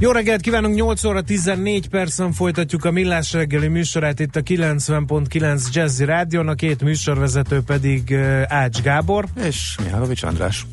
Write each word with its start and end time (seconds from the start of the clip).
Jó 0.00 0.10
reggelt 0.10 0.40
kívánunk, 0.40 0.74
8 0.74 1.04
óra 1.04 1.22
14 1.22 1.88
percen 1.88 2.32
folytatjuk 2.32 2.84
a 2.84 2.90
Millás 2.90 3.32
reggeli 3.32 3.68
műsorát 3.68 4.20
itt 4.20 4.36
a 4.36 4.40
90.9 4.40 5.72
Jazzy 5.72 6.04
Rádion, 6.04 6.48
a 6.48 6.54
két 6.54 6.82
műsorvezető 6.82 7.60
pedig 7.62 8.14
Ács 8.46 8.80
Gábor. 8.80 9.24
És 9.44 9.76
Mihálovics 9.82 10.22
András. 10.22 10.66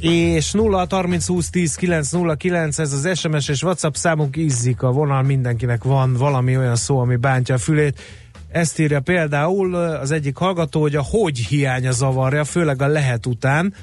És 0.00 0.52
0 0.52 0.86
30 0.90 1.26
20 1.26 1.50
10 1.50 1.74
9 1.74 2.10
0 2.10 2.34
9 2.34 2.78
ez 2.78 2.92
az 2.92 3.18
SMS 3.18 3.48
és 3.48 3.62
WhatsApp 3.62 3.94
számunk 3.94 4.36
ízzik 4.36 4.82
a 4.82 4.92
vonal, 4.92 5.22
mindenkinek 5.22 5.84
van 5.84 6.14
valami 6.14 6.56
olyan 6.56 6.76
szó, 6.76 6.98
ami 6.98 7.16
bántja 7.16 7.54
a 7.54 7.58
fülét. 7.58 8.00
Ezt 8.48 8.78
írja 8.78 9.00
például 9.00 9.74
az 9.74 10.10
egyik 10.10 10.36
hallgató, 10.36 10.80
hogy 10.80 10.96
a 10.96 11.02
hogy 11.10 11.38
hiánya 11.38 11.92
zavarja, 11.92 12.44
főleg 12.44 12.82
a 12.82 12.86
lehet 12.86 13.26
után. 13.26 13.74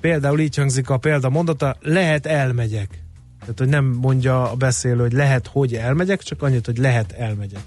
Például 0.00 0.40
így 0.40 0.56
hangzik 0.56 0.90
a 0.90 0.96
példa 0.96 1.28
mondata, 1.28 1.76
lehet 1.80 2.26
elmegyek. 2.26 3.05
Tehát, 3.46 3.60
hogy 3.60 3.68
nem 3.68 3.84
mondja 3.84 4.50
a 4.50 4.54
beszélő, 4.54 5.00
hogy 5.00 5.12
lehet, 5.12 5.46
hogy 5.46 5.74
elmegyek, 5.74 6.22
csak 6.22 6.42
annyit, 6.42 6.66
hogy 6.66 6.78
lehet 6.78 7.12
elmegyek. 7.12 7.60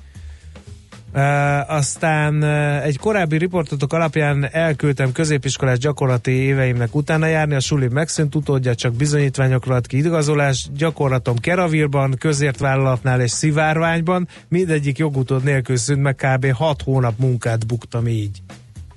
Uh, 1.13 1.71
aztán 1.71 2.43
uh, 2.43 2.85
egy 2.85 2.97
korábbi 2.97 3.37
riportotok 3.37 3.93
alapján 3.93 4.49
elküldtem 4.51 5.11
középiskolás 5.11 5.77
gyakorlati 5.77 6.31
éveimnek 6.31 6.95
utána 6.95 7.25
járni, 7.25 7.55
a 7.55 7.59
suli 7.59 7.87
megszűnt 7.87 8.35
utódja, 8.35 8.75
csak 8.75 8.93
bizonyítványokra 8.93 9.75
ad 9.75 9.87
ki 9.87 9.97
igazolás, 9.97 10.69
gyakorlatom 10.75 11.37
Keravírban, 11.37 12.15
közért 12.19 12.59
vállalatnál 12.59 13.21
és 13.21 13.31
Szivárványban, 13.31 14.27
mindegyik 14.47 14.97
jogutód 14.97 15.43
nélkül 15.43 15.77
szűnt, 15.77 16.01
meg 16.01 16.15
kb. 16.15 16.51
6 16.51 16.81
hónap 16.81 17.13
munkát 17.17 17.67
buktam 17.67 18.07
így, 18.07 18.41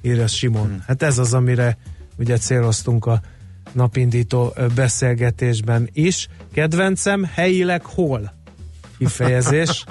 írja 0.00 0.26
Simon. 0.26 0.66
Hmm. 0.66 0.82
Hát 0.86 1.02
ez 1.02 1.18
az, 1.18 1.34
amire 1.34 1.76
ugye 2.18 2.36
céloztunk 2.36 3.06
a 3.06 3.20
napindító 3.72 4.54
beszélgetésben 4.74 5.88
is. 5.92 6.28
Kedvencem 6.52 7.24
helyileg 7.24 7.84
hol? 7.84 8.32
Kifejezés. 8.98 9.84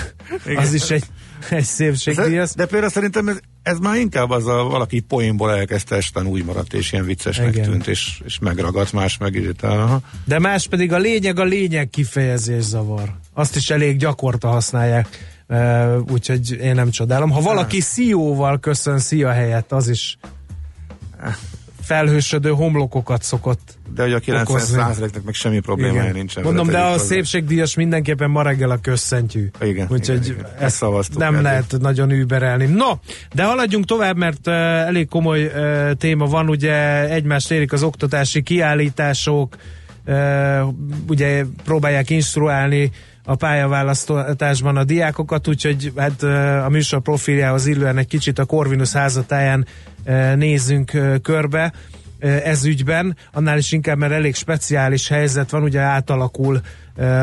az 0.56 0.72
is 0.72 0.90
egy, 0.90 1.04
egy 1.50 1.64
szépségdíjas. 1.64 2.52
De, 2.52 2.62
de 2.62 2.70
például 2.70 2.92
szerintem 2.92 3.28
ez, 3.28 3.38
ez 3.62 3.78
már 3.78 3.96
inkább 3.96 4.30
az 4.30 4.46
a 4.46 4.64
valaki 4.64 5.00
poénból 5.00 5.54
elkezdte, 5.54 5.96
esten 5.96 6.26
úgy 6.26 6.44
maradt, 6.44 6.74
és 6.74 6.92
ilyen 6.92 7.04
viccesnek 7.04 7.54
Igen. 7.54 7.70
tűnt, 7.70 7.86
és, 7.86 8.20
és 8.24 8.38
megragadt, 8.38 8.92
más 8.92 9.18
megírta. 9.18 10.00
De 10.24 10.38
más 10.38 10.66
pedig 10.66 10.92
a 10.92 10.98
lényeg, 10.98 11.38
a 11.38 11.44
lényeg 11.44 11.90
kifejezés 11.90 12.62
zavar. 12.62 13.14
Azt 13.34 13.56
is 13.56 13.70
elég 13.70 13.96
gyakorta 13.96 14.48
használják. 14.48 15.36
Uh, 15.48 16.10
úgyhogy 16.10 16.52
én 16.52 16.74
nem 16.74 16.90
csodálom. 16.90 17.30
Ha 17.30 17.40
valaki 17.40 17.80
szióval 17.80 18.58
köszön 18.58 18.98
szia 18.98 19.30
helyett, 19.30 19.72
az 19.72 19.88
is 19.88 20.18
felhősödő 21.88 22.50
homlokokat 22.50 23.22
szokott 23.22 23.78
De 23.94 24.02
hogy 24.02 24.12
a 24.12 24.20
90%-nak 24.20 25.24
meg 25.24 25.34
semmi 25.34 25.60
problémája 25.60 26.02
Igen. 26.02 26.14
nincsen. 26.14 26.42
Mondom, 26.42 26.66
de 26.66 26.78
a 26.78 26.98
szépségdíjas 26.98 27.74
mindenképpen 27.74 28.30
ma 28.30 28.42
reggel 28.42 28.70
a 28.70 28.76
közszentjű. 28.76 29.50
Igen. 29.60 29.86
Úgyhogy 29.90 30.26
igen, 30.26 30.38
igen. 30.38 30.50
ezt 30.58 30.84
nem 31.16 31.34
el. 31.34 31.42
lehet 31.42 31.74
nagyon 31.80 32.10
überelni. 32.10 32.66
No, 32.66 32.90
de 33.34 33.44
haladjunk 33.44 33.84
tovább, 33.84 34.16
mert 34.16 34.46
uh, 34.46 34.54
elég 34.54 35.08
komoly 35.08 35.44
uh, 35.44 35.92
téma 35.92 36.26
van, 36.26 36.48
ugye 36.48 37.08
egymást 37.10 37.50
érik 37.50 37.72
az 37.72 37.82
oktatási 37.82 38.42
kiállítások, 38.42 39.56
uh, 40.06 40.14
ugye 41.08 41.44
próbálják 41.64 42.10
instruálni 42.10 42.90
a 43.28 43.34
pályaválasztásban 43.34 44.76
a 44.76 44.84
diákokat, 44.84 45.48
úgyhogy 45.48 45.92
hát 45.96 46.22
a 46.64 46.68
műsor 46.68 47.00
profiljához 47.00 47.66
illően 47.66 47.98
egy 47.98 48.06
kicsit 48.06 48.38
a 48.38 48.44
Corvinus 48.44 48.92
házatáján 48.92 49.66
nézzünk 50.34 50.92
körbe 51.22 51.72
ez 52.20 52.64
ügyben, 52.64 53.16
annál 53.32 53.58
is 53.58 53.72
inkább, 53.72 53.98
mert 53.98 54.12
elég 54.12 54.34
speciális 54.34 55.08
helyzet 55.08 55.50
van, 55.50 55.62
ugye 55.62 55.80
átalakul 55.80 56.60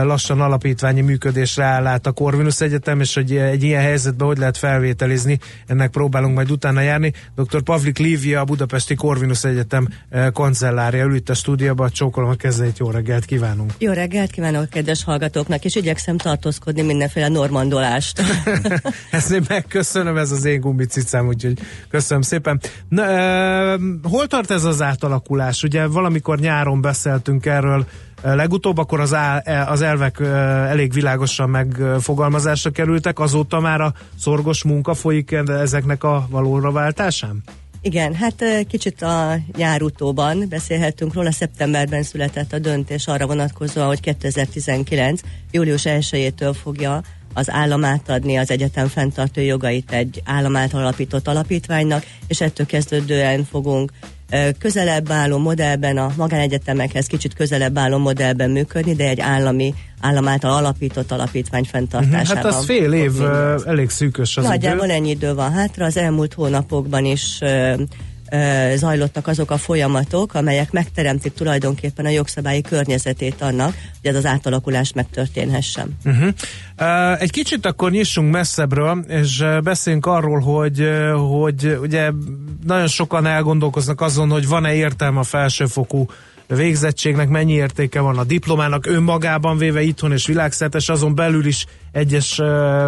lassan 0.03 0.41
alapítványi 0.41 1.01
működésre 1.01 1.63
áll 1.63 1.87
át 1.87 2.07
a 2.07 2.11
Corvinus 2.11 2.61
Egyetem, 2.61 2.99
és 2.99 3.13
hogy 3.13 3.35
egy 3.35 3.63
ilyen 3.63 3.81
helyzetben 3.81 4.27
hogy 4.27 4.37
lehet 4.37 4.57
felvételizni, 4.57 5.39
ennek 5.67 5.89
próbálunk 5.89 6.35
majd 6.35 6.51
utána 6.51 6.81
járni. 6.81 7.13
Dr. 7.35 7.61
Pavlik 7.61 7.97
Lívia, 7.97 8.39
a 8.39 8.43
Budapesti 8.43 8.95
Corvinus 8.95 9.43
Egyetem 9.43 9.87
kancellárja 10.33 11.03
ül 11.05 11.15
itt 11.15 11.29
a 11.29 11.33
stúdióban, 11.33 11.89
csókolom 11.89 12.29
a 12.29 12.35
kezeit, 12.35 12.77
jó 12.77 12.89
reggelt 12.89 13.25
kívánunk! 13.25 13.73
Jó 13.77 13.91
reggelt 13.91 14.31
kívánok 14.31 14.69
kedves 14.69 15.03
hallgatóknak, 15.03 15.65
és 15.65 15.75
igyekszem 15.75 16.17
tartózkodni 16.17 16.81
mindenféle 16.81 17.27
normandolást. 17.27 18.21
Ezt 19.11 19.31
én 19.31 19.45
megköszönöm, 19.47 20.17
ez 20.17 20.31
az 20.31 20.45
én 20.45 20.59
gumbicicám, 20.59 21.27
úgyhogy 21.27 21.59
köszönöm 21.89 22.21
szépen. 22.21 22.59
Na, 22.89 23.03
e, 23.03 23.79
hol 24.03 24.27
tart 24.27 24.51
ez 24.51 24.63
az 24.63 24.81
átalakulás? 24.81 25.63
Ugye 25.63 25.87
valamikor 25.87 26.39
nyáron 26.39 26.81
beszéltünk 26.81 27.45
erről, 27.45 27.85
legutóbb, 28.33 28.77
akkor 28.77 28.99
az, 28.99 29.13
á, 29.13 29.41
e, 29.45 29.65
az 29.69 29.81
elvek 29.81 30.19
elég 30.69 30.93
világosan 30.93 31.49
megfogalmazásra 31.49 32.69
kerültek, 32.69 33.19
azóta 33.19 33.59
már 33.59 33.81
a 33.81 33.93
szorgos 34.19 34.63
munka 34.63 34.93
folyik 34.93 35.31
ezeknek 35.47 36.03
a 36.03 36.27
valóra 36.29 36.71
váltásán? 36.71 37.43
Igen, 37.81 38.13
hát 38.13 38.43
kicsit 38.67 39.01
a 39.01 39.37
nyár 39.57 39.81
utóban 39.81 40.45
beszélhettünk 40.49 41.13
róla, 41.13 41.31
szeptemberben 41.31 42.03
született 42.03 42.53
a 42.53 42.59
döntés 42.59 43.07
arra 43.07 43.27
vonatkozóan, 43.27 43.87
hogy 43.87 43.99
2019. 43.99 45.21
július 45.51 45.83
1-től 45.85 46.55
fogja 46.61 47.01
az 47.33 47.49
állam 47.49 47.83
átadni 47.83 48.37
az 48.37 48.51
egyetem 48.51 48.87
fenntartó 48.87 49.41
jogait 49.41 49.91
egy 49.91 50.21
állam 50.25 50.55
által 50.55 50.81
alapított 50.81 51.27
alapítványnak, 51.27 52.05
és 52.27 52.41
ettől 52.41 52.65
kezdődően 52.65 53.43
fogunk 53.43 53.91
közelebb 54.59 55.11
álló 55.11 55.37
modellben, 55.37 55.97
a 55.97 56.11
magánegyetemekhez 56.17 57.05
kicsit 57.05 57.33
közelebb 57.33 57.77
álló 57.77 57.97
modellben 57.97 58.49
működni, 58.49 58.93
de 58.93 59.07
egy 59.07 59.19
állami, 59.19 59.73
állam 60.01 60.27
által 60.27 60.51
alapított 60.51 61.11
alapítvány 61.11 61.63
fenntartásában. 61.63 62.35
Hát 62.35 62.45
az 62.45 62.65
fél 62.65 62.93
év 62.93 63.11
elég 63.65 63.89
szűkös 63.89 64.37
az 64.37 64.43
Nagyjából 64.43 64.91
ennyi 64.91 65.09
idő 65.09 65.33
van 65.33 65.51
hátra, 65.51 65.85
az 65.85 65.97
elmúlt 65.97 66.33
hónapokban 66.33 67.05
is 67.05 67.39
zajlottak 68.75 69.27
azok 69.27 69.51
a 69.51 69.57
folyamatok, 69.57 70.33
amelyek 70.33 70.71
megteremtik 70.71 71.33
tulajdonképpen 71.33 72.05
a 72.05 72.09
jogszabályi 72.09 72.61
környezetét 72.61 73.41
annak, 73.41 73.73
hogy 74.01 74.09
ez 74.09 74.15
az 74.15 74.25
átalakulás 74.25 74.93
megtörténhessen. 74.93 75.97
Uh-huh. 76.05 76.29
Uh, 76.79 77.21
egy 77.21 77.31
kicsit 77.31 77.65
akkor 77.65 77.91
nyissunk 77.91 78.31
messzebbről, 78.31 79.05
és 79.07 79.43
beszéljünk 79.63 80.05
arról, 80.05 80.39
hogy, 80.39 80.89
hogy 81.29 81.77
ugye 81.81 82.11
nagyon 82.63 82.87
sokan 82.87 83.25
elgondolkoznak 83.25 84.01
azon, 84.01 84.29
hogy 84.29 84.47
van-e 84.47 84.73
értelme 84.73 85.19
a 85.19 85.23
felsőfokú 85.23 86.05
végzettségnek 86.47 87.29
mennyi 87.29 87.53
értéke 87.53 87.99
van 87.99 88.17
a 88.17 88.23
diplomának 88.23 88.85
önmagában 88.85 89.57
véve 89.57 89.81
itthon 89.81 90.11
és 90.11 90.27
világszertes, 90.27 90.89
azon 90.89 91.15
belül 91.15 91.45
is 91.45 91.65
egyes 91.91 92.41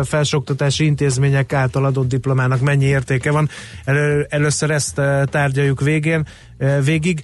felsőoktatási 0.03 0.85
intézmények 0.85 1.53
által 1.53 1.85
adott 1.85 2.07
diplomának 2.07 2.61
mennyi 2.61 2.85
értéke 2.85 3.31
van. 3.31 3.49
Elő, 3.83 4.25
először 4.29 4.71
ezt 4.71 5.01
tárgyaljuk 5.23 5.81
végén, 5.81 6.25
végig. 6.83 7.23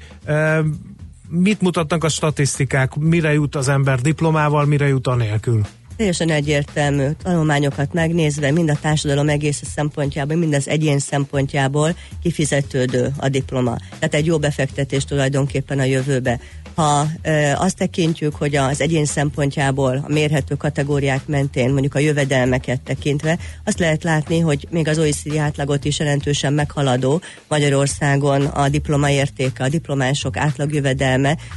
Mit 1.29 1.61
mutatnak 1.61 2.03
a 2.03 2.09
statisztikák? 2.09 2.95
Mire 2.95 3.33
jut 3.33 3.55
az 3.55 3.67
ember 3.69 3.99
diplomával, 4.01 4.66
mire 4.66 4.88
jut 4.88 5.07
anélkül? 5.07 5.61
Teljesen 5.97 6.29
egyértelmű 6.29 7.07
tanulmányokat 7.23 7.93
megnézve, 7.93 8.51
mind 8.51 8.69
a 8.69 8.77
társadalom 8.81 9.29
egész 9.29 9.61
szempontjából, 9.75 10.35
mind 10.35 10.53
az 10.53 10.67
egyén 10.67 10.99
szempontjából 10.99 11.95
kifizetődő 12.22 13.13
a 13.17 13.29
diploma. 13.29 13.78
Tehát 13.90 14.13
egy 14.13 14.25
jó 14.25 14.37
befektetés 14.37 15.05
tulajdonképpen 15.05 15.79
a 15.79 15.84
jövőbe. 15.84 16.40
Ha 16.75 17.07
e, 17.22 17.57
azt 17.57 17.78
tekintjük, 17.78 18.35
hogy 18.35 18.55
az 18.55 18.81
egyén 18.81 19.05
szempontjából 19.05 20.03
a 20.07 20.11
mérhető 20.11 20.55
kategóriák 20.55 21.28
mentén, 21.28 21.72
mondjuk 21.72 21.96
a 21.96 21.99
jövedelmeket 21.99 22.81
tekintve, 22.81 23.37
azt 23.66 23.79
lehet 23.79 24.03
látni, 24.03 24.39
hogy 24.39 24.67
még 24.69 24.87
az 24.87 24.99
OECD 24.99 25.37
átlagot 25.37 25.85
is 25.85 25.99
jelentősen 25.99 26.53
meghaladó 26.53 27.22
Magyarországon 27.47 28.46
a 28.46 28.69
diploma 28.69 29.09
értéke, 29.09 29.63
a 29.63 29.69
diplomások 29.69 30.37
átlag 30.37 30.81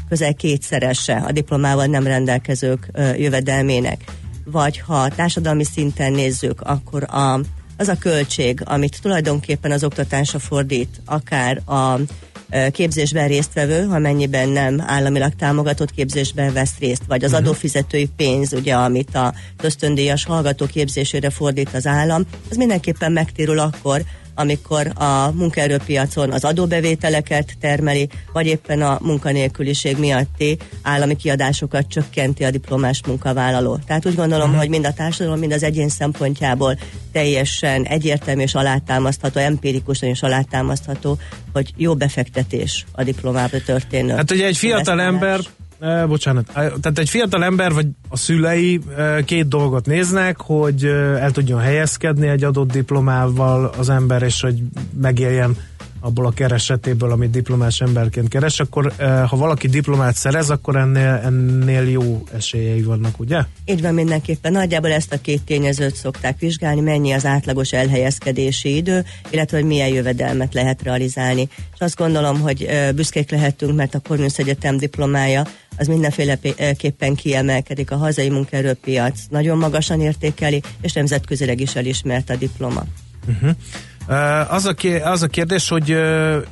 közel 0.09 0.35
kétszerese 0.35 1.17
a 1.17 1.33
diplomával 1.33 1.87
nem 1.87 2.07
rendelkezők 2.07 2.89
e, 2.93 3.17
jövedelmének 3.17 4.05
vagy 4.51 4.79
ha 4.79 5.09
társadalmi 5.09 5.65
szinten 5.65 6.13
nézzük, 6.13 6.61
akkor 6.61 7.03
a, 7.03 7.41
az 7.77 7.89
a 7.89 7.99
költség, 7.99 8.61
amit 8.65 9.01
tulajdonképpen 9.03 9.71
az 9.71 9.85
oktatásra 9.85 10.39
fordít, 10.39 11.01
akár 11.05 11.63
a 11.67 12.01
képzésben 12.73 13.29
résztvevő, 13.29 13.89
amennyiben 13.89 14.49
nem 14.49 14.83
államilag 14.87 15.35
támogatott 15.35 15.91
képzésben 15.91 16.53
vesz 16.53 16.79
részt, 16.79 17.03
vagy 17.07 17.25
az 17.25 17.33
uh-huh. 17.33 17.47
adófizetői 17.47 18.09
pénz, 18.17 18.53
ugye, 18.53 18.75
amit 18.75 19.15
a 19.15 19.35
ösztöndíjas 19.63 20.25
hallgató 20.25 20.67
képzésére 20.67 21.31
fordít 21.31 21.75
az 21.75 21.87
állam, 21.87 22.23
az 22.51 22.57
mindenképpen 22.57 23.13
megtérül 23.13 23.59
akkor, 23.59 24.03
amikor 24.37 24.93
a 24.95 25.31
munkaerőpiacon 25.35 26.33
az 26.33 26.45
adóbevételeket 26.45 27.53
termeli, 27.61 28.09
vagy 28.33 28.47
éppen 28.47 28.83
a 28.83 28.99
munkanélküliség 29.03 29.99
miatti 29.99 30.59
állami 30.83 31.17
kiadásokat 31.17 31.89
csökkenti 31.89 32.45
a 32.45 32.51
diplomás 32.51 33.01
munkavállaló. 33.07 33.79
Tehát 33.87 34.07
úgy 34.07 34.15
gondolom, 34.15 34.45
uh-huh. 34.45 34.61
hogy 34.61 34.69
mind 34.69 34.87
a 34.87 34.93
társadalom, 34.93 35.39
mind 35.39 35.53
az 35.53 35.63
egyén 35.63 35.89
szempontjából 35.89 36.79
teljesen 37.13 37.85
egyértelmű 37.85 38.43
és 38.43 38.55
alátámasztható, 38.55 39.41
empirikusan 39.41 40.09
és 40.09 40.23
alátámasztható, 40.23 41.19
hogy 41.53 41.73
jó 41.77 41.95
befektetés 41.95 42.85
a 42.93 43.03
diplomába 43.03 43.59
történő. 43.67 44.15
Hát 44.15 44.31
ugye 44.31 44.47
egy 44.47 44.57
fiatal 44.57 45.01
ember 45.01 45.41
E, 45.81 46.07
bocsánat, 46.07 46.47
tehát 46.53 46.99
egy 46.99 47.09
fiatal 47.09 47.45
ember 47.45 47.73
vagy 47.73 47.87
a 48.09 48.17
szülei 48.17 48.81
két 49.25 49.49
dolgot 49.49 49.87
néznek, 49.87 50.41
hogy 50.41 50.85
el 50.85 51.31
tudjon 51.31 51.61
helyezkedni 51.61 52.29
egy 52.29 52.45
adott 52.45 52.73
diplomával 52.73 53.71
az 53.79 53.89
ember, 53.89 54.23
és 54.23 54.41
hogy 54.41 54.63
megéljen 55.01 55.57
abból 56.01 56.27
a 56.27 56.31
keresetéből, 56.31 57.11
amit 57.11 57.31
diplomás 57.31 57.81
emberként 57.81 58.29
keres, 58.29 58.61
akkor 58.61 58.93
ha 59.29 59.37
valaki 59.37 59.69
diplomát 59.69 60.15
szerez, 60.15 60.51
akkor 60.51 60.77
ennél, 60.77 61.21
ennél 61.25 61.89
jó 61.89 62.25
esélyei 62.35 62.83
vannak, 62.83 63.21
ugye? 63.21 63.43
Így 63.65 63.83
van 63.83 63.95
mindenképpen. 63.95 64.53
Nagyjából 64.53 64.91
ezt 64.91 65.13
a 65.13 65.21
két 65.21 65.43
tényezőt 65.43 65.95
szokták 65.95 66.39
vizsgálni, 66.39 66.81
mennyi 66.81 67.13
az 67.13 67.25
átlagos 67.25 67.73
elhelyezkedési 67.73 68.77
idő, 68.77 69.05
illetve 69.31 69.57
hogy 69.57 69.67
milyen 69.67 69.89
jövedelmet 69.89 70.55
lehet 70.55 70.83
realizálni. 70.83 71.49
És 71.75 71.81
azt 71.81 71.97
gondolom, 71.97 72.41
hogy 72.41 72.69
büszkék 72.95 73.31
lehetünk, 73.31 73.77
mert 73.77 73.95
a 73.95 74.01
Corvinus 74.01 74.39
Egyetem 74.39 74.77
diplomája 74.77 75.47
az 75.77 75.87
mindenféleképpen 75.87 77.15
kiemelkedik. 77.15 77.91
A 77.91 77.97
hazai 77.97 78.31
munkaerőpiac 78.31 79.21
nagyon 79.31 79.59
magasan 79.59 80.01
értékeli, 80.01 80.63
és 80.81 80.93
nemzetközileg 80.93 81.61
is 81.61 81.75
elismert 81.75 82.31
a 82.31 82.37
diploma. 82.37 82.85
Uh-huh. 83.29 83.51
Az 84.49 84.65
a, 84.65 84.75
az 85.05 85.23
a 85.23 85.27
kérdés, 85.27 85.69
hogy 85.69 85.97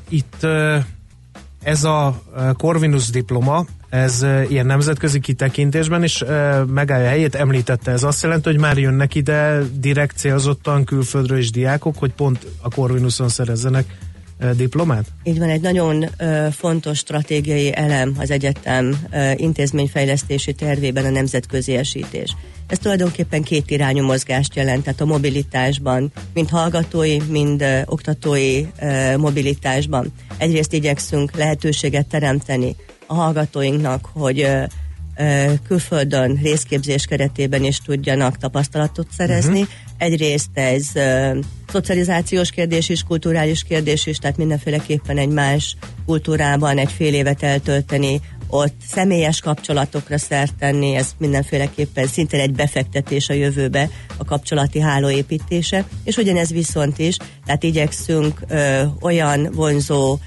itt 0.08 0.46
ez 1.62 1.84
a 1.84 2.22
Corvinus 2.56 3.10
diploma, 3.10 3.64
ez 3.88 4.26
ilyen 4.48 4.66
nemzetközi 4.66 5.20
kitekintésben 5.20 6.02
is 6.02 6.24
megállja 6.66 7.06
a 7.06 7.08
helyét, 7.08 7.34
említette. 7.34 7.90
Ez 7.90 8.02
azt 8.02 8.22
jelenti, 8.22 8.48
hogy 8.50 8.60
már 8.60 8.78
jönnek 8.78 9.14
ide 9.14 9.60
direkt 9.78 10.16
célzottan 10.16 10.84
külföldről 10.84 11.38
is 11.38 11.50
diákok, 11.50 11.98
hogy 11.98 12.12
pont 12.12 12.46
a 12.60 12.68
Corvinuson 12.68 13.28
szerezzenek 13.28 13.98
diplomát? 14.56 15.06
Így 15.22 15.38
van, 15.38 15.48
egy 15.48 15.60
nagyon 15.60 16.04
uh, 16.20 16.50
fontos 16.50 16.98
stratégiai 16.98 17.74
elem 17.74 18.14
az 18.18 18.30
egyetem 18.30 18.96
uh, 19.12 19.40
intézményfejlesztési 19.40 20.52
tervében 20.52 21.04
a 21.04 21.10
nemzetközi 21.10 21.74
esítés. 21.74 22.36
Ez 22.66 22.78
tulajdonképpen 22.78 23.42
két 23.42 23.70
irányú 23.70 24.04
mozgást 24.04 24.56
jelent, 24.56 24.82
tehát 24.82 25.00
a 25.00 25.04
mobilitásban, 25.04 26.12
mind 26.34 26.48
hallgatói, 26.48 27.18
mind 27.28 27.62
uh, 27.62 27.80
oktatói 27.84 28.60
uh, 28.80 29.16
mobilitásban. 29.16 30.12
Egyrészt 30.36 30.72
igyekszünk 30.72 31.36
lehetőséget 31.36 32.06
teremteni 32.06 32.76
a 33.06 33.14
hallgatóinknak, 33.14 34.08
hogy 34.12 34.42
uh, 34.42 34.64
külföldön 35.66 36.38
részképzés 36.42 37.04
keretében 37.04 37.64
is 37.64 37.78
tudjanak 37.78 38.36
tapasztalatot 38.36 39.06
szerezni. 39.16 39.60
Uh-huh. 39.60 39.74
Egyrészt 39.98 40.50
ez 40.54 40.86
uh, 40.94 41.36
szocializációs 41.68 42.50
kérdés 42.50 42.88
is, 42.88 43.02
kulturális 43.02 43.62
kérdés 43.62 44.06
is, 44.06 44.16
tehát 44.16 44.36
mindenféleképpen 44.36 45.18
egy 45.18 45.28
más 45.28 45.76
kultúrában 46.06 46.78
egy 46.78 46.92
fél 46.92 47.14
évet 47.14 47.42
eltölteni, 47.42 48.20
ott 48.48 48.74
személyes 48.86 49.40
kapcsolatokra 49.40 50.18
szert 50.18 50.54
tenni, 50.54 50.94
ez 50.94 51.10
mindenféleképpen 51.18 52.06
szintén 52.06 52.40
egy 52.40 52.52
befektetés 52.52 53.28
a 53.28 53.32
jövőbe, 53.32 53.90
a 54.16 54.24
kapcsolati 54.24 54.80
hálóépítése, 54.80 55.84
és 56.04 56.16
ugyanez 56.16 56.52
viszont 56.52 56.98
is, 56.98 57.16
tehát 57.46 57.62
igyekszünk 57.62 58.40
ö, 58.48 58.82
olyan 59.00 59.48
vonzó 59.52 60.18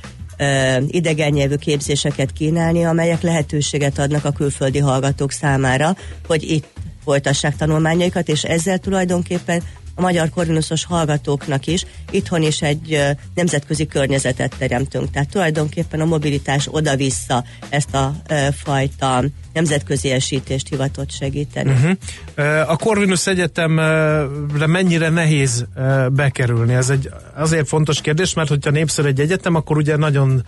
idegen 0.88 1.32
nyelvű 1.32 1.56
képzéseket 1.56 2.32
kínálni, 2.32 2.86
amelyek 2.86 3.22
lehetőséget 3.22 4.00
adnak 4.00 4.26
a 4.26 4.32
külföldi 4.32 4.80
hallgatók 4.80 5.32
számára, 5.32 5.96
hogy 6.28 6.44
itt 6.44 6.68
folytassák 7.08 7.56
tanulmányaikat, 7.56 8.28
és 8.28 8.44
ezzel 8.44 8.78
tulajdonképpen 8.78 9.62
a 9.96 10.02
magyar 10.02 10.30
korvinuszos 10.30 10.86
hallgatóknak 10.86 11.68
is 11.68 11.86
itthon 12.12 12.42
is 12.42 12.62
egy 12.62 13.00
nemzetközi 13.36 13.86
környezetet 13.86 14.56
teremtünk. 14.58 15.12
Tehát 15.12 15.30
tulajdonképpen 15.30 16.02
a 16.02 16.06
mobilitás 16.06 16.68
oda-vissza 16.72 17.44
ezt 17.70 17.96
a 17.96 18.16
fajta 18.64 19.24
nemzetközi 19.54 20.12
esítést 20.12 20.68
hivatott 20.68 21.12
segíteni. 21.12 21.72
Uh-huh. 21.72 22.70
A 22.72 22.76
Corvinus 22.76 23.28
Egyetemre 23.28 24.68
mennyire 24.68 25.10
nehéz 25.10 25.66
bekerülni? 26.12 26.74
Ez 26.74 26.90
egy 26.90 27.10
azért 27.36 27.68
fontos 27.68 28.02
kérdés, 28.02 28.34
mert 28.34 28.50
hogyha 28.50 28.70
népszerű 28.70 29.08
egy 29.08 29.20
egyetem, 29.20 29.56
akkor 29.56 29.78
ugye 29.78 29.98
nagyon 29.98 30.46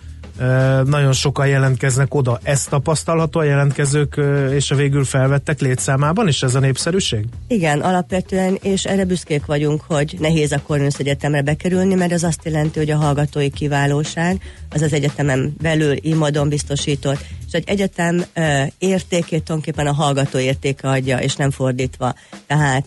nagyon 0.84 1.12
sokan 1.12 1.46
jelentkeznek 1.46 2.14
oda. 2.14 2.38
Ez 2.42 2.64
tapasztalható 2.64 3.40
a 3.40 3.44
jelentkezők 3.44 4.20
és 4.52 4.70
a 4.70 4.74
végül 4.74 5.04
felvettek 5.04 5.60
létszámában 5.60 6.28
is 6.28 6.42
ez 6.42 6.54
a 6.54 6.60
népszerűség? 6.60 7.24
Igen, 7.48 7.80
alapvetően, 7.80 8.58
és 8.62 8.84
erre 8.84 9.04
büszkék 9.04 9.46
vagyunk, 9.46 9.82
hogy 9.86 10.16
nehéz 10.18 10.52
a 10.52 10.60
Corvinus 10.66 10.98
Egyetemre 10.98 11.42
bekerülni, 11.42 11.94
mert 11.94 12.12
ez 12.12 12.22
azt 12.22 12.40
jelenti, 12.44 12.78
hogy 12.78 12.90
a 12.90 12.96
hallgatói 12.96 13.50
kiválóság 13.50 14.40
az 14.70 14.82
az 14.82 14.92
egyetemen 14.92 15.54
belül 15.60 15.96
immadon 16.00 16.48
biztosított, 16.48 17.24
és 17.46 17.52
egy 17.52 17.68
egyetem 17.68 18.24
értékét 18.78 19.42
tulajdonképpen 19.42 19.86
a 19.86 19.92
hallgató 19.92 20.38
értéke 20.38 20.88
adja, 20.88 21.18
és 21.18 21.36
nem 21.36 21.50
fordítva. 21.50 22.14
Tehát 22.46 22.86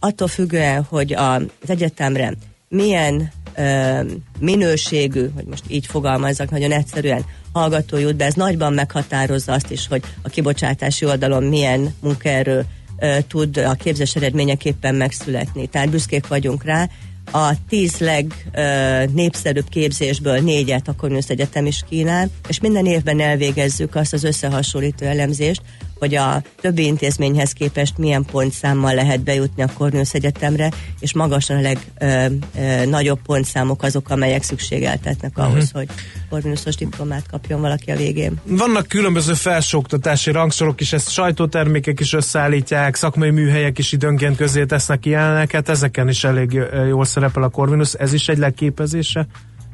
attól 0.00 0.28
függően, 0.28 0.86
hogy 0.88 1.12
az 1.12 1.42
egyetemre 1.66 2.34
milyen 2.68 3.32
ö, 3.56 4.00
minőségű, 4.38 5.28
hogy 5.34 5.44
most 5.44 5.64
így 5.68 5.86
fogalmazzak 5.86 6.50
nagyon 6.50 6.72
egyszerűen, 6.72 7.24
hallgató 7.52 7.98
jut 7.98 8.16
be, 8.16 8.24
ez 8.24 8.34
nagyban 8.34 8.72
meghatározza 8.72 9.52
azt 9.52 9.70
is, 9.70 9.86
hogy 9.86 10.02
a 10.22 10.28
kibocsátási 10.28 11.04
oldalon 11.04 11.44
milyen 11.44 11.94
munkaerő 12.00 12.64
ö, 12.98 13.16
tud 13.28 13.56
a 13.56 13.74
képzés 13.74 14.16
eredményeképpen 14.16 14.94
megszületni. 14.94 15.66
Tehát 15.66 15.90
büszkék 15.90 16.26
vagyunk 16.26 16.64
rá, 16.64 16.88
a 17.32 17.52
tíz 17.68 17.98
legnépszerűbb 17.98 19.68
képzésből 19.68 20.40
négyet 20.40 20.88
a 20.88 20.94
Corvinus 20.94 21.28
Egyetem 21.28 21.66
is 21.66 21.84
kínál, 21.88 22.28
és 22.48 22.60
minden 22.60 22.86
évben 22.86 23.20
elvégezzük 23.20 23.94
azt 23.94 24.12
az 24.12 24.24
összehasonlító 24.24 25.06
elemzést, 25.06 25.62
hogy 26.02 26.14
a 26.14 26.42
többi 26.60 26.84
intézményhez 26.84 27.52
képest 27.52 27.98
milyen 27.98 28.24
pontszámmal 28.24 28.94
lehet 28.94 29.20
bejutni 29.20 29.62
a 29.62 29.68
Cornelius 29.74 30.12
Egyetemre, 30.12 30.70
és 31.00 31.14
magasan 31.14 31.64
a 31.64 31.74
legnagyobb 32.00 33.18
pontszámok 33.22 33.82
azok, 33.82 34.10
amelyek 34.10 34.42
szükségeltetnek 34.42 35.30
uh-huh. 35.30 35.52
ahhoz, 35.52 35.70
hogy 35.70 35.88
Corneliusos 36.28 36.74
diplomát 36.74 37.26
kapjon 37.30 37.60
valaki 37.60 37.90
a 37.90 37.96
végén. 37.96 38.40
Vannak 38.44 38.88
különböző 38.88 39.32
felsőoktatási 39.32 40.30
rangsorok 40.30 40.80
is, 40.80 40.92
ezt 40.92 41.10
sajtótermékek 41.10 42.00
is 42.00 42.12
összeállítják, 42.12 42.94
szakmai 42.94 43.30
műhelyek 43.30 43.78
is 43.78 43.92
időnként 43.92 44.36
közé 44.36 44.64
tesznek 44.64 45.06
ilyeneket, 45.06 45.68
ezeken 45.68 46.08
is 46.08 46.24
elég 46.24 46.60
jól 46.88 47.04
szerepel 47.04 47.42
a 47.42 47.48
Corvinus, 47.48 47.92
ez 47.94 48.12
is 48.12 48.28
egy 48.28 48.38
legképezése 48.38 49.26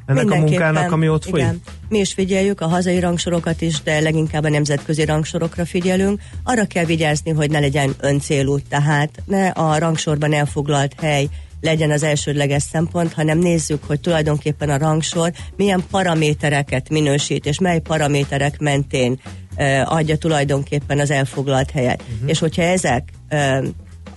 ennek 0.09 0.31
a 0.31 0.37
munkának, 0.37 0.93
ami 0.93 1.09
ott 1.09 1.25
folyik? 1.25 1.45
Igen. 1.45 1.61
Mi 1.89 1.99
is 1.99 2.13
figyeljük 2.13 2.61
a 2.61 2.67
hazai 2.67 3.01
rangsorokat 3.01 3.61
is, 3.61 3.83
de 3.83 4.01
leginkább 4.01 4.45
a 4.45 4.49
nemzetközi 4.49 5.05
rangsorokra 5.05 5.65
figyelünk. 5.65 6.21
Arra 6.43 6.65
kell 6.65 6.85
vigyázni, 6.85 7.31
hogy 7.31 7.51
ne 7.51 7.59
legyen 7.59 7.95
öncélú, 8.01 8.59
tehát 8.61 9.11
ne 9.25 9.49
a 9.49 9.79
rangsorban 9.79 10.33
elfoglalt 10.33 10.95
hely 11.01 11.29
legyen 11.61 11.91
az 11.91 12.03
elsődleges 12.03 12.63
szempont, 12.63 13.13
hanem 13.13 13.39
nézzük, 13.39 13.85
hogy 13.85 14.01
tulajdonképpen 14.01 14.71
a 14.71 14.79
rangsor 14.79 15.33
milyen 15.57 15.85
paramétereket 15.91 16.89
minősít, 16.89 17.47
és 17.47 17.59
mely 17.59 17.81
paraméterek 17.81 18.59
mentén 18.59 19.21
uh, 19.57 19.93
adja 19.93 20.17
tulajdonképpen 20.17 20.99
az 20.99 21.11
elfoglalt 21.11 21.71
helyet. 21.71 22.03
Uh-huh. 22.03 22.31
És 22.31 22.39
hogyha 22.39 22.63
ezek 22.63 23.13
uh, 23.31 23.67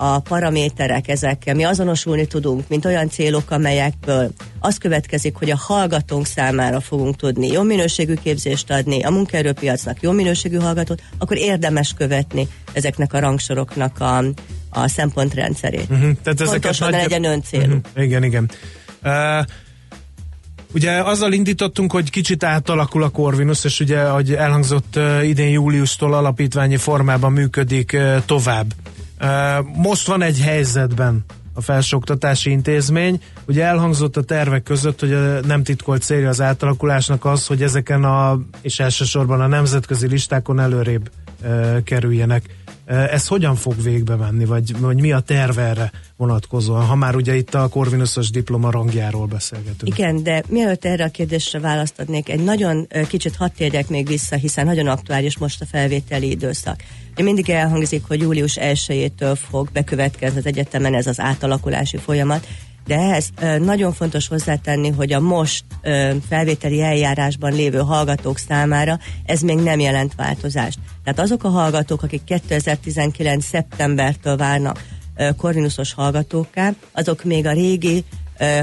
a 0.04 0.20
paraméterek 0.20 1.08
ezekkel 1.08 1.56
mi 1.56 1.64
azonosulni 1.64 2.26
tudunk, 2.26 2.68
mint 2.68 2.86
olyan 2.86 3.10
célok, 3.10 3.52
amelyekből 3.52 4.32
az 4.60 4.78
következik, 4.78 5.36
hogy 5.36 5.50
a 5.50 5.58
hallgatónk 5.58 6.26
számára 6.26 6.80
fogunk 6.80 7.16
tudni 7.16 7.48
jó 7.48 7.62
minőségű 7.62 8.14
képzést 8.14 8.72
adni, 8.72 9.04
a 9.04 9.10
munkaerőpiacnak 9.10 10.02
jó 10.02 10.12
minőségű 10.12 10.58
hallgatót, 10.58 11.02
akkor 11.18 11.38
érdemes 11.38 11.94
követni 11.98 12.48
ezeknek 12.74 13.14
a 13.14 13.20
rangsoroknak 13.20 14.00
a, 14.00 14.24
a 14.70 14.88
szempontrendszerét. 14.88 15.88
Uh-huh. 15.90 16.12
Tehát 16.24 16.44
Pontosan 16.44 16.90
nagy... 16.90 17.02
legyen 17.02 17.24
öncélú. 17.24 17.64
Uh-huh. 17.64 18.04
Igen, 18.04 18.24
igen. 18.24 18.52
Uh, 19.04 19.46
Ugye 20.74 20.92
azzal 20.92 21.34
indítottunk, 21.34 21.92
hogy 21.92 22.10
kicsit 22.10 22.44
átalakul 22.44 23.04
a 23.04 23.10
Corvinus, 23.10 23.64
és 23.64 23.80
ugye, 23.80 24.00
ahogy 24.00 24.34
elhangzott 24.34 25.00
idén 25.24 25.50
júliustól 25.50 26.14
alapítványi 26.14 26.78
formában 26.78 27.32
működik 27.32 27.98
tovább. 28.26 28.74
Most 29.76 30.08
van 30.08 30.22
egy 30.22 30.40
helyzetben 30.40 31.26
a 31.54 31.62
felsőoktatási 31.62 32.50
intézmény. 32.50 33.22
Ugye 33.48 33.64
elhangzott 33.66 34.18
a 34.18 34.22
tervek 34.22 34.64
között, 34.64 35.00
hogy 35.00 35.14
a 35.14 35.40
nem 35.40 35.64
titkolt 35.64 36.02
célja 36.02 36.30
az 36.30 36.42
átalakulásnak 36.42 37.26
az, 37.26 37.48
hogy 37.48 37.64
ezeken 37.64 38.04
a, 38.04 38.40
és 38.62 38.80
elsősorban 38.80 39.42
a 39.42 39.48
nemzetközi 39.48 40.08
listákon 40.08 40.60
előrébb 40.60 41.12
kerüljenek. 41.84 42.44
Ez 42.92 43.28
hogyan 43.28 43.56
fog 43.56 43.82
végbe 43.82 44.16
menni, 44.16 44.46
vagy, 44.46 44.80
vagy 44.80 45.00
mi 45.00 45.12
a 45.12 45.20
terv 45.20 45.58
erre 45.58 45.92
vonatkozóan, 46.18 46.86
ha 46.86 46.96
már 46.96 47.16
ugye 47.16 47.36
itt 47.36 47.54
a 47.54 47.68
Corvinusos 47.68 48.30
diploma 48.30 48.72
rangjáról 48.72 49.26
beszélgetünk? 49.26 49.98
Igen, 49.98 50.24
de 50.24 50.44
mielőtt 50.48 50.86
erre 50.86 51.04
a 51.04 51.10
kérdésre 51.10 51.60
választ 51.60 52.00
adnék, 52.00 52.30
egy 52.30 52.44
nagyon 52.44 52.88
kicsit 53.08 53.36
hadd 53.36 53.50
térjek 53.58 53.88
még 53.88 54.08
vissza, 54.08 54.36
hiszen 54.36 54.66
nagyon 54.66 54.88
aktuális 54.88 55.38
most 55.38 55.62
a 55.62 55.66
felvételi 55.66 56.30
időszak. 56.30 56.84
Ugye 57.12 57.24
mindig 57.24 57.50
elhangzik, 57.50 58.04
hogy 58.08 58.22
július 58.22 58.58
1-től 58.62 59.40
fog 59.50 59.70
bekövetkezni 59.72 60.40
az 60.40 60.46
egyetemen 60.46 60.94
ez 60.94 61.08
az 61.08 61.20
átalakulási 61.20 61.98
folyamat, 61.98 62.48
de 62.86 62.96
ehhez 62.96 63.30
nagyon 63.60 63.94
fontos 63.94 64.28
hozzátenni, 64.28 64.90
hogy 64.90 65.14
a 65.14 65.20
most 65.20 65.64
felvételi 66.30 66.82
eljárásban 66.82 67.54
lévő 67.54 67.78
hallgatók 67.78 68.38
számára 68.38 69.00
ez 69.26 69.42
még 69.42 69.58
nem 69.58 69.80
jelent 69.80 70.16
változást. 70.16 70.80
Tehát 71.04 71.20
azok 71.20 71.44
a 71.44 71.50
hallgatók, 71.50 72.04
akik 72.04 72.24
2019. 72.24 73.46
szeptembertől 73.46 74.38
várnak 74.38 74.86
Corvinusos 75.38 75.94
hallgatókká, 75.94 76.74
azok 76.92 77.24
még 77.24 77.46
a 77.46 77.52
régi 77.52 78.04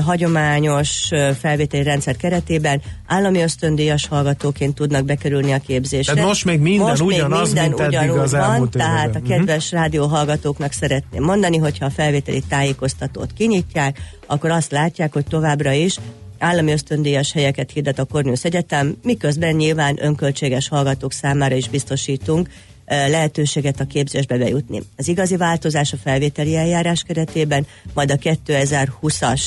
hagyományos 0.04 1.08
felvételi 1.38 1.82
rendszer 1.82 2.16
keretében 2.16 2.82
állami 3.06 3.42
ösztöndíjas 3.42 4.06
hallgatóként 4.06 4.75
tudnak 4.75 5.04
bekerülni 5.04 5.52
a 5.52 5.58
képzésre. 5.58 6.12
Tehát 6.12 6.28
most 6.28 6.44
még 6.44 6.61
minden 6.61 6.88
most 6.88 7.02
ugyanaz, 7.02 7.52
még 7.52 7.62
minden 7.62 7.87
mint 7.87 7.94
eddig 7.94 8.11
az 8.11 8.30
van, 8.32 8.70
Tehát 8.70 9.16
a 9.16 9.23
kedves 9.28 9.64
uh-huh. 9.64 9.80
rádióhallgatóknak 9.80 10.73
szeretném 10.73 11.23
mondani, 11.23 11.56
hogyha 11.56 11.85
a 11.85 11.90
felvételi 11.90 12.42
tájékoztatót 12.49 13.32
kinyitják, 13.32 14.00
akkor 14.26 14.50
azt 14.50 14.70
látják, 14.70 15.12
hogy 15.12 15.25
továbbra 15.25 15.73
is 15.73 15.97
állami 16.38 16.73
ösztöndíjas 16.73 17.32
helyeket 17.32 17.70
hirdet 17.70 17.99
a 17.99 18.04
Cornelius 18.04 18.44
Egyetem, 18.44 18.97
miközben 19.02 19.54
nyilván 19.54 19.99
önköltséges 20.00 20.68
hallgatók 20.68 21.12
számára 21.12 21.54
is 21.54 21.68
biztosítunk 21.68 22.49
lehetőséget 22.88 23.80
a 23.80 23.85
képzésbe 23.85 24.38
bejutni. 24.38 24.83
Az 24.97 25.09
igazi 25.09 25.37
változás 25.37 25.92
a 25.92 25.97
felvételi 25.97 26.57
eljárás 26.57 27.02
keretében, 27.02 27.66
majd 27.95 28.11
a 28.11 28.16
2020-as 28.16 29.42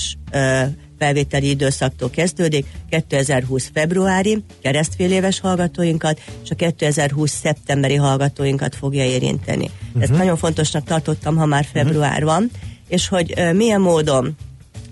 felvételi 1.01 1.49
időszaktól 1.49 2.09
kezdődik, 2.09 2.65
2020 2.89 3.69
februári 3.73 4.43
keresztfél 4.61 5.11
éves 5.11 5.39
hallgatóinkat, 5.39 6.21
és 6.43 6.49
a 6.49 6.55
2020 6.55 7.31
szeptemberi 7.31 7.95
hallgatóinkat 7.95 8.75
fogja 8.75 9.05
érinteni. 9.05 9.69
Uh-huh. 9.87 10.01
Ezt 10.01 10.11
mhm. 10.11 10.19
nagyon 10.19 10.37
fontosnak 10.37 10.83
tartottam, 10.83 11.35
ha 11.35 11.45
már 11.45 11.65
február 11.73 12.23
van, 12.23 12.51
és 12.87 13.07
hogy 13.07 13.33
uh, 13.37 13.53
milyen 13.53 13.81
módon 13.81 14.35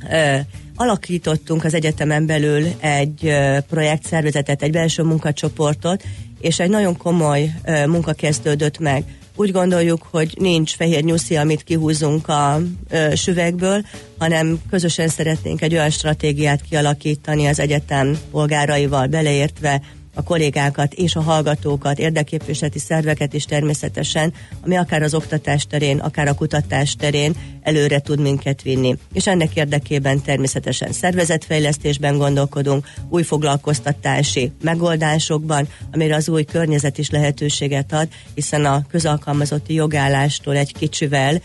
uh, 0.04 0.40
alakítottunk 0.76 1.64
az 1.64 1.74
egyetemen 1.74 2.26
belül 2.26 2.66
egy 2.80 3.24
uh, 3.24 3.58
projektszervezetet, 3.58 4.62
egy 4.62 4.72
belső 4.72 5.04
munkacsoportot, 5.04 6.04
és 6.42 6.60
egy 6.60 6.70
nagyon 6.70 6.98
komoly 6.98 7.52
uh, 7.66 7.86
munka 7.86 8.14
kezdődött 8.14 8.80
meg. 8.80 9.04
Úgy 9.36 9.52
gondoljuk, 9.52 10.08
hogy 10.12 10.36
nincs 10.40 10.76
fehér 10.76 11.04
nyuszi, 11.04 11.38
amit 11.38 11.64
kihúzunk 11.64 12.28
a 12.28 12.62
uh, 12.92 13.14
süvegből, 13.14 13.86
hanem 14.18 14.62
közösen 14.70 15.08
szeretnénk 15.08 15.62
egy 15.62 15.74
olyan 15.74 15.90
stratégiát 15.90 16.62
kialakítani 16.62 17.48
az 17.48 17.60
egyetem 17.60 18.18
polgáraival 18.32 19.08
beleértve 19.08 19.82
a 20.20 20.24
kollégákat 20.24 20.94
és 20.94 21.16
a 21.16 21.22
hallgatókat, 21.22 22.00
érdekképviseleti 22.00 22.80
szerveket 22.80 23.34
is 23.34 23.46
természetesen, 23.46 24.34
ami 24.62 24.76
akár 24.78 25.02
az 25.02 25.14
oktatás 25.14 25.66
terén, 25.66 25.98
akár 25.98 26.28
a 26.28 26.34
kutatás 26.34 26.96
terén 26.96 27.34
előre 27.62 28.00
tud 28.00 28.20
minket 28.20 28.62
vinni. 28.62 28.98
És 29.14 29.28
ennek 29.28 29.56
érdekében 29.56 30.22
természetesen 30.22 30.92
szervezetfejlesztésben 30.92 32.18
gondolkodunk, 32.18 32.88
új 33.10 33.24
foglalkoztatási 33.24 34.52
megoldásokban, 34.62 35.68
amire 35.92 36.16
az 36.16 36.30
új 36.30 36.44
környezet 36.44 36.98
is 36.98 37.10
lehetőséget 37.10 37.94
ad, 37.94 38.08
hiszen 38.34 38.66
a 38.66 38.86
közalkalmazotti 38.90 39.74
jogállástól 39.74 40.56
egy 40.56 40.74
kicsivel 40.74 41.42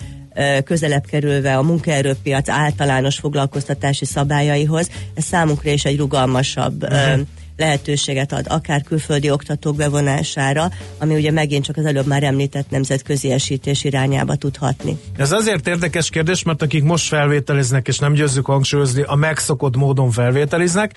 közelebb 0.65 1.07
kerülve 1.07 1.57
a 1.57 1.63
munkaerőpiac 1.63 2.49
általános 2.49 3.19
foglalkoztatási 3.19 4.05
szabályaihoz, 4.05 4.91
ez 5.15 5.25
számunkra 5.25 5.71
is 5.71 5.85
egy 5.85 5.99
rugalmasabb 5.99 6.83
uh-huh 6.83 7.21
lehetőséget 7.57 8.33
ad 8.33 8.47
akár 8.49 8.83
külföldi 8.83 9.31
oktatók 9.31 9.77
bevonására, 9.77 10.71
ami 10.99 11.15
ugye 11.15 11.31
megint 11.31 11.65
csak 11.65 11.77
az 11.77 11.85
előbb 11.85 12.07
már 12.07 12.23
említett 12.23 12.71
nemzetközi 12.71 13.31
esítés 13.31 13.85
irányába 13.85 14.35
tudhatni. 14.35 14.97
Ez 15.17 15.33
azért 15.33 15.69
érdekes 15.69 16.11
kérdés, 16.11 16.43
mert 16.43 16.63
akik 16.63 16.83
most 16.83 17.09
felvételiznek, 17.09 17.89
és 17.89 17.99
nem 17.99 18.13
győzzük 18.13 18.47
hangsúlyozni, 18.47 19.03
a 19.03 19.15
megszokott 19.15 19.77
módon 19.77 20.11
felvételiznek, 20.11 20.93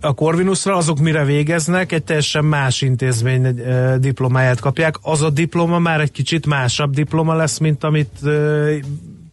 a 0.00 0.14
Corvinusra, 0.14 0.76
azok 0.76 0.98
mire 0.98 1.24
végeznek, 1.24 1.92
egy 1.92 2.02
teljesen 2.02 2.44
más 2.44 2.82
intézmény 2.82 3.60
diplomáját 3.98 4.60
kapják. 4.60 4.94
Az 5.00 5.22
a 5.22 5.30
diploma 5.30 5.78
már 5.78 6.00
egy 6.00 6.10
kicsit 6.10 6.46
másabb 6.46 6.94
diploma 6.94 7.34
lesz, 7.34 7.58
mint 7.58 7.84
amit 7.84 8.20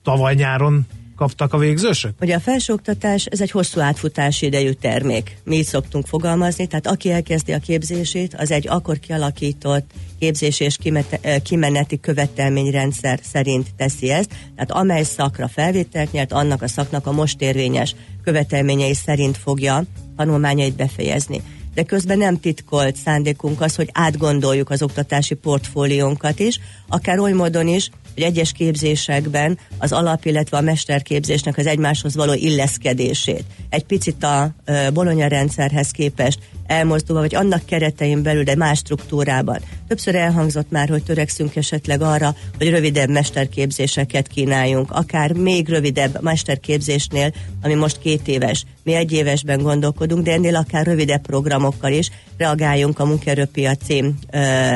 tavaly 0.04 0.36
nyáron 0.36 0.88
kaptak 1.20 1.54
a 1.54 1.58
végzősök? 1.58 2.14
Ugye 2.22 2.36
a 2.36 2.40
felsőoktatás, 2.40 3.26
ez 3.26 3.42
egy 3.42 3.52
hosszú 3.52 3.80
átfutási 3.80 4.46
idejű 4.46 4.72
termék. 4.72 5.38
Mi 5.44 5.56
így 5.56 5.66
szoktunk 5.66 6.08
fogalmazni, 6.08 6.68
tehát 6.68 6.88
aki 6.88 7.12
elkezdi 7.12 7.52
a 7.52 7.60
képzését, 7.60 8.36
az 8.38 8.52
egy 8.52 8.68
akkor 8.68 9.00
kialakított 9.00 9.92
képzés 10.20 10.60
és 10.60 10.78
eh, 11.22 11.40
kimeneti 11.44 12.00
követelményrendszer 12.00 13.20
szerint 13.24 13.68
teszi 13.78 14.10
ezt, 14.10 14.30
tehát 14.30 14.72
amely 14.72 15.04
szakra 15.04 15.48
felvételt 15.48 16.12
nyert, 16.12 16.32
annak 16.32 16.62
a 16.62 16.68
szaknak 16.68 17.08
a 17.08 17.12
most 17.12 17.42
érvényes 17.42 17.96
követelményei 18.24 18.94
szerint 18.94 19.38
fogja 19.38 19.84
tanulmányait 20.18 20.76
befejezni 20.76 21.42
de 21.74 21.84
közben 21.84 22.18
nem 22.18 22.40
titkolt 22.40 22.96
szándékunk 22.96 23.62
az, 23.62 23.76
hogy 23.76 23.90
átgondoljuk 23.94 24.70
az 24.70 24.82
oktatási 24.82 25.36
portfóliónkat 25.36 26.40
is, 26.40 26.60
akár 26.88 27.20
oly 27.20 27.32
módon 27.32 27.68
is, 27.68 27.90
hogy 28.14 28.24
egyes 28.24 28.52
képzésekben 28.52 29.58
az 29.78 29.92
alap, 29.92 30.26
illetve 30.26 30.58
a 30.58 30.62
mesterképzésnek 30.62 31.58
az 31.58 31.66
egymáshoz 31.66 32.16
való 32.16 32.34
illeszkedését 32.34 33.44
egy 33.70 33.84
picit 33.84 34.24
a 34.24 34.54
bolonya 34.94 35.28
rendszerhez 35.28 35.92
képest 35.92 36.40
elmozdulva, 36.66 37.22
vagy 37.22 37.36
annak 37.36 37.66
keretein 37.66 38.24
belül, 38.24 38.44
de 38.44 38.56
más 38.56 38.78
struktúrában. 38.78 39.60
Többször 39.88 40.16
elhangzott 40.16 40.72
már, 40.72 40.90
hogy 40.90 41.04
törekszünk 41.04 41.56
esetleg 41.56 42.02
arra, 42.02 42.36
hogy 42.58 42.70
rövidebb 42.70 43.10
mesterképzéseket 43.10 44.28
kínáljunk, 44.28 44.92
akár 44.92 45.32
még 45.32 45.70
rövidebb 45.70 46.22
mesterképzésnél, 46.22 47.34
ami 47.62 47.74
most 47.74 48.00
két 48.00 48.28
éves. 48.28 48.66
Mi 48.84 48.94
egy 48.94 49.12
évesben 49.12 49.62
gondolkodunk, 49.62 50.24
de 50.24 50.32
ennél 50.32 50.56
akár 50.56 50.86
rövidebb 50.86 51.22
programokkal 51.22 51.92
is 51.92 52.10
reagáljunk 52.38 53.00
a 53.00 53.06
munkerőpiaci 53.06 54.14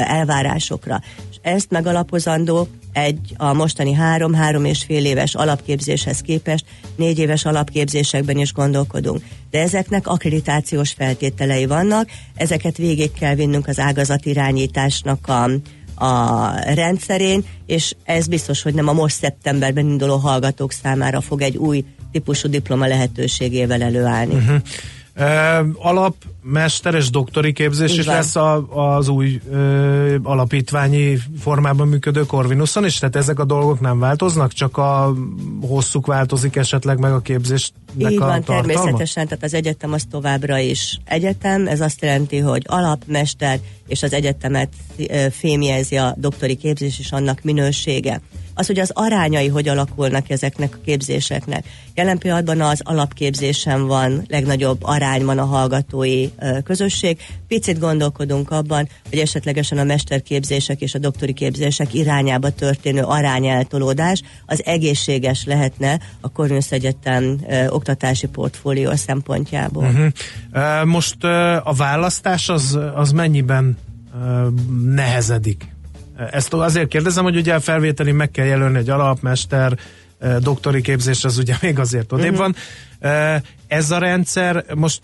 elvárásokra. 0.06 1.02
Ezt 1.44 1.70
megalapozandó 1.70 2.68
egy 2.94 3.34
a 3.38 3.54
mostani 3.54 3.94
három-három 3.94 4.66
és 4.66 4.84
fél 4.84 5.06
éves 5.06 5.36
alapképzéshez 5.36 6.20
képest 6.20 6.66
négy 6.96 7.20
éves 7.20 7.46
alapképzésekben 7.46 8.38
is 8.38 8.54
gondolkodunk. 8.54 9.22
De 9.52 9.60
ezeknek 9.60 10.08
akkreditációs 10.08 10.92
feltételei 10.92 11.66
vannak, 11.66 12.10
ezeket 12.36 12.78
végig 12.78 13.12
kell 13.12 13.36
vinnünk 13.36 13.68
az 13.68 13.80
ágazatirányításnak 13.80 15.28
a, 15.28 15.44
a 16.06 16.52
rendszerén, 16.74 17.44
és 17.66 17.96
ez 18.04 18.28
biztos, 18.28 18.62
hogy 18.62 18.74
nem 18.74 18.88
a 18.88 18.94
most 18.94 19.16
szeptemberben 19.16 19.90
induló 19.90 20.16
hallgatók 20.16 20.72
számára 20.72 21.22
fog 21.22 21.42
egy 21.42 21.58
új 21.58 21.86
típusú 22.12 22.50
diploma 22.50 22.88
lehetőségével 22.88 23.82
előállni. 23.82 24.34
Uh-huh. 24.34 24.62
Uh, 25.18 25.68
alap, 25.78 26.16
mesteres 26.42 27.10
doktori 27.10 27.54
képzés 27.54 27.98
is 27.98 28.06
lesz 28.06 28.36
a, 28.36 28.68
az 28.96 29.08
új 29.08 29.42
uh, 29.50 30.16
alapítványi 30.24 31.18
formában 31.40 31.88
működő 31.88 32.26
Corvinuson, 32.26 32.84
és 32.84 32.98
tehát 32.98 33.16
ezek 33.16 33.40
a 33.40 33.46
dolgok 33.46 33.80
nem 33.80 34.00
változnak, 34.00 34.54
csak 34.54 34.78
a 34.78 35.14
hosszuk 35.62 36.06
változik 36.06 36.56
esetleg 36.56 37.00
meg 37.00 37.12
a 37.12 37.20
képzésnek 37.20 37.80
Így 37.98 38.06
a 38.06 38.10
van, 38.20 38.44
tartalma? 38.44 38.62
természetesen, 38.62 39.28
tehát 39.28 39.44
az 39.44 39.54
egyetem 39.54 39.94
az 39.94 40.04
továbbra 40.12 40.58
is 40.58 41.00
egyetem, 41.06 41.68
ez 41.68 41.82
azt 41.82 42.02
jelenti, 42.02 42.38
hogy 42.38 42.64
alapmester 42.66 43.60
és 43.88 44.04
az 44.04 44.14
egyetemet 44.14 44.70
fémjezi 45.32 45.98
a 45.98 46.16
doktori 46.18 46.56
képzés 46.56 47.00
és 47.00 47.12
annak 47.12 47.42
minősége 47.44 48.22
az, 48.54 48.68
hogy 48.68 48.80
az 48.80 48.92
arányai 48.94 49.48
hogy 49.48 49.68
alakulnak 49.68 50.30
ezeknek 50.30 50.76
a 50.76 50.84
képzéseknek. 50.86 51.66
Jelen 51.96 52.18
pillanatban 52.18 52.62
az 52.62 52.82
alapképzésen 52.84 53.88
van 53.88 54.26
legnagyobb 54.28 54.78
arányban 54.82 55.38
a 55.38 55.46
hallgatói 55.46 56.30
közösség. 56.64 57.18
Picit 57.48 57.80
gondolkodunk 57.80 58.52
abban, 58.52 58.90
hogy 59.10 59.20
esetlegesen 59.20 59.78
a 59.78 59.84
mesterképzések 59.84 60.82
és 60.82 60.94
a 60.94 61.00
doktori 61.00 61.34
képzések 61.34 61.94
irányába 61.94 62.50
történő 62.50 63.02
arányeltolódás 63.02 64.22
az 64.46 64.66
egészséges 64.66 65.46
lehetne 65.46 66.00
a 66.22 66.32
Corvinus 66.32 66.72
Egyetem 66.72 67.40
oktatási 67.68 68.28
portfólió 68.28 68.96
szempontjából. 68.96 69.84
Uh-huh. 69.84 70.86
Most 70.86 71.24
a 71.64 71.74
választás 71.78 72.50
az, 72.50 72.80
az 72.96 73.12
mennyiben 73.12 73.78
nehezedik? 74.84 75.72
Ezt 76.32 76.54
azért 76.54 76.88
kérdezem, 76.88 77.24
hogy 77.24 77.36
ugye 77.36 77.54
a 77.54 77.60
felvételi 77.60 78.12
meg 78.12 78.32
kell 78.32 78.46
jelölni 78.46 78.78
egy 78.78 78.90
alapmester, 78.90 79.78
doktori 80.40 80.82
képzés 80.82 81.24
az 81.24 81.38
ugye 81.38 81.56
még 81.62 81.80
azért 81.80 82.12
odébb 82.12 82.32
uh-huh. 82.32 82.54
van. 83.00 83.42
Ez 83.68 83.92
a 83.92 83.98
rendszer 83.98 84.66
most 84.76 85.02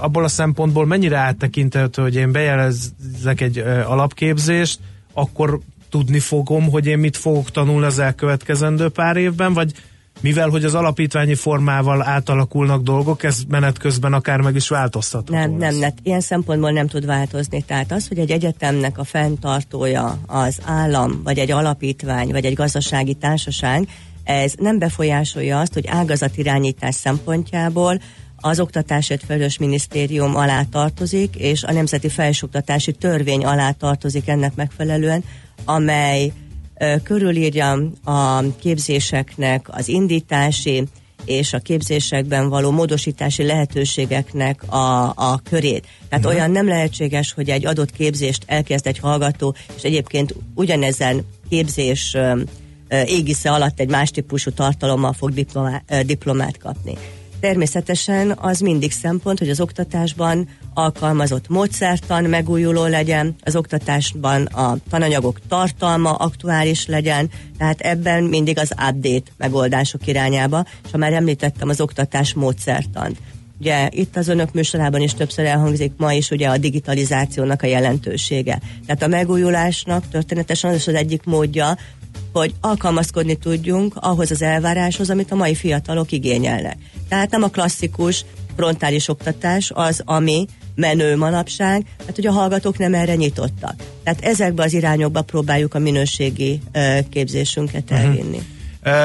abból 0.00 0.24
a 0.24 0.28
szempontból 0.28 0.86
mennyire 0.86 1.16
áttekinthető, 1.16 2.02
hogy 2.02 2.14
én 2.14 2.32
bejelezzek 2.32 3.40
egy 3.40 3.58
alapképzést, 3.86 4.78
akkor 5.12 5.58
tudni 5.90 6.18
fogom, 6.18 6.70
hogy 6.70 6.86
én 6.86 6.98
mit 6.98 7.16
fogok 7.16 7.50
tanulni 7.50 7.86
az 7.86 7.98
elkövetkezendő 7.98 8.88
pár 8.88 9.16
évben, 9.16 9.52
vagy 9.52 9.72
mivel 10.20 10.48
hogy 10.48 10.64
az 10.64 10.74
alapítványi 10.74 11.34
formával 11.34 12.02
átalakulnak 12.02 12.82
dolgok, 12.82 13.22
ez 13.22 13.38
menet 13.48 13.78
közben 13.78 14.12
akár 14.12 14.40
meg 14.40 14.54
is 14.54 14.68
változtatható. 14.68 15.38
Nem, 15.38 15.50
nem, 15.50 15.76
nem, 15.76 15.90
ilyen 16.02 16.20
szempontból 16.20 16.70
nem 16.70 16.86
tud 16.86 17.06
változni. 17.06 17.62
Tehát 17.62 17.92
az, 17.92 18.08
hogy 18.08 18.18
egy 18.18 18.30
egyetemnek 18.30 18.98
a 18.98 19.04
fenntartója 19.04 20.18
az 20.26 20.58
állam, 20.64 21.20
vagy 21.24 21.38
egy 21.38 21.50
alapítvány, 21.50 22.30
vagy 22.30 22.44
egy 22.44 22.54
gazdasági 22.54 23.14
társaság, 23.14 23.88
ez 24.24 24.52
nem 24.58 24.78
befolyásolja 24.78 25.60
azt, 25.60 25.74
hogy 25.74 25.86
ágazatirányítás 25.86 26.94
szempontjából 26.94 28.00
az 28.36 28.60
Oktatásért 28.60 29.24
Felelős 29.24 29.58
Minisztérium 29.58 30.36
alá 30.36 30.62
tartozik, 30.62 31.34
és 31.36 31.62
a 31.62 31.72
Nemzeti 31.72 32.08
Felsőoktatási 32.08 32.92
Törvény 32.92 33.44
alá 33.44 33.70
tartozik 33.70 34.28
ennek 34.28 34.54
megfelelően, 34.54 35.24
amely 35.64 36.32
körülírja 37.02 37.90
a 38.04 38.42
képzéseknek 38.58 39.66
az 39.70 39.88
indítási 39.88 40.84
és 41.24 41.52
a 41.52 41.58
képzésekben 41.58 42.48
való 42.48 42.70
módosítási 42.70 43.42
lehetőségeknek 43.42 44.72
a, 44.72 45.12
a 45.16 45.40
körét. 45.50 45.86
Tehát 46.08 46.24
uh-huh. 46.24 46.40
olyan 46.40 46.50
nem 46.50 46.66
lehetséges, 46.66 47.32
hogy 47.32 47.50
egy 47.50 47.66
adott 47.66 47.90
képzést 47.90 48.42
elkezd 48.46 48.86
egy 48.86 48.98
hallgató, 48.98 49.54
és 49.76 49.82
egyébként 49.82 50.34
ugyanezen 50.54 51.26
képzés 51.48 52.16
égisze 53.06 53.50
alatt 53.50 53.80
egy 53.80 53.88
más 53.88 54.10
típusú 54.10 54.50
tartalommal 54.50 55.12
fog 55.12 55.32
diplomát, 55.32 56.06
diplomát 56.06 56.58
kapni. 56.58 56.94
Természetesen 57.40 58.34
az 58.40 58.60
mindig 58.60 58.92
szempont, 58.92 59.38
hogy 59.38 59.48
az 59.48 59.60
oktatásban 59.60 60.48
alkalmazott 60.74 61.48
módszertan 61.48 62.24
megújuló 62.24 62.86
legyen, 62.86 63.34
az 63.42 63.56
oktatásban 63.56 64.46
a 64.46 64.76
tananyagok 64.90 65.40
tartalma 65.48 66.14
aktuális 66.14 66.86
legyen, 66.86 67.30
tehát 67.58 67.80
ebben 67.80 68.24
mindig 68.24 68.58
az 68.58 68.70
update 68.70 69.30
megoldások 69.36 70.06
irányába, 70.06 70.64
és 70.84 70.90
ha 70.90 70.98
már 70.98 71.12
említettem 71.12 71.68
az 71.68 71.80
oktatás 71.80 72.34
módszertant. 72.34 73.16
Ugye 73.60 73.88
itt 73.92 74.16
az 74.16 74.28
önök 74.28 74.52
műsorában 74.52 75.00
is 75.00 75.14
többször 75.14 75.44
elhangzik 75.44 75.92
ma 75.96 76.12
is 76.12 76.30
ugye 76.30 76.48
a 76.48 76.58
digitalizációnak 76.58 77.62
a 77.62 77.66
jelentősége. 77.66 78.60
Tehát 78.86 79.02
a 79.02 79.06
megújulásnak 79.06 80.08
történetesen 80.08 80.70
az 80.70 80.88
az 80.88 80.94
egyik 80.94 81.24
módja, 81.24 81.76
hogy 82.32 82.54
alkalmazkodni 82.60 83.36
tudjunk 83.36 83.94
ahhoz 83.96 84.30
az 84.30 84.42
elváráshoz, 84.42 85.10
amit 85.10 85.32
a 85.32 85.36
mai 85.36 85.54
fiatalok 85.54 86.12
igényelnek. 86.12 86.76
Tehát 87.08 87.30
nem 87.30 87.42
a 87.42 87.48
klasszikus 87.48 88.24
frontális 88.56 89.08
oktatás 89.08 89.70
az, 89.74 90.02
ami 90.04 90.46
menő 90.74 91.16
manapság, 91.16 91.86
hát 92.06 92.14
hogy 92.14 92.26
a 92.26 92.32
hallgatók 92.32 92.78
nem 92.78 92.94
erre 92.94 93.14
nyitottak. 93.14 93.74
Tehát 94.04 94.24
ezekbe 94.24 94.62
az 94.62 94.72
irányokba 94.72 95.22
próbáljuk 95.22 95.74
a 95.74 95.78
minőségi 95.78 96.60
képzésünket 97.10 97.90
mhm. 97.90 98.00
elvinni. 98.00 98.36
Uh-huh. 98.36 98.56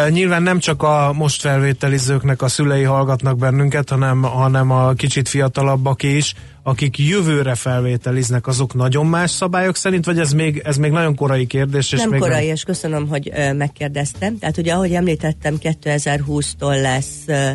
Nyilván 0.10 0.44
nem 0.44 0.60
csak 0.60 0.84
a 0.84 1.14
most 1.14 1.42
felvételizőknek 1.42 2.42
a 2.42 2.48
szülei 2.48 2.84
hallgatnak 2.84 3.38
bennünket, 3.38 3.90
hanem, 3.90 4.22
hanem 4.22 4.72
a 4.72 4.94
kicsit 4.94 5.30
fiatalabbak 5.30 6.04
is, 6.04 6.34
akik 6.64 6.98
jövőre 6.98 7.56
felvételiznek, 7.56 8.48
azok 8.48 8.74
nagyon 8.74 9.06
más 9.06 9.32
szabályok 9.32 9.76
szerint, 9.76 10.06
vagy 10.06 10.20
ez 10.20 10.32
még, 10.32 10.62
ez 10.66 10.78
még 10.78 10.92
nagyon 10.92 11.16
korai 11.16 11.48
kérdés? 11.48 11.92
És 11.92 12.00
nem 12.00 12.10
még 12.10 12.20
korai, 12.20 12.46
nem... 12.46 12.54
és 12.54 12.64
köszönöm, 12.64 13.08
hogy 13.08 13.30
uh, 13.30 13.54
megkérdeztem. 13.54 14.38
Tehát 14.38 14.58
ugye, 14.58 14.74
ahogy 14.74 14.94
említettem, 14.94 15.58
2020-tól 15.62 16.82
lesz 16.82 17.18
uh, 17.28 17.52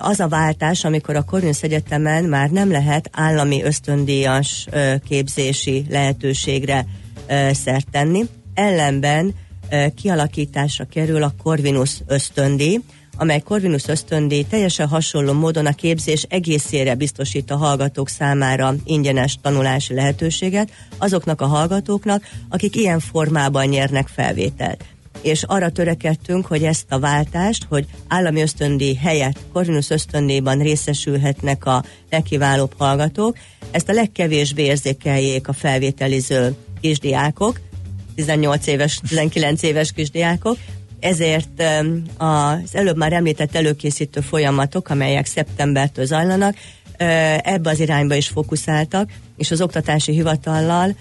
az 0.00 0.20
a 0.20 0.28
váltás, 0.28 0.84
amikor 0.84 1.16
a 1.16 1.22
Corvinus 1.22 1.62
Egyetemen 1.62 2.24
már 2.24 2.50
nem 2.50 2.70
lehet 2.70 3.10
állami 3.12 3.62
ösztöndíjas 3.62 4.66
képzési 5.08 5.84
lehetőségre 5.88 6.86
szert 7.52 7.90
tenni. 7.90 8.22
Ellenben 8.54 9.34
kialakításra 9.94 10.84
kerül 10.84 11.22
a 11.22 11.34
Corvinus 11.42 12.00
ösztöndíj, 12.06 12.80
amely 13.16 13.40
Corvinus 13.40 13.88
ösztöndíj 13.88 14.42
teljesen 14.42 14.88
hasonló 14.88 15.32
módon 15.32 15.66
a 15.66 15.72
képzés 15.72 16.22
egészére 16.28 16.94
biztosít 16.94 17.50
a 17.50 17.56
hallgatók 17.56 18.08
számára 18.08 18.74
ingyenes 18.84 19.38
tanulási 19.42 19.94
lehetőséget 19.94 20.70
azoknak 20.98 21.40
a 21.40 21.46
hallgatóknak, 21.46 22.28
akik 22.48 22.76
ilyen 22.76 23.00
formában 23.00 23.66
nyernek 23.66 24.08
felvételt. 24.08 24.84
És 25.22 25.42
arra 25.42 25.70
törekedtünk, 25.70 26.46
hogy 26.46 26.64
ezt 26.64 26.92
a 26.92 26.98
váltást, 26.98 27.66
hogy 27.68 27.86
állami 28.08 28.40
ösztöndíj 28.40 28.94
helyett 28.94 29.38
Corvinus 29.52 29.90
ösztöndíjban 29.90 30.58
részesülhetnek 30.58 31.66
a 31.66 31.84
legkiválóbb 32.10 32.72
hallgatók, 32.78 33.36
ezt 33.70 33.88
a 33.88 33.92
legkevésbé 33.92 34.62
érzékeljék 34.62 35.48
a 35.48 35.52
felvételiző 35.52 36.54
kisdiákok, 36.80 37.60
18 38.20 38.66
éves, 38.66 39.00
19 39.08 39.62
éves 39.62 39.92
kisdiákok, 39.92 40.56
ezért 41.00 41.62
az 42.16 42.74
előbb 42.74 42.96
már 42.96 43.12
említett 43.12 43.54
előkészítő 43.56 44.20
folyamatok, 44.20 44.88
amelyek 44.88 45.26
szeptembertől 45.26 46.04
zajlanak, 46.04 46.56
ebbe 47.42 47.70
az 47.70 47.80
irányba 47.80 48.14
is 48.14 48.28
fókuszáltak, 48.28 49.10
és 49.40 49.50
az 49.50 49.60
oktatási 49.60 50.12
hivatallal 50.12 50.94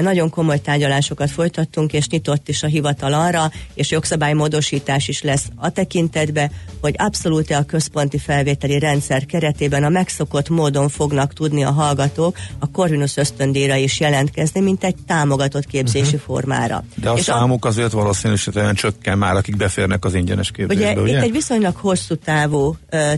nagyon 0.00 0.30
komoly 0.30 0.60
tárgyalásokat 0.60 1.30
folytattunk, 1.30 1.92
és 1.92 2.08
nyitott 2.08 2.48
is 2.48 2.62
a 2.62 2.66
hivatal 2.66 3.12
arra, 3.12 3.50
és 3.74 3.90
jogszabálymódosítás 3.90 5.08
is 5.08 5.22
lesz 5.22 5.44
a 5.56 5.70
tekintetbe, 5.70 6.50
hogy 6.80 6.94
abszolút 6.98 7.50
a 7.50 7.62
központi 7.62 8.18
felvételi 8.18 8.78
rendszer 8.78 9.26
keretében 9.26 9.84
a 9.84 9.88
megszokott 9.88 10.48
módon 10.48 10.88
fognak 10.88 11.32
tudni 11.32 11.64
a 11.64 11.70
hallgatók 11.70 12.36
a 12.58 12.70
Corvinus 12.70 13.16
ösztöndíjra 13.16 13.74
is 13.74 14.00
jelentkezni, 14.00 14.60
mint 14.60 14.84
egy 14.84 14.96
támogatott 15.06 15.66
képzési 15.66 16.04
uh-huh. 16.04 16.20
formára. 16.20 16.84
De 16.94 17.10
a 17.10 17.16
és 17.16 17.22
számuk 17.22 17.64
a... 17.64 17.68
azért 17.68 17.92
valószínűsítően 17.92 18.74
csökken 18.74 19.18
már, 19.18 19.36
akik 19.36 19.56
beférnek 19.56 20.04
az 20.04 20.14
ingyenes 20.14 20.50
képzésbe, 20.50 20.90
ugye? 20.90 21.00
ugye? 21.00 21.16
Itt 21.16 21.22
egy 21.22 21.32
viszonylag 21.32 21.76
hosszú 21.76 22.14
távú 22.14 22.66
uh, 22.66 22.76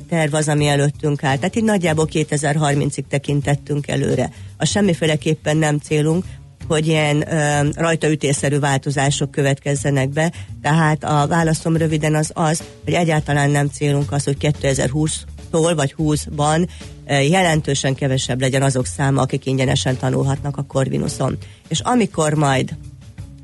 terv 0.09 0.35
az, 0.35 0.49
ami 0.49 0.67
előttünk 0.67 1.25
áll. 1.25 1.37
Tehát 1.37 1.55
itt 1.55 1.65
nagyjából 1.65 2.09
2030-ig 2.13 3.05
tekintettünk 3.09 3.89
előre. 3.89 4.31
A 4.57 4.65
semmiféleképpen 4.65 5.57
nem 5.57 5.79
célunk, 5.79 6.25
hogy 6.69 6.87
ilyen 6.87 7.33
ö, 7.33 7.69
rajtaütésszerű 7.75 8.59
változások 8.59 9.31
következzenek 9.31 10.09
be. 10.09 10.33
Tehát 10.63 11.05
a 11.05 11.27
válaszom 11.27 11.77
röviden 11.77 12.15
az 12.15 12.31
az, 12.35 12.63
hogy 12.85 12.93
egyáltalán 12.93 13.51
nem 13.51 13.69
célunk 13.69 14.13
az, 14.13 14.25
hogy 14.25 14.37
2020-tól 14.41 15.73
vagy 15.77 15.95
20-ban 15.99 16.69
jelentősen 17.07 17.95
kevesebb 17.95 18.41
legyen 18.41 18.63
azok 18.63 18.87
száma, 18.87 19.23
akik 19.23 19.47
ingyenesen 19.47 19.97
tanulhatnak 19.97 20.57
a 20.57 20.63
Corvinuson. 20.63 21.39
És 21.69 21.81
amikor 21.81 22.35
majd 22.35 22.77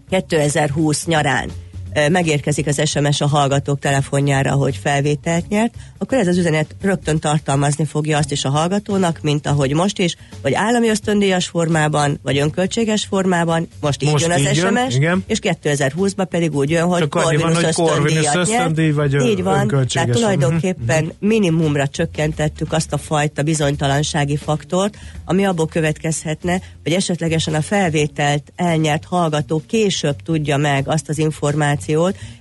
2020 0.08 1.06
nyarán 1.06 1.50
megérkezik 2.10 2.66
az 2.66 2.88
SMS 2.88 3.20
a 3.20 3.26
hallgatók 3.26 3.78
telefonjára, 3.78 4.52
hogy 4.52 4.76
felvételt 4.82 5.48
nyert, 5.48 5.74
akkor 5.98 6.18
ez 6.18 6.26
az 6.26 6.36
üzenet 6.36 6.76
rögtön 6.80 7.18
tartalmazni 7.18 7.84
fogja 7.84 8.18
azt 8.18 8.32
is 8.32 8.44
a 8.44 8.50
hallgatónak, 8.50 9.18
mint 9.22 9.46
ahogy 9.46 9.74
most 9.74 9.98
is, 9.98 10.16
vagy 10.42 10.54
állami 10.54 10.88
ösztöndíjas 10.88 11.46
formában, 11.46 12.18
vagy 12.22 12.38
önköltséges 12.38 13.04
formában, 13.04 13.68
most 13.80 14.02
így 14.02 14.10
most 14.10 14.26
jön 14.26 14.32
az 14.32 14.40
így 14.40 14.54
SMS, 14.54 14.96
jön, 14.98 15.24
és 15.26 15.38
2020-ban 15.42 16.26
pedig 16.30 16.54
úgy 16.54 16.70
jön, 16.70 16.84
hogy 16.84 17.08
Corvinus 17.08 17.62
ösztöndíjat 17.62 18.94
vagy 18.94 19.14
Így 19.14 19.42
van, 19.42 19.86
tehát 19.88 20.10
tulajdonképpen 20.10 21.04
uh-huh. 21.04 21.16
minimumra 21.20 21.88
csökkentettük 21.88 22.72
azt 22.72 22.92
a 22.92 22.98
fajta 22.98 23.42
bizonytalansági 23.42 24.36
faktort, 24.36 24.96
ami 25.24 25.44
abból 25.44 25.66
következhetne, 25.66 26.60
hogy 26.82 26.92
esetlegesen 26.92 27.54
a 27.54 27.62
felvételt 27.62 28.52
elnyert 28.56 29.04
hallgató 29.04 29.62
később 29.66 30.16
tudja 30.22 30.56
meg 30.56 30.88
azt 30.88 31.08
az 31.08 31.18
információt 31.18 31.80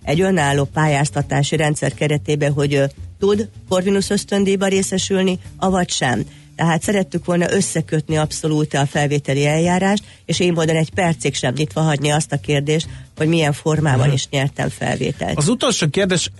egy 0.03 0.21
önálló 0.21 0.63
pályáztatási 0.63 1.55
rendszer 1.55 1.93
keretében, 1.93 2.51
hogy 2.53 2.83
tud 3.19 3.49
Corvinus 3.69 4.09
ösztöndíjba 4.09 4.67
részesülni, 4.67 5.39
avagy 5.57 5.89
sem. 5.89 6.23
Tehát 6.55 6.83
szerettük 6.83 7.25
volna 7.25 7.53
összekötni 7.53 8.17
abszolút 8.17 8.73
a 8.73 8.85
felvételi 8.85 9.45
eljárást, 9.45 10.03
és 10.25 10.39
én 10.39 10.53
módon 10.53 10.75
egy 10.75 10.93
percig 10.93 11.35
sem 11.35 11.53
nyitva 11.53 11.81
hagyni 11.81 12.09
azt 12.09 12.31
a 12.31 12.37
kérdést, 12.37 12.87
hogy 13.17 13.27
milyen 13.27 13.53
formában 13.53 14.05
hmm. 14.05 14.13
is 14.13 14.27
nyertem 14.29 14.69
felvételt. 14.69 15.37
Az 15.37 15.47
utolsó 15.47 15.87
kérdés 15.87 16.31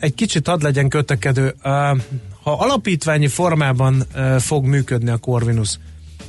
egy 0.00 0.14
kicsit 0.14 0.46
hadd 0.46 0.62
legyen 0.62 0.88
kötekedő. 0.88 1.54
Ha 2.42 2.52
alapítványi 2.52 3.28
formában 3.28 4.06
fog 4.38 4.64
működni 4.64 5.10
a 5.10 5.16
Corvinus, 5.16 5.78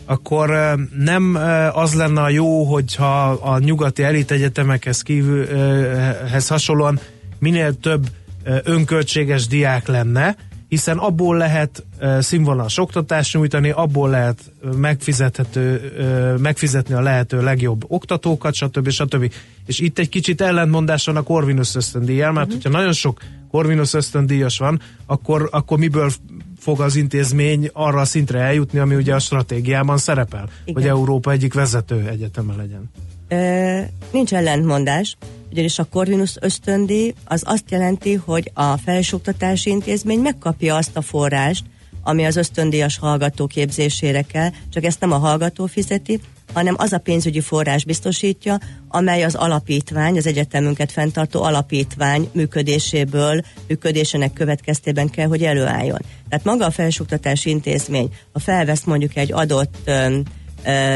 akkor 0.06 0.78
nem 0.98 1.38
az 1.74 1.94
lenne 1.94 2.22
a 2.22 2.30
jó, 2.30 2.64
hogyha 2.64 3.30
a 3.30 3.60
nyugati 3.60 4.04
elit 4.04 4.32
egyetemekhez 4.32 5.02
kívülhez 5.02 6.48
hasonlóan 6.48 7.00
minél 7.40 7.80
több 7.80 8.08
önköltséges 8.64 9.48
diák 9.48 9.88
lenne, 9.88 10.36
hiszen 10.68 10.98
abból 10.98 11.38
lehet 11.38 11.86
színvonalas 12.20 12.78
oktatást 12.78 13.36
nyújtani, 13.36 13.70
abból 13.70 14.10
lehet 14.10 14.52
megfizethető, 14.78 15.92
megfizetni 16.42 16.94
a 16.94 17.02
lehető 17.02 17.42
legjobb 17.42 17.86
oktatókat, 17.88 18.54
stb. 18.54 18.90
stb. 18.90 19.34
És 19.66 19.80
itt 19.80 20.00
egy 20.00 20.10
kicsit 20.10 20.42
ellentmondás 20.42 21.06
van 21.06 21.16
a 21.16 21.22
Corvinus 21.22 21.76
ösztöndíjjal, 21.76 22.32
mert 22.32 22.48
uh-huh. 22.48 22.64
hogyha 22.64 22.78
nagyon 22.78 22.94
sok 22.94 23.20
Corvinus 23.52 23.94
ösztöndíjas 23.94 24.58
van, 24.58 24.82
akkor, 25.06 25.50
akkor 25.52 25.78
miből 25.78 26.12
fog 26.60 26.82
az 26.82 26.96
intézmény 26.96 27.70
arra 27.74 28.00
a 28.00 28.06
szintre 28.06 28.40
eljutni, 28.40 28.80
ami 28.80 28.96
ugye 28.96 29.16
a 29.16 29.20
stratégiában 29.20 29.98
szerepel, 29.98 30.50
Igen. 30.66 30.82
hogy 30.82 30.92
Európa 30.92 31.32
egyik 31.32 31.54
vezető 31.54 32.08
egyeteme 32.08 32.56
legyen. 32.56 32.92
E, 33.28 33.90
nincs 34.12 34.34
ellentmondás, 34.34 35.18
ugyanis 35.52 35.80
a 35.80 35.84
Corvinus 35.84 36.36
ösztöndi 36.40 37.16
az 37.26 37.44
azt 37.46 37.72
jelenti, 37.72 38.14
hogy 38.14 38.52
a 38.54 38.78
felsőoktatási 38.78 39.70
intézmény 39.70 40.20
megkapja 40.20 40.76
azt 40.76 40.98
a 40.98 41.02
forrást, 41.02 41.66
ami 42.04 42.26
az 42.26 42.36
ösztöndíjas 42.36 42.98
hallgató 42.98 43.48
képzésére 43.48 44.22
kell, 44.22 44.50
csak 44.70 44.84
ezt 44.84 45.00
nem 45.00 45.12
a 45.12 45.18
hallgató 45.18 45.66
fizeti, 45.66 46.20
hanem 46.54 46.76
az 46.78 46.94
a 46.94 46.98
pénzügyi 46.98 47.42
forrás 47.42 47.86
biztosítja, 47.86 48.58
amely 48.88 49.24
az 49.24 49.36
alapítvány, 49.36 50.18
az 50.18 50.28
egyetemünket 50.28 50.92
fenntartó 50.92 51.44
alapítvány 51.44 52.30
működéséből, 52.34 53.42
működésének 53.68 54.34
következtében 54.34 55.10
kell, 55.10 55.28
hogy 55.28 55.44
előálljon. 55.44 56.00
Tehát 56.30 56.46
maga 56.46 56.66
a 56.66 56.72
felsőoktatási 56.72 57.50
intézmény, 57.50 58.10
ha 58.34 58.40
felvesz 58.40 58.84
mondjuk 58.84 59.16
egy 59.16 59.34
adott 59.34 59.90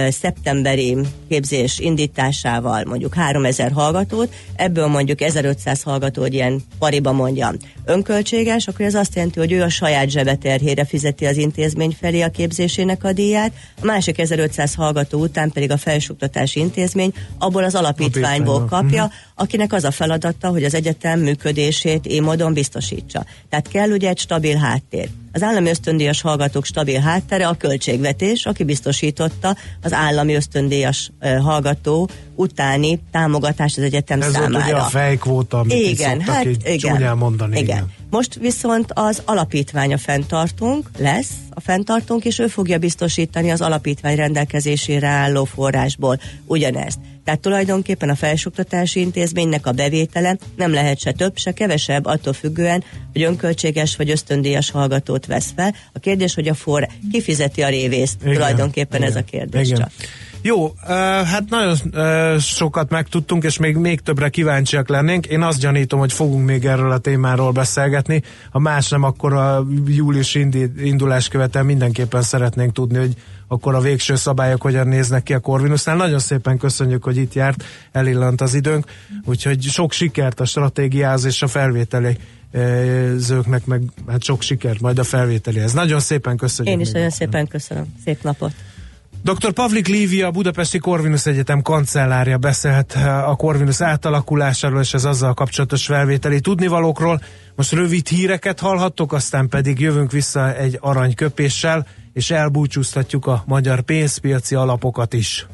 szeptemberi 0.10 0.98
képzés 1.30 1.80
indításával 1.80 2.84
mondjuk 2.84 3.14
3000 3.14 3.72
hallgatót, 3.72 4.34
ebből 4.56 4.88
mondjuk 4.88 5.22
1500 5.22 5.82
hallgató, 5.82 6.22
hogy 6.22 6.34
ilyen 6.34 6.62
pariba 6.80 7.12
mondjam, 7.12 7.56
önköltséges, 7.86 8.68
akkor 8.68 8.86
ez 8.86 8.96
azt 8.96 9.16
jelenti, 9.16 9.40
hogy 9.40 9.52
ő 9.52 9.62
a 9.62 9.70
saját 9.70 10.10
zsebeterhére 10.10 10.86
fizeti 10.86 11.26
az 11.26 11.38
intézmény 11.38 11.96
felé 12.00 12.22
a 12.22 12.30
képzésének 12.30 13.04
a 13.04 13.14
díját, 13.14 13.52
a 13.82 13.86
másik 13.86 14.20
1500 14.20 14.74
hallgató 14.74 15.20
után 15.20 15.52
pedig 15.52 15.72
a 15.72 15.78
felsőoktatási 15.78 16.60
intézmény 16.60 17.14
abból 17.38 17.64
az 17.64 17.76
alapítványból 17.76 18.66
kapja, 18.66 19.04
uh-huh. 19.04 19.20
akinek 19.36 19.74
az 19.74 19.84
a 19.84 19.92
feladata, 19.92 20.48
hogy 20.48 20.64
az 20.64 20.74
egyetem 20.74 21.20
működését 21.20 22.06
én 22.06 22.24
módon 22.24 22.54
biztosítsa. 22.54 23.26
Tehát 23.50 23.68
kell 23.68 23.90
ugye 23.90 24.10
egy 24.10 24.20
stabil 24.20 24.58
háttér. 24.58 25.10
Az 25.36 25.44
állami 25.44 25.70
ösztöndíjas 25.70 26.22
hallgatók 26.22 26.66
stabil 26.66 27.00
háttere 27.00 27.48
a 27.48 27.54
költségvetés, 27.54 28.46
aki 28.46 28.64
biztosította 28.64 29.56
az 29.82 29.94
állami 29.94 30.34
ösztöndíjas 30.34 31.12
hallgató 31.42 32.10
utáni 32.36 33.00
támogatást 33.12 33.78
az 33.78 33.84
egyetem 33.84 34.22
Ez 34.22 34.32
számára. 34.32 34.58
Ez 34.60 34.64
ugye 34.64 34.76
a 34.76 34.84
fejkvóta, 34.84 35.60
amit 35.60 35.74
igen, 35.74 36.22
hát, 36.22 36.46
igen, 36.64 37.18
mondani. 37.18 37.60
Igen. 37.60 37.76
igen. 37.76 37.92
Most 38.10 38.36
viszont 38.36 38.92
az 38.94 39.22
alapítvány 39.26 39.94
a 39.94 39.98
fenntartunk, 39.98 40.90
lesz 40.98 41.32
a 41.50 41.60
fenntartunk, 41.60 42.26
és 42.26 42.40
ő 42.40 42.48
fogja 42.48 42.78
biztosítani 42.78 43.52
az 43.52 43.62
alapítvány 43.62 44.16
rendelkezésére 44.16 45.08
álló 45.08 45.44
forrásból 45.44 46.20
ugyanezt. 46.46 47.00
Tehát 47.24 47.40
tulajdonképpen 47.40 48.10
a 48.10 48.16
felsőoktatási 48.16 49.00
intézménynek 49.00 49.66
a 49.66 49.72
bevétele 49.72 50.38
nem 50.56 50.74
lehet 50.74 51.00
se 51.00 51.12
több, 51.12 51.38
se 51.38 51.52
kevesebb, 51.52 52.06
attól 52.06 52.34
függően, 52.34 52.84
hogy 53.12 53.24
önköltséges 53.24 53.96
vagy 53.96 54.10
ösztöndíjas 54.10 54.72
hallgatót 54.72 55.26
vesz 55.26 55.54
fel. 55.56 55.76
A 55.94 56.00
kérdés, 56.00 56.34
hogy 56.34 56.48
a 56.48 56.54
for 56.54 56.88
kifizeti 57.12 57.62
a 57.62 57.70
révészt, 57.70 58.22
igen, 58.22 58.34
tulajdonképpen 58.34 59.00
igen, 59.00 59.12
ez 59.12 59.16
a 59.16 59.24
kérdés 59.24 59.68
igen. 59.68 59.80
csak. 59.80 59.92
Jó, 60.46 60.64
uh, 60.66 60.72
hát 61.26 61.50
nagyon 61.50 61.78
uh, 61.94 62.40
sokat 62.40 62.90
megtudtunk, 62.90 63.44
és 63.44 63.58
még, 63.58 63.76
még 63.76 64.00
többre 64.00 64.30
kíváncsiak 64.30 64.90
lennénk. 64.90 65.26
Én 65.26 65.42
azt 65.42 65.60
gyanítom, 65.60 66.00
hogy 66.00 66.14
fogunk 66.14 66.46
még 66.46 66.66
erről 66.66 66.92
a 66.92 66.98
témáról 66.98 67.52
beszélgetni. 67.52 68.22
Ha 68.52 68.60
más 68.60 68.90
nem, 68.90 69.04
akkor 69.04 69.34
a 69.34 69.66
július 69.88 70.36
indulás 70.78 71.28
követően 71.28 71.66
mindenképpen 71.66 72.22
szeretnénk 72.22 72.74
tudni, 72.74 72.98
hogy 72.98 73.14
akkor 73.54 73.76
a 73.76 73.80
végső 73.80 74.16
szabályok 74.16 74.62
hogyan 74.62 74.88
néznek 74.88 75.24
ki 75.24 75.34
a 75.34 75.40
Corvinusnál. 75.40 75.96
Nagyon 75.96 76.20
szépen 76.20 76.58
köszönjük, 76.58 77.04
hogy 77.04 77.18
itt 77.18 77.34
járt, 77.34 77.64
elillant 77.92 78.42
az 78.42 78.54
időnk, 78.54 78.86
úgyhogy 79.26 79.62
sok 79.62 79.92
sikert 79.92 80.40
a 80.40 80.46
stratégiához 80.46 81.26
és 81.26 81.42
a 81.42 81.48
felvételi 81.48 82.18
zőknek, 83.16 83.66
meg 83.66 83.82
hát 84.08 84.24
sok 84.24 84.42
sikert 84.42 84.82
majd 84.82 85.00
a 85.00 85.04
felvételihez. 85.04 85.74
Nagyon 85.74 86.00
szépen 86.00 86.38
köszönjük. 86.38 86.76
Én 86.76 86.82
is 86.82 86.92
nagyon 86.92 87.10
szépen 87.10 87.48
köszönöm. 87.48 87.86
Szép 88.06 88.24
napot. 88.24 88.54
Dr. 89.24 89.52
Pavlik 89.52 89.88
Lívia, 89.88 90.28
a 90.28 90.32
Budapesti 90.32 90.78
Corvinus 90.78 91.26
Egyetem 91.26 91.62
kancellárja 91.62 92.38
beszélt 92.38 92.94
a 93.26 93.36
Corvinus 93.38 93.82
átalakulásáról 93.82 94.82
és 94.82 94.94
az 94.94 95.06
azzal 95.06 95.34
kapcsolatos 95.34 95.86
felvételi 95.86 96.40
tudnivalókról. 96.40 97.22
Most 97.56 97.72
rövid 97.72 98.08
híreket 98.08 98.60
hallhattok, 98.60 99.14
aztán 99.14 99.50
pedig 99.50 99.80
jövünk 99.80 100.12
vissza 100.12 100.56
egy 100.56 100.78
aranyköpéssel 100.82 101.88
és 102.14 102.32
elbúcsúztatjuk 102.32 103.26
a 103.26 103.44
magyar 103.48 103.82
pénzpiaci 103.82 104.56
alapokat 104.56 105.14
is. 105.14 105.48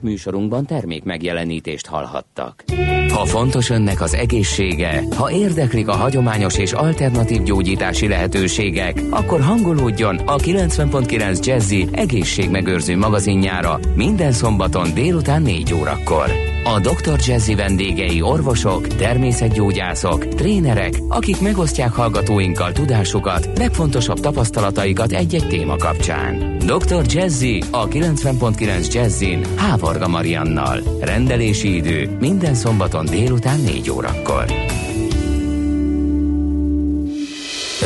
Műsorunkban 0.00 0.66
termék 0.66 1.04
megjelenítést 1.04 1.86
hallhattak. 1.86 2.64
Ha 3.08 3.24
fontos 3.24 3.70
önnek 3.70 4.00
az 4.00 4.14
egészsége, 4.14 5.02
ha 5.16 5.30
érdeklik 5.30 5.88
a 5.88 5.96
hagyományos 5.96 6.58
és 6.58 6.72
alternatív 6.72 7.42
gyógyítási 7.42 8.08
lehetőségek, 8.08 9.02
akkor 9.10 9.40
hangolódjon 9.40 10.16
a 10.16 10.36
90.9 10.36 11.44
Jazzy 11.44 11.88
egészségmegőrző 11.92 12.96
magazinjára 12.96 13.78
minden 13.94 14.32
szombaton 14.32 14.94
délután 14.94 15.42
4 15.42 15.74
órakor. 15.74 16.53
A 16.66 16.80
Dr. 16.80 17.18
Jazzy 17.26 17.54
vendégei 17.54 18.22
orvosok, 18.22 18.86
természetgyógyászok, 18.86 20.28
trénerek, 20.28 20.92
akik 21.08 21.40
megosztják 21.40 21.92
hallgatóinkkal 21.92 22.72
tudásukat, 22.72 23.48
legfontosabb 23.58 24.20
tapasztalataikat 24.20 25.12
egy-egy 25.12 25.46
téma 25.48 25.76
kapcsán. 25.76 26.58
Dr. 26.58 27.02
Jazzy 27.06 27.62
a 27.70 27.88
90.9 27.88 28.92
Jazzin 28.92 29.44
Hávarga 29.56 30.08
Mariannal. 30.08 30.80
Rendelési 31.00 31.74
idő 31.74 32.16
minden 32.20 32.54
szombaton 32.54 33.04
délután 33.04 33.60
4 33.60 33.90
órakor. 33.90 34.44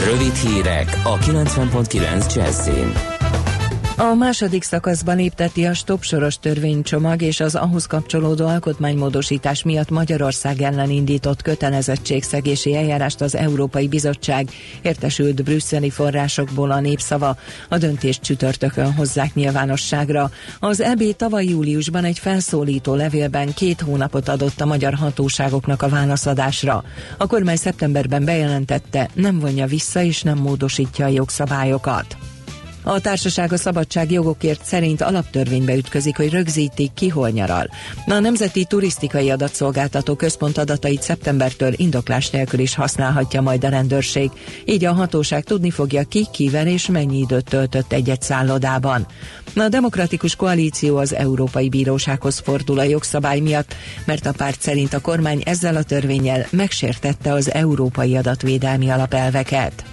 Rövid 0.04 0.34
hírek 0.34 1.00
a 1.04 1.18
90.9 1.18 2.34
Jazzin. 2.34 3.17
A 4.00 4.14
második 4.14 4.62
szakaszban 4.62 5.16
lépteti 5.16 5.66
a 5.66 5.74
stopsoros 5.74 6.38
törvénycsomag 6.38 7.22
és 7.22 7.40
az 7.40 7.54
ahhoz 7.54 7.86
kapcsolódó 7.86 8.46
alkotmánymódosítás 8.46 9.62
miatt 9.62 9.90
Magyarország 9.90 10.60
ellen 10.60 10.90
indított 10.90 11.42
kötelezettségszegési 11.42 12.76
eljárást 12.76 13.20
az 13.20 13.36
Európai 13.36 13.88
Bizottság 13.88 14.48
értesült 14.82 15.44
brüsszeli 15.44 15.90
forrásokból 15.90 16.70
a 16.70 16.80
népszava. 16.80 17.36
A 17.68 17.78
döntést 17.78 18.22
csütörtökön 18.22 18.94
hozzák 18.94 19.34
nyilvánosságra. 19.34 20.30
Az 20.60 20.80
EB 20.80 21.02
tavaly 21.16 21.44
júliusban 21.44 22.04
egy 22.04 22.18
felszólító 22.18 22.94
levélben 22.94 23.54
két 23.54 23.80
hónapot 23.80 24.28
adott 24.28 24.60
a 24.60 24.66
magyar 24.66 24.94
hatóságoknak 24.94 25.82
a 25.82 25.88
válaszadásra. 25.88 26.84
A 27.16 27.26
kormány 27.26 27.56
szeptemberben 27.56 28.24
bejelentette, 28.24 29.08
nem 29.14 29.38
vonja 29.38 29.66
vissza 29.66 30.02
és 30.02 30.22
nem 30.22 30.38
módosítja 30.38 31.04
a 31.04 31.08
jogszabályokat. 31.08 32.16
A 32.82 33.00
társaság 33.00 33.52
a 33.52 33.56
szabadság 33.56 34.10
jogokért 34.10 34.64
szerint 34.64 35.00
alaptörvénybe 35.00 35.74
ütközik, 35.76 36.16
hogy 36.16 36.30
rögzítik 36.30 36.90
ki 36.94 37.08
hol 37.08 37.28
nyaral. 37.28 37.70
A 38.06 38.18
Nemzeti 38.18 38.64
Turisztikai 38.64 39.30
Adatszolgáltató 39.30 40.14
központ 40.14 40.58
adatait 40.58 41.02
szeptembertől 41.02 41.72
indoklás 41.76 42.30
nélkül 42.30 42.60
is 42.60 42.74
használhatja 42.74 43.40
majd 43.40 43.64
a 43.64 43.68
rendőrség. 43.68 44.30
Így 44.64 44.84
a 44.84 44.92
hatóság 44.92 45.44
tudni 45.44 45.70
fogja 45.70 46.02
ki, 46.04 46.26
kivel 46.32 46.66
és 46.66 46.86
mennyi 46.86 47.18
időt 47.18 47.44
töltött 47.48 47.92
egy-egy 47.92 48.22
szállodában. 48.22 49.06
A 49.56 49.68
Demokratikus 49.68 50.36
Koalíció 50.36 50.96
az 50.96 51.14
Európai 51.14 51.68
Bírósághoz 51.68 52.38
fordul 52.38 52.78
a 52.78 52.82
jogszabály 52.82 53.40
miatt, 53.40 53.74
mert 54.04 54.26
a 54.26 54.32
párt 54.32 54.60
szerint 54.60 54.94
a 54.94 55.00
kormány 55.00 55.42
ezzel 55.44 55.76
a 55.76 55.82
törvényel 55.82 56.46
megsértette 56.50 57.32
az 57.32 57.52
európai 57.52 58.16
adatvédelmi 58.16 58.90
alapelveket. 58.90 59.84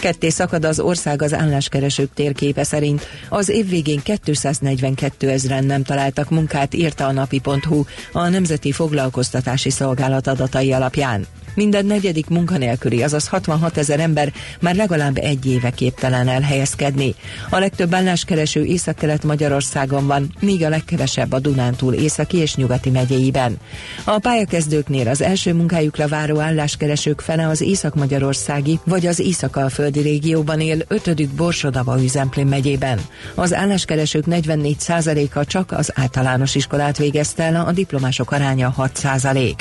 Ketté 0.00 0.28
szakad 0.28 0.64
az 0.64 0.80
ország 0.80 1.22
az 1.22 1.34
álláskeresők 1.34 2.14
térképe 2.14 2.64
szerint. 2.64 3.06
Az 3.28 3.48
év 3.48 3.68
végén 3.68 4.00
242 4.02 5.28
ezeren 5.28 5.64
nem 5.64 5.82
találtak 5.82 6.30
munkát, 6.30 6.74
írta 6.74 7.06
a 7.06 7.12
napi.hu 7.12 7.84
a 8.12 8.28
Nemzeti 8.28 8.72
Foglalkoztatási 8.72 9.70
Szolgálat 9.70 10.26
adatai 10.26 10.72
alapján. 10.72 11.26
Minden 11.54 11.86
negyedik 11.86 12.28
munkanélküli, 12.28 13.02
azaz 13.02 13.28
66 13.28 13.76
ezer 13.76 14.00
ember 14.00 14.32
már 14.60 14.74
legalább 14.74 15.18
egy 15.18 15.46
éve 15.46 15.70
képtelen 15.70 16.28
elhelyezkedni. 16.28 17.14
A 17.50 17.58
legtöbb 17.58 17.94
álláskereső 17.94 18.64
észak-kelet 18.64 19.24
Magyarországon 19.24 20.06
van, 20.06 20.34
míg 20.40 20.64
a 20.64 20.68
legkevesebb 20.68 21.32
a 21.32 21.38
Dunántúl 21.38 21.94
északi 21.94 22.36
és 22.36 22.54
nyugati 22.54 22.90
megyéiben. 22.90 23.56
A 24.04 24.18
pályakezdőknél 24.18 25.08
az 25.08 25.22
első 25.22 25.54
munkájukra 25.54 26.08
váró 26.08 26.38
álláskeresők 26.38 27.20
fele 27.20 27.46
az 27.48 27.60
észak-magyarországi 27.60 28.80
vagy 28.84 29.06
az 29.06 29.18
észak-alföldi 29.18 30.00
régióban 30.00 30.60
él, 30.60 30.78
ötödük 30.88 31.30
Borsodaba 31.30 32.02
üzemplén 32.02 32.46
megyében. 32.46 33.00
Az 33.34 33.54
álláskeresők 33.54 34.24
44%-a 34.30 35.44
csak 35.44 35.72
az 35.72 35.92
általános 35.94 36.54
iskolát 36.54 36.98
végezte 36.98 37.42
el, 37.42 37.64
a 37.66 37.72
diplomások 37.72 38.32
aránya 38.32 38.74
6%. 38.78 39.54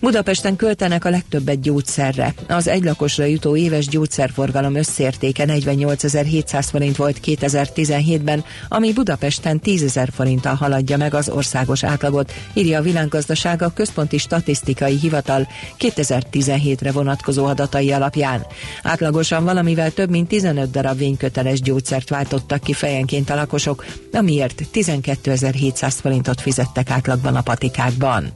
Budapesten 0.00 0.56
költenek 0.56 1.04
a 1.04 1.10
legtöbbet 1.10 1.60
gyógyszerre. 1.60 2.34
Az 2.48 2.68
egylakosra 2.68 3.24
jutó 3.24 3.56
éves 3.56 3.88
gyógyszerforgalom 3.88 4.74
összértéke 4.74 5.44
48.700 5.46 6.66
forint 6.70 6.96
volt 6.96 7.20
2017-ben, 7.24 8.44
ami 8.68 8.92
Budapesten 8.92 9.60
10.000 9.64 10.08
forinttal 10.14 10.54
haladja 10.54 10.96
meg 10.96 11.14
az 11.14 11.28
országos 11.28 11.84
átlagot, 11.84 12.32
írja 12.54 12.78
a 12.78 12.82
világgazdaság 12.82 13.62
a 13.62 13.72
Központi 13.72 14.18
Statisztikai 14.18 14.98
Hivatal 14.98 15.48
2017-re 15.78 16.92
vonatkozó 16.92 17.44
adatai 17.44 17.92
alapján. 17.92 18.46
Átlagosan 18.82 19.44
valamivel 19.44 19.90
több 19.90 20.10
mint 20.10 20.28
15 20.28 20.70
darab 20.70 20.98
vényköteles 20.98 21.60
gyógyszert 21.60 22.08
váltottak 22.08 22.60
ki 22.60 22.72
fejenként 22.72 23.30
a 23.30 23.34
lakosok, 23.34 23.84
amiért 24.12 24.62
12.700 24.72 25.94
forintot 26.00 26.40
fizettek 26.40 26.90
átlagban 26.90 27.36
a 27.36 27.42
patikákban. 27.42 28.32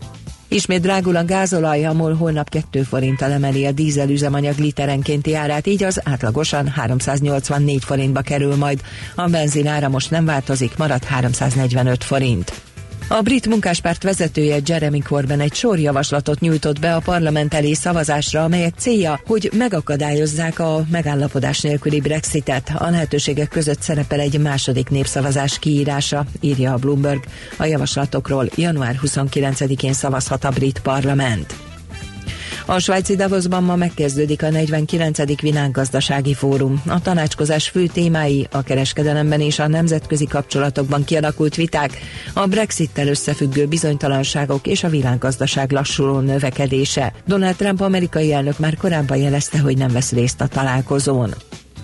Ismét 0.54 0.80
drágul 0.80 1.16
a 1.16 1.24
gázolaj, 1.24 1.86
amol 1.86 2.14
holnap 2.14 2.48
2 2.48 2.82
forinttal 2.82 3.32
emeli 3.32 3.66
a 3.66 3.72
dízel 3.72 4.08
üzemanyag 4.08 4.58
literenkénti 4.58 5.34
árát, 5.34 5.66
így 5.66 5.82
az 5.82 6.00
átlagosan 6.04 6.68
384 6.68 7.84
forintba 7.84 8.20
kerül 8.20 8.56
majd. 8.56 8.80
A 9.14 9.28
benzin 9.28 9.66
ára 9.66 9.88
most 9.88 10.10
nem 10.10 10.24
változik, 10.24 10.76
marad 10.76 11.04
345 11.04 12.04
forint. 12.04 12.73
A 13.08 13.22
brit 13.22 13.48
munkáspárt 13.48 14.02
vezetője 14.02 14.58
Jeremy 14.66 14.98
Corbyn 14.98 15.40
egy 15.40 15.54
sor 15.54 15.78
javaslatot 15.78 16.40
nyújtott 16.40 16.80
be 16.80 16.94
a 16.94 17.00
parlament 17.00 17.54
elé 17.54 17.72
szavazásra, 17.72 18.44
amelyek 18.44 18.74
célja, 18.76 19.20
hogy 19.26 19.50
megakadályozzák 19.56 20.58
a 20.58 20.84
megállapodás 20.90 21.60
nélküli 21.60 22.00
Brexitet. 22.00 22.72
A 22.78 22.90
lehetőségek 22.90 23.48
között 23.48 23.80
szerepel 23.80 24.20
egy 24.20 24.40
második 24.40 24.88
népszavazás 24.88 25.58
kiírása, 25.58 26.24
írja 26.40 26.72
a 26.72 26.76
Bloomberg. 26.76 27.24
A 27.56 27.64
javaslatokról 27.64 28.48
január 28.54 28.98
29-én 29.02 29.92
szavazhat 29.92 30.44
a 30.44 30.50
brit 30.50 30.80
parlament. 30.82 31.63
A 32.66 32.78
svájci 32.78 33.16
Davosban 33.16 33.62
ma 33.62 33.76
megkezdődik 33.76 34.42
a 34.42 34.50
49. 34.50 35.40
világgazdasági 35.40 36.34
fórum. 36.34 36.82
A 36.86 37.00
tanácskozás 37.00 37.68
fő 37.68 37.86
témái 37.86 38.46
a 38.50 38.62
kereskedelemben 38.62 39.40
és 39.40 39.58
a 39.58 39.68
nemzetközi 39.68 40.26
kapcsolatokban 40.26 41.04
kialakult 41.04 41.54
viták, 41.54 41.98
a 42.32 42.46
Brexit-tel 42.46 43.08
összefüggő 43.08 43.66
bizonytalanságok 43.66 44.66
és 44.66 44.84
a 44.84 44.88
világgazdaság 44.88 45.72
lassuló 45.72 46.18
növekedése. 46.18 47.12
Donald 47.26 47.56
Trump 47.56 47.80
amerikai 47.80 48.32
elnök 48.32 48.58
már 48.58 48.76
korábban 48.76 49.16
jelezte, 49.16 49.58
hogy 49.58 49.78
nem 49.78 49.92
vesz 49.92 50.12
részt 50.12 50.40
a 50.40 50.46
találkozón. 50.46 51.34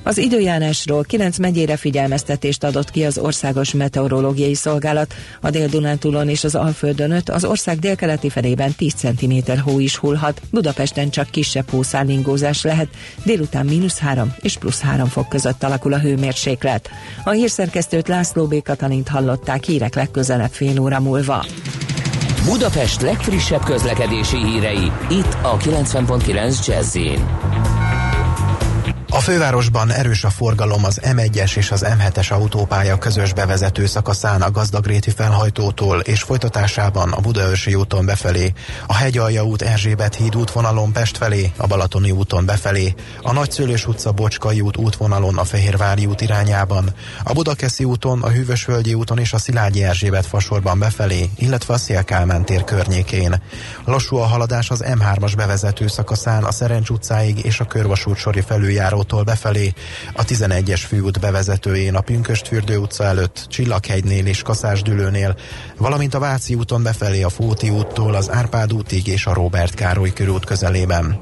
Az 0.03 0.19
időjárásról 0.19 1.03
9 1.03 1.39
megyére 1.39 1.77
figyelmeztetést 1.77 2.65
adott 2.65 2.91
ki 2.91 3.05
az 3.05 3.19
Országos 3.19 3.73
Meteorológiai 3.73 4.55
Szolgálat, 4.55 5.15
a 5.41 5.51
Dél-Dunántúlon 5.51 6.29
és 6.29 6.45
az 6.45 6.55
Alföldön 6.55 7.11
5, 7.11 7.29
az 7.29 7.45
ország 7.45 7.79
délkeleti 7.79 8.29
felében 8.29 8.75
10 8.77 8.93
cm 8.95 9.35
hó 9.65 9.79
is 9.79 9.97
hullhat, 9.97 10.41
Budapesten 10.51 11.11
csak 11.11 11.31
kisebb 11.31 11.71
hószállingózás 11.71 12.63
lehet, 12.63 12.89
délután 13.25 13.67
mínusz 13.67 13.99
3 13.99 14.35
és 14.41 14.57
plusz 14.57 14.81
3 14.81 15.09
fok 15.09 15.29
között 15.29 15.63
alakul 15.63 15.93
a 15.93 15.99
hőmérséklet. 15.99 16.91
A 17.25 17.31
hírszerkesztőt 17.31 18.09
László 18.09 18.47
B. 18.47 18.63
Katalint 18.63 19.09
hallották 19.09 19.65
hírek 19.65 19.95
legközelebb 19.95 20.51
fél 20.51 20.81
óra 20.81 21.01
múlva. 21.01 21.45
Budapest 22.45 23.01
legfrissebb 23.01 23.65
közlekedési 23.65 24.45
hírei, 24.45 24.93
itt 25.11 25.37
a 25.43 25.57
90.9 25.57 26.67
jazz 26.67 26.97
a 29.11 29.21
fővárosban 29.21 29.91
erős 29.91 30.25
a 30.25 30.31
forgalom 30.31 30.85
az 30.85 31.01
M1-es 31.03 31.57
és 31.57 31.71
az 31.71 31.87
M7-es 31.89 32.33
autópálya 32.33 32.99
közös 32.99 33.33
bevezető 33.33 33.87
szakaszán 33.87 34.43
a 34.43 34.51
Gazdagréti 34.51 35.11
felhajtótól 35.11 36.01
és 36.01 36.23
folytatásában 36.23 37.13
a 37.13 37.21
Budaörsi 37.21 37.75
úton 37.75 38.07
befelé, 38.07 38.53
a 38.87 38.95
Hegyalja 38.95 39.45
út 39.45 39.63
Erzsébet 39.63 40.15
híd 40.15 40.37
útvonalon 40.37 40.93
Pest 40.93 41.17
felé, 41.17 41.53
a 41.57 41.67
Balatoni 41.67 42.11
úton 42.11 42.47
befelé, 42.47 42.95
a 43.23 43.33
Nagyszőlős 43.33 43.87
utca 43.87 44.13
Bocskai 44.13 44.61
út 44.61 44.77
útvonalon 44.77 45.39
a 45.39 45.45
Fehérvári 45.45 46.07
út 46.07 46.21
irányában, 46.21 46.95
a 47.25 47.33
Budakeszi 47.33 47.85
úton, 47.85 48.23
a 48.23 48.29
Hűvösvölgyi 48.29 48.95
úton 48.95 49.19
és 49.19 49.33
a 49.33 49.39
Szilágyi 49.39 49.83
Erzsébet 49.83 50.27
fasorban 50.27 50.79
befelé, 50.79 51.31
illetve 51.37 51.75
a 51.75 51.79
Szélkálmán 51.79 52.45
tér 52.45 52.65
környékén. 52.65 53.43
Lassú 53.85 54.17
a 54.17 54.27
haladás 54.27 54.71
az 54.71 54.85
M3-as 54.87 55.33
bevezető 55.37 55.87
szakaszán 55.87 56.45
a 56.45 56.53
Szerencs 56.53 56.89
utcáig 56.89 57.45
és 57.45 57.61
a 57.61 57.65
Körvasút 57.65 58.17
sori 58.17 58.41
felüljáró 58.41 59.00
Városvárostól 59.01 59.23
befelé, 59.23 59.73
a 60.13 60.25
11-es 60.25 60.83
főút 60.89 61.21
bevezetőjén 61.21 61.95
a 61.95 62.01
Pünköstfürdő 62.01 62.77
utca 62.77 63.05
előtt, 63.05 63.47
Csillaghegynél 63.49 64.27
és 64.27 64.43
Kaszásdülőnél, 64.43 65.37
valamint 65.77 66.15
a 66.15 66.19
Váci 66.19 66.55
úton 66.55 66.83
befelé 66.83 67.23
a 67.23 67.29
Fóti 67.29 67.71
úttól 67.71 68.15
az 68.15 68.31
Árpád 68.31 68.73
útig 68.73 69.07
és 69.07 69.27
a 69.27 69.35
Robert 69.35 69.75
Károly 69.75 70.13
körút 70.13 70.45
közelében. 70.45 71.21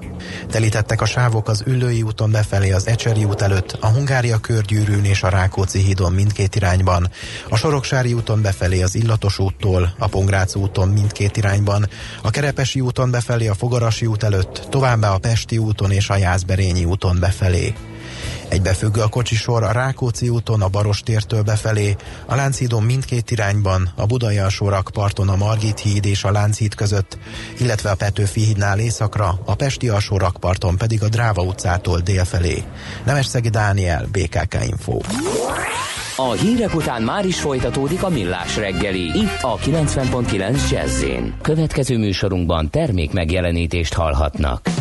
Telítettek 0.51 1.01
a 1.01 1.07
sávok 1.07 1.49
az 1.49 1.63
Üllői 1.67 2.03
úton 2.03 2.31
befelé 2.31 2.71
az 2.71 2.87
Ecseri 2.87 3.25
út 3.25 3.43
előtt, 3.43 3.77
a 3.81 3.87
Hungária 3.87 4.39
körgyűrűn 4.39 5.05
és 5.05 5.23
a 5.23 5.29
Rákóczi 5.29 5.79
hídon 5.79 6.13
mindkét 6.13 6.57
irányban, 6.57 7.11
a 7.49 7.57
Soroksári 7.57 8.13
úton 8.13 8.43
befelé 8.43 8.83
az 8.83 8.95
Illatos 8.95 9.39
úttól, 9.39 9.95
a 9.99 10.09
Pongrác 10.09 10.55
úton 10.55 10.89
mindkét 10.89 11.37
irányban, 11.37 11.89
a 12.23 12.31
Kerepesi 12.31 12.81
úton 12.81 13.11
befelé 13.11 13.49
a 13.49 13.55
Fogarasi 13.55 14.07
út 14.07 14.23
előtt, 14.23 14.67
továbbá 14.71 15.11
a 15.11 15.19
Pesti 15.19 15.59
úton 15.59 15.91
és 15.91 16.09
a 16.09 16.17
Jászberényi 16.17 16.85
úton 16.85 17.19
befelé. 17.21 17.68
Egybefüggő 18.49 19.01
a 19.01 19.09
kocsisor 19.09 19.63
a 19.63 19.73
Rákóczi 19.73 20.29
úton 20.29 20.63
a 20.63 20.69
Barostértől 20.69 21.43
befelé, 21.43 21.97
a 22.27 22.35
Lánchídon 22.35 22.83
mindkét 22.83 23.31
irányban, 23.31 23.93
a 23.97 24.07
Budai 24.07 24.39
alsó 24.39 24.69
rakparton 24.69 25.29
a 25.29 25.37
Margit 25.37 25.79
híd 25.79 26.05
és 26.05 26.25
a 26.25 26.33
Lánchíd 26.33 26.75
között, 26.75 27.19
illetve 27.59 27.91
a 27.91 27.95
Petőfi 27.95 28.41
hídnál 28.41 28.79
északra, 28.79 29.41
a 29.45 29.55
Pesti 29.55 29.89
alsó 29.89 30.17
rakparton 30.17 30.77
pedig 30.77 31.03
a 31.03 31.09
Dráva 31.09 31.43
utcától 31.43 32.01
délfelé. 32.01 32.65
Nemesszegi 33.05 33.49
Dániel, 33.49 34.07
BKK 34.13 34.57
Info. 34.69 34.99
A 36.17 36.33
hírek 36.33 36.75
után 36.75 37.03
már 37.03 37.27
is 37.27 37.41
folytatódik 37.41 38.03
a 38.03 38.09
millás 38.09 38.57
reggeli, 38.57 39.19
itt 39.19 39.39
a 39.41 39.57
90.9 39.57 40.71
jazz 40.71 41.05
Következő 41.43 41.99
műsorunkban 41.99 42.71
termék 42.71 43.13
megjelenítést 43.13 43.95
hallhatnak. 43.95 44.78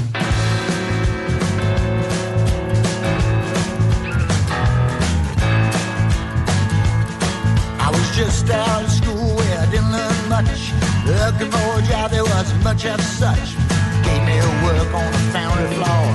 Just 8.17 8.49
out 8.49 8.83
of 8.83 8.89
school 8.89 9.35
where 9.37 9.59
I 9.59 9.65
didn't 9.69 9.91
learn 9.91 10.21
much. 10.27 10.73
Looking 11.05 11.51
for 11.53 11.69
a 11.77 11.83
job, 11.85 12.09
there 12.09 12.25
wasn't 12.25 12.63
much 12.63 12.83
of 12.87 12.99
such. 12.99 13.53
Gave 14.05 14.23
me 14.25 14.35
a 14.41 14.51
work 14.65 14.89
on 15.01 15.09
the 15.13 15.23
foundry 15.33 15.69
floor 15.77 16.05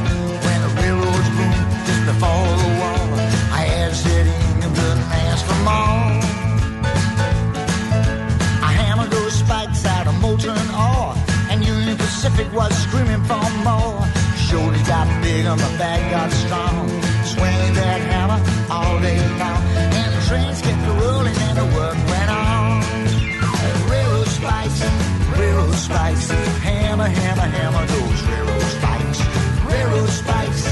when 0.44 0.58
the 0.64 0.70
railroads 0.82 1.30
boomed 1.36 1.62
just 1.86 2.02
before 2.10 2.50
the 2.62 2.70
war. 2.82 3.02
I 3.54 3.62
had 3.70 3.90
to 3.90 3.94
sit 3.94 4.26
in 4.26 4.62
and 4.64 4.72
couldn't 4.74 5.06
ask 5.26 5.46
for 5.46 5.60
more. 5.62 6.02
I 8.68 8.72
hammered 8.82 9.12
those 9.12 9.34
spikes 9.34 9.86
out 9.86 10.08
of 10.08 10.20
molten 10.20 10.58
ore, 10.74 11.14
and 11.50 11.64
Union 11.64 11.96
Pacific 11.96 12.52
was 12.52 12.72
screaming 12.82 13.22
for 13.30 13.46
more. 13.62 14.02
Shoulders 14.50 14.82
got 14.88 15.06
big 15.22 15.46
and 15.46 15.60
my 15.60 15.70
back 15.78 16.02
got 16.10 16.32
strong. 16.32 16.88
Swinging 17.22 17.74
that 17.78 18.00
hammer 18.10 18.40
all 18.74 18.98
day 18.98 19.18
long, 19.38 19.91
trains 20.32 20.62
kept 20.62 20.86
rolling 21.00 21.36
and 21.46 21.58
the 21.58 21.66
work 21.76 21.98
went 22.12 22.30
on. 22.30 22.80
Railroad 23.90 24.28
spikes, 24.28 24.80
railroad 25.38 25.74
spikes, 25.74 26.30
hammer, 26.66 27.10
hammer, 27.20 27.48
hammer 27.56 27.84
those 27.92 28.20
railroad 28.30 28.68
spikes. 28.76 29.20
Railroad 29.70 30.08
spikes, 30.08 30.62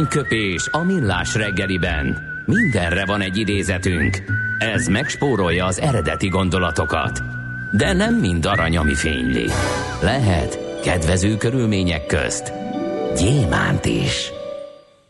Aranyköpés 0.00 0.68
a 0.70 0.82
millás 0.82 1.34
reggeliben. 1.34 2.18
Mindenre 2.46 3.04
van 3.04 3.20
egy 3.20 3.36
idézetünk. 3.36 4.22
Ez 4.58 4.86
megspórolja 4.86 5.66
az 5.66 5.80
eredeti 5.80 6.28
gondolatokat. 6.28 7.22
De 7.76 7.92
nem 7.92 8.14
mind 8.14 8.46
arany, 8.46 8.76
ami 8.76 8.94
fényli. 8.94 9.46
Lehet 10.02 10.80
kedvező 10.82 11.36
körülmények 11.36 12.06
közt 12.06 12.52
gyémánt 13.16 13.84
is. 13.84 14.30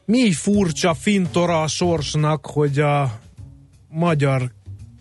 Mi 0.05 0.33
furcsa 0.33 0.95
fintora 0.95 1.63
a 1.63 1.67
sorsnak, 1.67 2.47
hogy 2.47 2.79
a 2.79 3.19
magyar 3.89 4.51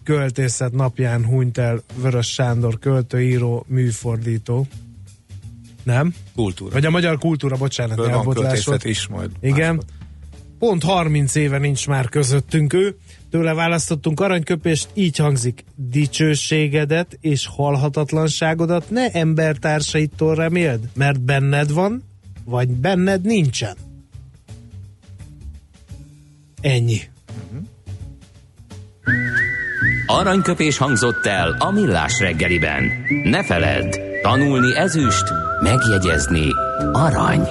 költészet 0.03 0.71
napján 0.71 1.25
hunyt 1.25 1.57
el 1.57 1.81
Vörös 1.95 2.27
Sándor 2.27 2.79
költőíró, 2.79 3.65
műfordító. 3.67 4.67
Nem? 5.89 6.13
Kultúra. 6.35 6.71
Vagy 6.71 6.85
a 6.85 6.89
magyar 6.89 7.17
kultúra, 7.17 7.57
bocsánat, 7.57 7.95
Föl 7.95 8.05
van 8.05 8.13
elbotlás 8.13 8.43
volt. 8.45 8.63
költészet 8.63 8.83
is 8.85 9.07
majd. 9.07 9.31
Igen. 9.41 9.75
máskor. 9.75 9.97
Pont 10.59 10.83
30 10.83 11.35
éve 11.35 11.57
nincs 11.57 11.87
már 11.87 12.09
közöttünk 12.09 12.73
ő. 12.73 12.95
Tőle 13.31 13.53
választottunk 13.53 14.19
aranyköpést, 14.19 14.87
így 14.93 15.17
hangzik. 15.17 15.63
Dicsőségedet 15.75 17.17
és 17.21 17.47
halhatatlanságodat 17.47 18.89
ne 18.89 19.09
embertársaitól 19.11 20.35
reméld, 20.35 20.79
mert 20.95 21.21
benned 21.21 21.71
van, 21.71 22.03
vagy 22.45 22.67
benned 22.69 23.21
nincsen. 23.21 23.75
Ennyi. 26.61 26.99
Aranyköpés 30.05 30.77
hangzott 30.77 31.25
el 31.25 31.55
a 31.59 31.71
millás 31.71 32.19
reggeliben. 32.19 32.91
Ne 33.23 33.43
feledd, 33.43 34.08
tanulni 34.21 34.75
ezüst, 34.75 35.23
megjegyezni 35.63 36.47
arany. 36.91 37.47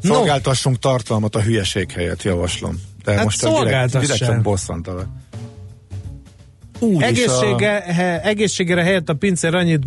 No. 0.00 0.14
Szolgáltassunk 0.14 0.78
tartalmat 0.78 1.36
a 1.36 1.42
hülyeség 1.42 1.90
helyett, 1.90 2.22
javaslom. 2.22 2.80
De 3.04 3.14
Hát 3.14 3.24
most 3.24 3.44
a 3.44 3.64
direkt, 3.64 3.98
direkt 3.98 4.16
csak 4.16 4.42
bosszantalak. 4.42 5.06
Úgy 6.78 7.02
Egészsége, 7.02 7.80
he, 7.80 8.22
egészségére 8.22 8.82
helyett 8.82 9.08
a 9.08 9.14
pincér 9.14 9.54
annyit 9.54 9.86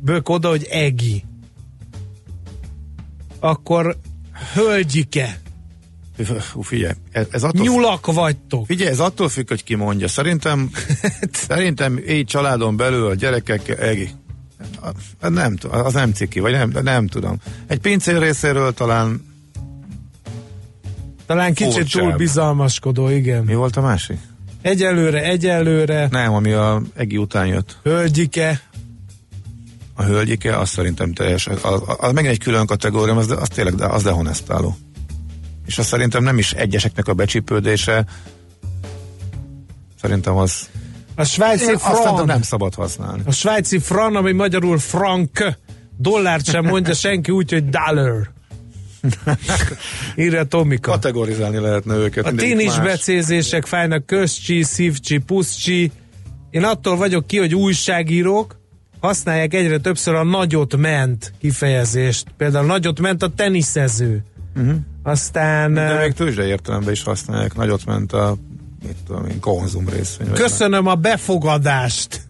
bök 0.00 0.28
oda, 0.28 0.48
hogy 0.48 0.66
egi. 0.70 1.24
Akkor 3.40 3.96
hölgyike, 4.54 5.24
a, 5.24 5.49
hú, 6.52 6.62
figyelj, 6.62 6.92
ez, 7.12 7.26
ez 7.30 7.42
attól, 7.42 7.62
nyulak 7.64 8.06
vagytok. 8.12 8.66
figyelj, 8.66 8.90
ez 8.90 9.00
attól 9.00 9.28
függ, 9.28 9.48
hogy 9.48 9.64
ki 9.64 9.74
mondja. 9.74 10.08
Szerintem, 10.08 10.70
szerintem 11.48 11.98
így 12.08 12.26
családon 12.26 12.76
belül 12.76 13.06
a 13.06 13.14
gyerekek 13.14 13.68
egi. 13.80 14.08
A- 15.20 15.28
Nem, 15.28 15.56
t- 15.56 15.64
az 15.64 15.92
nem 15.92 16.12
ciki, 16.12 16.40
vagy 16.40 16.52
nem, 16.52 16.72
nem 16.82 17.06
tudom. 17.06 17.36
Egy 17.66 17.78
pincér 17.78 18.18
részéről 18.18 18.72
talán, 18.74 19.28
Talán 21.26 21.54
kicsit 21.54 21.72
Furcsább. 21.72 22.02
túl 22.02 22.16
bizalmaskodó, 22.16 23.08
igen. 23.08 23.44
mi 23.44 23.54
volt 23.54 23.76
a 23.76 23.80
másik? 23.80 24.18
Egyelőre, 24.62 25.22
egyelőre, 25.22 26.08
Nem, 26.10 26.32
ami 26.34 26.52
a 26.52 26.82
Egi 26.94 27.16
után 27.16 27.46
jött. 27.46 27.76
hölgyike, 27.82 28.60
A 29.94 30.02
hölgyike, 30.02 30.58
az 30.58 30.68
szerintem 30.68 31.12
teljes. 31.12 31.46
Az, 31.46 31.58
az, 31.62 31.80
az 31.98 32.12
megint 32.12 32.32
egy 32.32 32.38
külön 32.38 32.66
kategória, 32.66 33.16
az, 33.16 33.30
az 33.30 33.48
tényleg 33.48 33.80
az 33.80 34.02
dehonestáló. 34.02 34.76
És 35.70 35.78
az 35.78 35.86
szerintem 35.86 36.22
nem 36.22 36.38
is 36.38 36.52
egyeseknek 36.52 37.08
a 37.08 37.14
becsípődése, 37.14 38.04
szerintem 40.00 40.36
az 40.36 40.68
a 41.14 41.24
svájci 41.24 41.64
azt 41.72 41.82
szerintem 41.82 42.14
fran, 42.14 42.26
nem 42.26 42.42
szabad 42.42 42.74
használni. 42.74 43.22
a 43.26 43.30
svájci 43.30 43.78
fran, 43.78 44.16
ami 44.16 44.32
magyarul 44.32 44.78
frank, 44.78 45.56
dollárt 45.96 46.44
sem 46.44 46.64
mondja 46.64 46.94
senki 46.94 47.30
úgy, 47.30 47.52
hogy 47.52 47.68
dollar. 47.68 48.30
Írja 50.24 50.44
Tomika. 50.44 50.90
Kategorizálni 50.90 51.58
lehetne 51.58 51.94
őket. 51.94 52.26
A 52.26 52.32
más. 52.32 52.78
becézések 52.78 53.66
fájnak, 53.66 54.06
közcsi, 54.06 54.62
szívcsi, 54.62 55.18
puszcsi. 55.18 55.92
Én 56.50 56.64
attól 56.64 56.96
vagyok 56.96 57.26
ki, 57.26 57.38
hogy 57.38 57.54
újságírók 57.54 58.60
használják 59.00 59.54
egyre 59.54 59.78
többször 59.78 60.14
a 60.14 60.22
nagyot 60.22 60.76
ment 60.76 61.32
kifejezést. 61.40 62.26
Például 62.36 62.66
nagyot 62.66 63.00
ment 63.00 63.22
a 63.22 63.28
teniszező. 63.28 64.24
Uh-huh. 64.56 64.74
Aztán 65.02 65.74
De 65.74 65.98
még 65.98 66.12
tőzsde 66.12 66.46
értelemben 66.46 66.92
is 66.92 67.02
használják. 67.02 67.54
Nagyot 67.54 67.84
ment 67.84 68.12
a 68.12 68.36
mit 68.86 68.96
tudom 69.06 69.26
én, 69.26 69.40
konzum 69.40 69.88
részvény. 69.88 70.32
köszönöm 70.32 70.86
a 70.86 70.94
befogadást. 70.94 72.20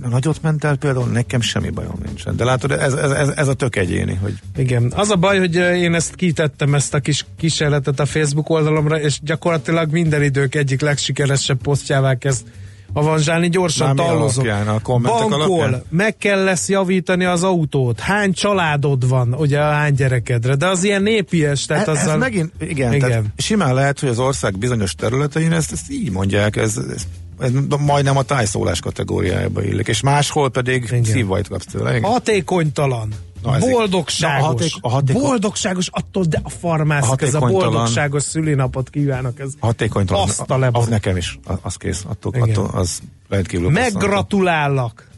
nem. 0.00 0.04
A 0.04 0.08
nagyot 0.08 0.42
ment 0.42 0.64
el 0.64 0.76
például, 0.76 1.06
nekem 1.06 1.40
semmi 1.40 1.70
bajom 1.70 1.98
nincsen. 2.04 2.36
De 2.36 2.44
látod, 2.44 2.70
ez, 2.70 2.94
ez, 2.94 3.10
ez, 3.10 3.28
ez 3.28 3.48
a 3.48 3.54
tök 3.54 3.76
egyéni, 3.76 4.14
hogy 4.14 4.34
Igen. 4.56 4.92
Az 4.96 5.10
a 5.10 5.16
baj, 5.16 5.38
hogy 5.38 5.54
én 5.54 5.94
ezt 5.94 6.14
kitettem, 6.14 6.74
ezt 6.74 6.94
a 6.94 7.00
kis 7.00 7.26
kísérletet 7.38 8.00
a 8.00 8.06
Facebook 8.06 8.50
oldalomra, 8.50 9.00
és 9.00 9.20
gyakorlatilag 9.22 9.90
minden 9.90 10.22
idők 10.22 10.54
egyik 10.54 10.80
legsikeresebb 10.80 11.60
posztjává 11.62 12.14
kezd 12.14 12.46
avanzsálni, 12.92 13.48
gyorsan 13.48 13.86
Már 13.86 14.06
tallozok. 14.06 14.46
A 14.46 14.82
Bankol, 14.98 15.32
alapján? 15.32 15.82
meg 15.90 16.16
kell 16.16 16.44
lesz 16.44 16.68
javítani 16.68 17.24
az 17.24 17.42
autót. 17.42 18.00
Hány 18.00 18.32
családod 18.32 19.08
van, 19.08 19.34
ugye 19.34 19.58
hány 19.58 19.94
gyerekedre, 19.94 20.54
de 20.54 20.66
az 20.66 20.84
ilyen 20.84 21.02
népies, 21.02 21.64
tehát 21.64 21.88
ez, 21.88 21.96
azzal... 21.96 22.12
ez 22.12 22.18
megint, 22.18 22.52
igen, 22.58 22.94
Igen. 22.94 23.08
Tehát 23.08 23.24
simán 23.36 23.74
lehet, 23.74 24.00
hogy 24.00 24.08
az 24.08 24.18
ország 24.18 24.58
bizonyos 24.58 24.94
területein 24.94 25.52
ezt, 25.52 25.72
ezt 25.72 25.90
így 25.90 26.10
mondják, 26.10 26.56
ez, 26.56 26.76
ez, 26.76 27.06
ez 27.40 27.50
majdnem 27.78 28.16
a 28.16 28.22
tájszólás 28.22 28.80
kategóriájába 28.80 29.62
illik, 29.62 29.88
és 29.88 30.00
máshol 30.00 30.50
pedig 30.50 30.94
szívvajt 31.02 31.48
kapsz 31.48 31.66
tőle. 31.66 31.96
Igen. 31.96 32.10
Hatékonytalan. 32.10 33.14
Na, 33.42 33.58
boldogságos. 33.58 34.42
A 34.42 34.46
haték- 34.46 34.76
a 34.80 34.88
hatéko- 34.88 35.22
Boldogságos, 35.22 35.88
attól 35.90 36.24
de 36.24 36.40
a 36.42 36.48
farmászik, 36.48 37.22
A 37.22 37.24
ez 37.24 37.34
a 37.34 37.38
boldogságos 37.38 38.22
szülinapot 38.22 38.90
kívánok. 38.90 39.40
Ez 39.40 39.52
Hatékonytalan, 39.58 40.22
Azt 40.22 40.40
a 40.50 40.68
az 40.72 40.86
nekem 40.86 41.16
is, 41.16 41.38
az, 41.62 41.76
kész, 41.76 42.04
attól, 42.08 42.32
Igen. 42.34 42.48
attól 42.48 42.70
az 42.72 43.00
rendkívül 43.28 43.68
bosszantó. 43.68 43.98
Meggratulálok. 43.98 45.08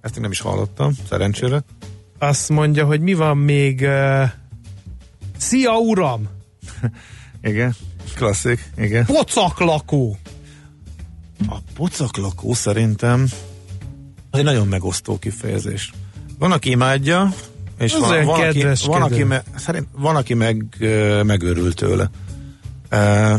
Ezt 0.00 0.12
még 0.14 0.22
nem 0.22 0.30
is 0.30 0.40
hallottam, 0.40 0.92
szerencsére. 1.08 1.62
Azt 2.18 2.48
mondja, 2.48 2.86
hogy 2.86 3.00
mi 3.00 3.14
van 3.14 3.36
még... 3.36 3.80
Uh... 3.80 4.22
Szia, 5.36 5.78
uram! 5.78 6.28
Igen, 7.42 7.74
klasszik, 8.14 8.70
igen. 8.76 9.04
Pocaklakó! 9.04 10.16
A 11.48 11.56
pocaklakó 11.74 12.54
szerintem 12.54 13.26
az 14.30 14.38
egy 14.38 14.44
nagyon 14.44 14.66
megosztó 14.66 15.18
kifejezés. 15.18 15.92
Van, 16.38 16.52
aki 16.52 16.70
imádja, 16.70 17.34
és 17.78 17.92
Az 17.92 18.00
van, 18.00 18.24
van, 18.24 18.40
aki, 18.40 18.66
van, 18.84 19.02
aki, 19.02 19.22
me, 19.22 19.42
szerint, 19.56 19.86
van, 19.92 20.16
aki 20.16 20.34
meg 20.34 20.64
megőrült 21.22 21.76
tőle. 21.76 22.10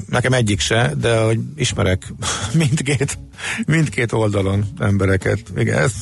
Nekem 0.09 0.33
egyik 0.33 0.59
se, 0.59 0.93
de 0.97 1.19
hogy 1.19 1.39
ismerek 1.55 2.13
mindkét, 2.53 3.17
mindkét 3.65 4.11
oldalon 4.11 4.65
embereket. 4.79 5.39
Igen, 5.57 5.77
ez 5.77 5.93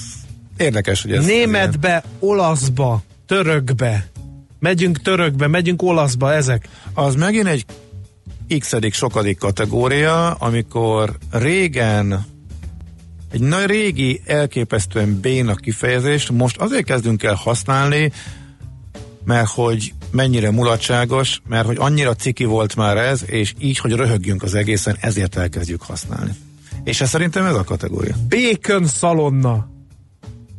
érdekes, 0.58 1.02
hogy 1.02 1.12
ez... 1.12 1.26
Németbe, 1.26 2.04
olaszba, 2.20 3.02
törökbe. 3.26 4.08
Megyünk 4.60 5.02
törökbe, 5.02 5.48
megyünk 5.48 5.82
olaszba, 5.82 6.34
ezek. 6.34 6.68
Az 6.94 7.16
megint 7.16 7.48
egy 7.48 7.66
x 8.60 8.76
sokadik 8.92 9.38
kategória, 9.38 10.32
amikor 10.32 11.18
régen 11.32 12.26
egy 13.34 13.42
nagy 13.42 13.66
régi, 13.66 14.22
elképesztően 14.26 15.20
béna 15.20 15.56
kifejezést 15.56 16.32
most 16.32 16.58
azért 16.58 16.86
kezdünk 16.86 17.24
el 17.24 17.34
használni, 17.34 18.12
mert 19.26 19.48
hogy 19.48 19.94
mennyire 20.12 20.52
mulatságos, 20.52 21.42
mert 21.48 21.66
hogy 21.66 21.78
annyira 21.80 22.16
ciki 22.16 22.44
volt 22.44 22.76
már 22.76 22.98
ez, 22.98 23.24
és 23.26 23.54
így, 23.60 23.78
hogy 23.78 23.92
röhögjünk 23.92 24.44
az 24.44 24.56
egészen, 24.56 24.98
ezért 25.00 25.36
elkezdjük 25.36 25.82
használni. 25.82 26.32
És 26.84 27.02
ez 27.02 27.10
szerintem 27.10 27.46
ez 27.46 27.56
a 27.56 27.64
kategória. 27.64 28.16
Bacon 28.30 28.86
szalonna. 28.86 29.72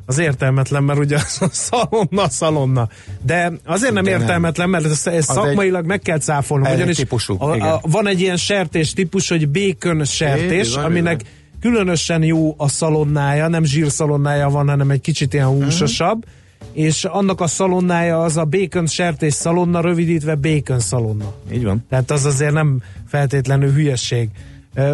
Az 0.07 0.19
értelmetlen, 0.19 0.85
mert 0.85 0.99
ugye 0.99 1.19
szalonna, 1.51 2.29
szalonna. 2.29 2.89
De 3.23 3.53
azért 3.65 3.93
nem 3.93 4.05
De 4.05 4.11
nem. 4.11 4.21
értelmetlen, 4.21 4.71
mert 4.71 4.85
ez, 4.85 5.07
ez 5.07 5.29
Az 5.29 5.35
szakmailag 5.35 5.87
meg 5.87 6.01
kell 6.01 6.19
cáfolnom. 6.19 6.67
Egy 6.67 6.75
Ugyanis 6.75 6.97
típusú, 6.97 7.37
a, 7.39 7.73
a, 7.73 7.81
van 7.83 8.07
egy 8.07 8.21
ilyen 8.21 8.37
sertés 8.37 8.93
típus, 8.93 9.29
hogy 9.29 9.49
bacon 9.49 10.05
sertés, 10.05 10.67
bizony, 10.67 10.85
aminek 10.85 11.17
bizony. 11.17 11.43
Különösen 11.65 12.23
jó 12.23 12.55
a 12.57 12.69
szalonnája, 12.69 13.49
nem 13.49 13.65
zsírszalonnája 13.65 14.49
van, 14.49 14.69
hanem 14.69 14.91
egy 14.91 15.01
kicsit 15.01 15.35
ilyen 15.35 15.47
húsosabb, 15.47 16.25
és 16.73 17.05
annak 17.05 17.41
a 17.41 17.47
szalonnája 17.47 18.23
az 18.23 18.37
a 18.37 18.45
bacon 18.45 18.87
sertés 18.87 19.35
szalonna, 19.35 19.81
rövidítve 19.81 20.35
bacon 20.35 20.81
szalonna. 20.81 21.35
Így 21.53 21.65
van. 21.65 21.85
Tehát 21.89 22.11
az 22.11 22.25
azért 22.25 22.53
nem 22.53 22.83
feltétlenül 23.09 23.73
hülyeség. 23.73 24.29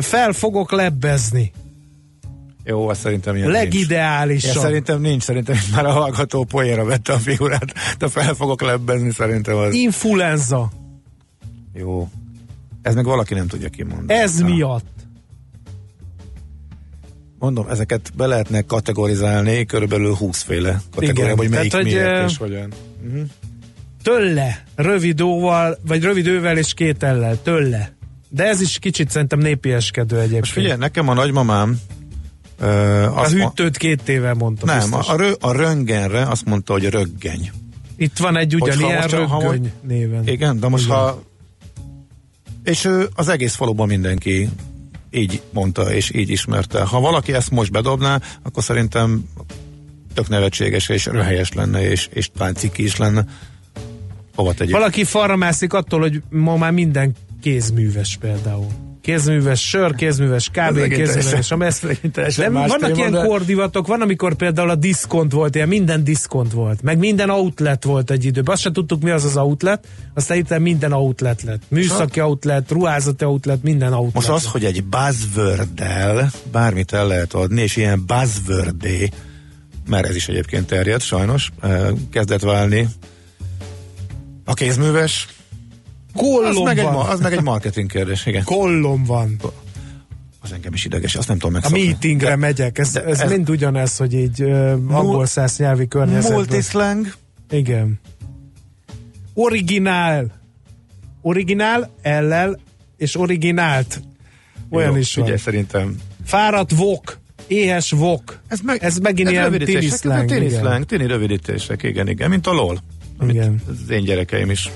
Fel 0.01 0.33
fogok 0.33 0.73
lebbezni. 0.73 1.53
Jó, 2.65 2.89
az 2.89 2.99
szerintem 2.99 3.37
ilyen. 3.37 3.51
Legideálisabb. 3.51 4.51
Ilyen 4.55 4.65
szerintem 4.65 5.01
nincs, 5.01 5.23
szerintem 5.23 5.57
már 5.75 5.87
a 5.87 5.91
hallgató 5.93 6.45
poénra 6.45 6.85
vette 6.85 7.13
a 7.13 7.19
figurát, 7.19 7.75
de 7.99 8.09
fel 8.09 8.35
fogok 8.35 8.63
lebbezni, 8.63 9.11
szerintem 9.13 9.57
az 9.57 9.75
Influenza. 9.75 10.71
jó. 11.75 12.09
Ez 12.83 12.95
meg 12.95 13.05
valaki 13.05 13.35
nem 13.35 13.47
tudja 13.47 13.69
kimondani. 13.69 14.21
Ez 14.21 14.39
Na, 14.39 14.49
miatt. 14.49 15.00
Mondom, 17.41 17.67
ezeket 17.71 18.13
be 18.17 18.27
lehetne 18.27 18.63
kategorizálni 18.63 19.67
körülbelül 19.67 20.15
20 20.15 20.43
féle 20.43 20.81
kategóriába, 20.95 21.37
hogy 21.37 21.49
melyik 21.51 21.71
tehát, 21.71 21.87
hogy, 21.87 21.95
miért 21.95 22.09
ö, 22.09 22.25
és 22.25 22.37
hogyan. 22.37 22.73
Tölle, 24.03 24.65
rövid 24.75 25.21
óval, 25.21 25.79
vagy 25.87 26.03
rövid 26.03 26.27
ővel 26.27 26.57
és 26.57 26.75
két 26.75 27.03
ellel, 27.03 27.43
tölle. 27.43 27.93
De 28.29 28.45
ez 28.45 28.61
is 28.61 28.79
kicsit 28.79 29.11
szerintem 29.11 29.39
népieskedő 29.39 30.17
egyébként. 30.17 30.41
Most 30.41 30.53
figyelj, 30.53 30.79
nekem 30.79 31.09
a 31.09 31.15
nagymamám 31.15 31.81
uh, 32.61 33.19
a 33.19 33.29
hűtőt 33.29 33.77
két 33.77 34.09
éve 34.09 34.35
mondta. 34.35 34.67
Nem, 34.67 34.79
biztos. 34.79 35.09
a, 35.09 35.13
a, 35.13 35.37
a 35.41 35.53
röngenre 35.53 36.23
azt 36.23 36.45
mondta, 36.45 36.73
hogy 36.73 36.89
röggeny. 36.89 37.51
Itt 37.97 38.19
van 38.19 38.37
egy 38.37 38.55
ugyanilyen 38.55 39.07
röggöny 39.07 39.73
néven. 39.83 40.29
Igen, 40.29 40.61
de 40.61 40.69
most 40.69 40.85
igen. 40.85 40.97
ha 40.97 41.23
és 42.65 42.85
ő 42.85 43.09
az 43.15 43.29
egész 43.29 43.55
faluban 43.55 43.89
mindenki 43.89 44.49
így 45.11 45.43
mondta 45.53 45.93
és 45.93 46.15
így 46.15 46.31
ismerte. 46.31 46.83
Ha 46.83 47.01
valaki 47.01 47.33
ezt 47.33 47.51
most 47.51 47.73
bedobná, 47.73 48.21
akkor 48.43 48.63
szerintem 48.63 49.25
tök 50.15 50.29
nevetséges 50.29 50.89
és 50.89 51.07
röhelyes 51.07 51.53
lenne, 51.53 51.91
és, 51.91 52.09
és 52.13 52.31
talán 52.37 52.55
ciki 52.55 52.83
is 52.83 52.97
lenne. 52.97 53.25
Hova 54.35 54.55
tegyük? 54.55 54.73
Valaki 54.73 55.05
falra 55.05 55.37
mászik 55.37 55.73
attól, 55.73 56.01
hogy 56.01 56.23
ma 56.31 56.57
már 56.57 56.73
minden 56.73 57.17
kézműves 57.41 58.17
például 58.21 58.90
kézműves 59.01 59.69
sör, 59.69 59.95
kézműves 59.95 60.49
kávé, 60.53 60.89
kézműves 60.89 61.51
amesz. 61.51 61.83
De 62.37 62.51
vannak 62.51 62.97
ilyen 62.97 63.25
kordivatok, 63.25 63.87
van, 63.87 64.01
amikor 64.01 64.35
például 64.35 64.71
a 64.71 64.75
diszkont 64.75 65.33
volt, 65.33 65.55
ilyen 65.55 65.69
minden 65.69 66.05
diszkont 66.05 66.53
volt, 66.53 66.83
meg 66.83 66.99
minden 66.99 67.31
outlet 67.31 67.85
volt 67.85 68.11
egy 68.11 68.25
időben. 68.25 68.55
Azt 68.55 68.63
se 68.63 68.71
tudtuk, 68.71 69.03
mi 69.03 69.11
az 69.11 69.25
az 69.25 69.37
outlet, 69.37 69.87
aztán 70.15 70.39
itt 70.39 70.59
minden 70.59 70.93
outlet 70.93 71.43
lett. 71.43 71.63
Műszaki 71.69 72.21
outlet, 72.21 72.71
ruházati 72.71 73.25
outlet, 73.25 73.63
minden 73.63 73.93
outlet. 73.93 74.15
Most 74.15 74.29
az, 74.29 74.45
hogy 74.45 74.65
egy 74.65 74.85
buzzword 74.85 75.83
bármit 76.53 76.93
el 76.93 77.07
lehet 77.07 77.35
adni, 77.35 77.63
és 77.63 77.77
ilyen 77.77 78.05
buzzword 78.07 78.87
mert 79.91 80.07
ez 80.07 80.17
is 80.17 80.29
egyébként 80.29 80.67
terjed, 80.67 81.01
sajnos, 81.01 81.51
eh, 81.61 81.89
kezdett 82.11 82.43
válni 82.43 82.89
a 84.45 84.55
kézműves, 84.55 85.29
Kollom 86.15 86.67
az 86.67 86.75
meg, 86.75 86.85
van. 86.85 86.95
Egy, 86.95 87.13
az 87.13 87.21
meg 87.21 87.33
egy 87.33 87.43
marketing 87.43 87.91
kérdés, 87.91 88.27
igen. 88.27 88.45
Kollom 88.45 89.05
van. 89.05 89.37
Az 90.41 90.53
engem 90.53 90.73
is 90.73 90.85
ideges, 90.85 91.15
azt 91.15 91.29
nem 91.29 91.39
tudom 91.39 91.53
megszokni. 91.53 91.81
A 91.81 91.85
meetingre 91.85 92.29
de, 92.29 92.37
megyek, 92.37 92.79
ez, 92.79 92.93
de, 92.93 93.05
ez, 93.05 93.21
ez 93.21 93.31
mind 93.31 93.51
ugyanez, 93.51 93.97
hogy 93.97 94.15
így 94.15 94.43
uh, 94.43 94.73
angol 94.89 95.27
száz 95.27 95.59
nyelvi 95.59 95.89
környezetben. 95.89 96.33
Multislang. 96.33 97.15
Igen. 97.51 98.01
Originál. 99.35 100.39
Originál, 101.23 101.91
ellel, 102.03 102.59
és 102.97 103.17
originált. 103.17 104.03
Olyan 104.71 104.93
Jó, 104.93 104.97
is 104.97 105.15
van. 105.15 105.25
Ugye, 105.25 105.37
szerintem. 105.37 105.97
Fáradt 106.25 106.75
vok. 106.75 107.19
Éhes 107.47 107.91
vok. 107.91 108.41
Ez, 108.49 108.61
meg, 108.61 108.83
ez 108.83 108.99
megint 108.99 109.29
ez 109.29 109.35
ilyen 109.35 109.51
tini 109.51 109.89
Tini 110.27 110.85
tini 110.85 111.07
rövidítések, 111.07 111.83
igen, 111.83 112.09
igen, 112.09 112.31
mint 112.31 112.47
a 112.47 112.53
LOL. 112.53 112.79
Igen. 113.29 113.63
Az 113.69 113.91
én 113.91 114.05
gyerekeim 114.05 114.51
is 114.51 114.71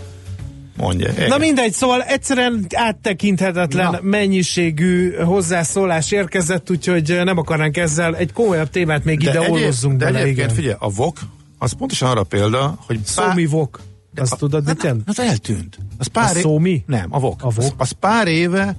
mondja. 0.77 1.11
Igen. 1.11 1.29
Na 1.29 1.39
mindegy, 1.39 1.72
szóval 1.72 2.03
egyszerűen 2.03 2.66
áttekinthetetlen 2.75 3.91
Na. 3.91 3.99
mennyiségű 4.03 5.14
hozzászólás 5.14 6.11
érkezett, 6.11 6.70
úgyhogy 6.70 7.20
nem 7.25 7.39
akarnánk 7.39 7.77
ezzel 7.77 8.16
egy 8.16 8.33
komolyabb 8.33 8.70
témát 8.70 9.05
még 9.05 9.18
de 9.18 9.31
ide 9.31 9.51
oldozzunk 9.51 9.99
de 9.99 10.05
bele. 10.05 10.18
De 10.18 10.25
egyébként 10.25 10.51
igen. 10.51 10.61
figyelj, 10.61 10.77
a 10.79 10.91
VOK 10.91 11.18
az 11.59 11.72
pontosan 11.72 12.11
arra 12.11 12.22
példa, 12.22 12.79
hogy... 12.87 13.01
Szómi 13.05 13.47
VOK. 13.47 13.81
Azt 14.16 14.33
a, 14.33 14.37
tudod, 14.37 14.66
mit 14.66 14.83
jelent? 14.83 15.09
Az 15.09 15.20
eltűnt. 15.20 15.79
Az 15.99 16.07
pár 16.07 16.37
a 16.37 16.39
szómi? 16.39 16.83
Nem, 16.87 17.07
a 17.11 17.18
VOK. 17.18 17.43
A 17.43 17.51
VOK? 17.51 17.59
Az, 17.59 17.75
az 17.77 17.91
pár 17.91 18.29
éve 18.29 18.77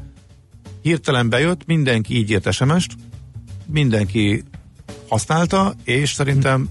hirtelen 0.81 1.29
bejött, 1.29 1.65
mindenki 1.65 2.15
így 2.15 2.29
írt 2.29 2.51
sms 2.51 2.87
mindenki 3.65 4.43
használta, 5.07 5.73
és 5.83 6.11
szerintem 6.11 6.69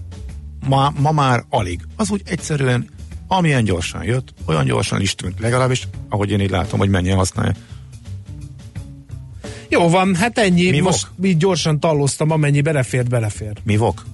ma, 0.67 0.93
ma 0.99 1.13
már 1.13 1.45
alig. 1.49 1.81
Az 1.97 2.11
úgy 2.11 2.23
egyszerűen 2.25 2.89
amilyen 3.27 3.65
gyorsan 3.65 4.05
jött, 4.05 4.35
olyan 4.45 4.65
gyorsan 4.65 5.01
is 5.01 5.15
tűnt, 5.15 5.41
legalábbis, 5.41 5.89
ahogy 6.09 6.31
én 6.31 6.41
így 6.41 6.51
látom, 6.51 6.79
hogy 6.79 6.89
mennyien 6.89 7.17
használja. 7.17 7.53
Jó 9.69 9.89
van, 9.89 10.15
hát 10.15 10.39
ennyi. 10.39 10.71
Mi 10.71 10.81
Most 10.81 11.07
vok? 11.17 11.27
így 11.27 11.37
gyorsan 11.37 11.81
talloztam, 11.81 12.31
amennyi 12.31 12.61
belefér, 12.61 13.05
belefér. 13.05 13.53
Mi 13.63 13.77
vok? 13.77 14.05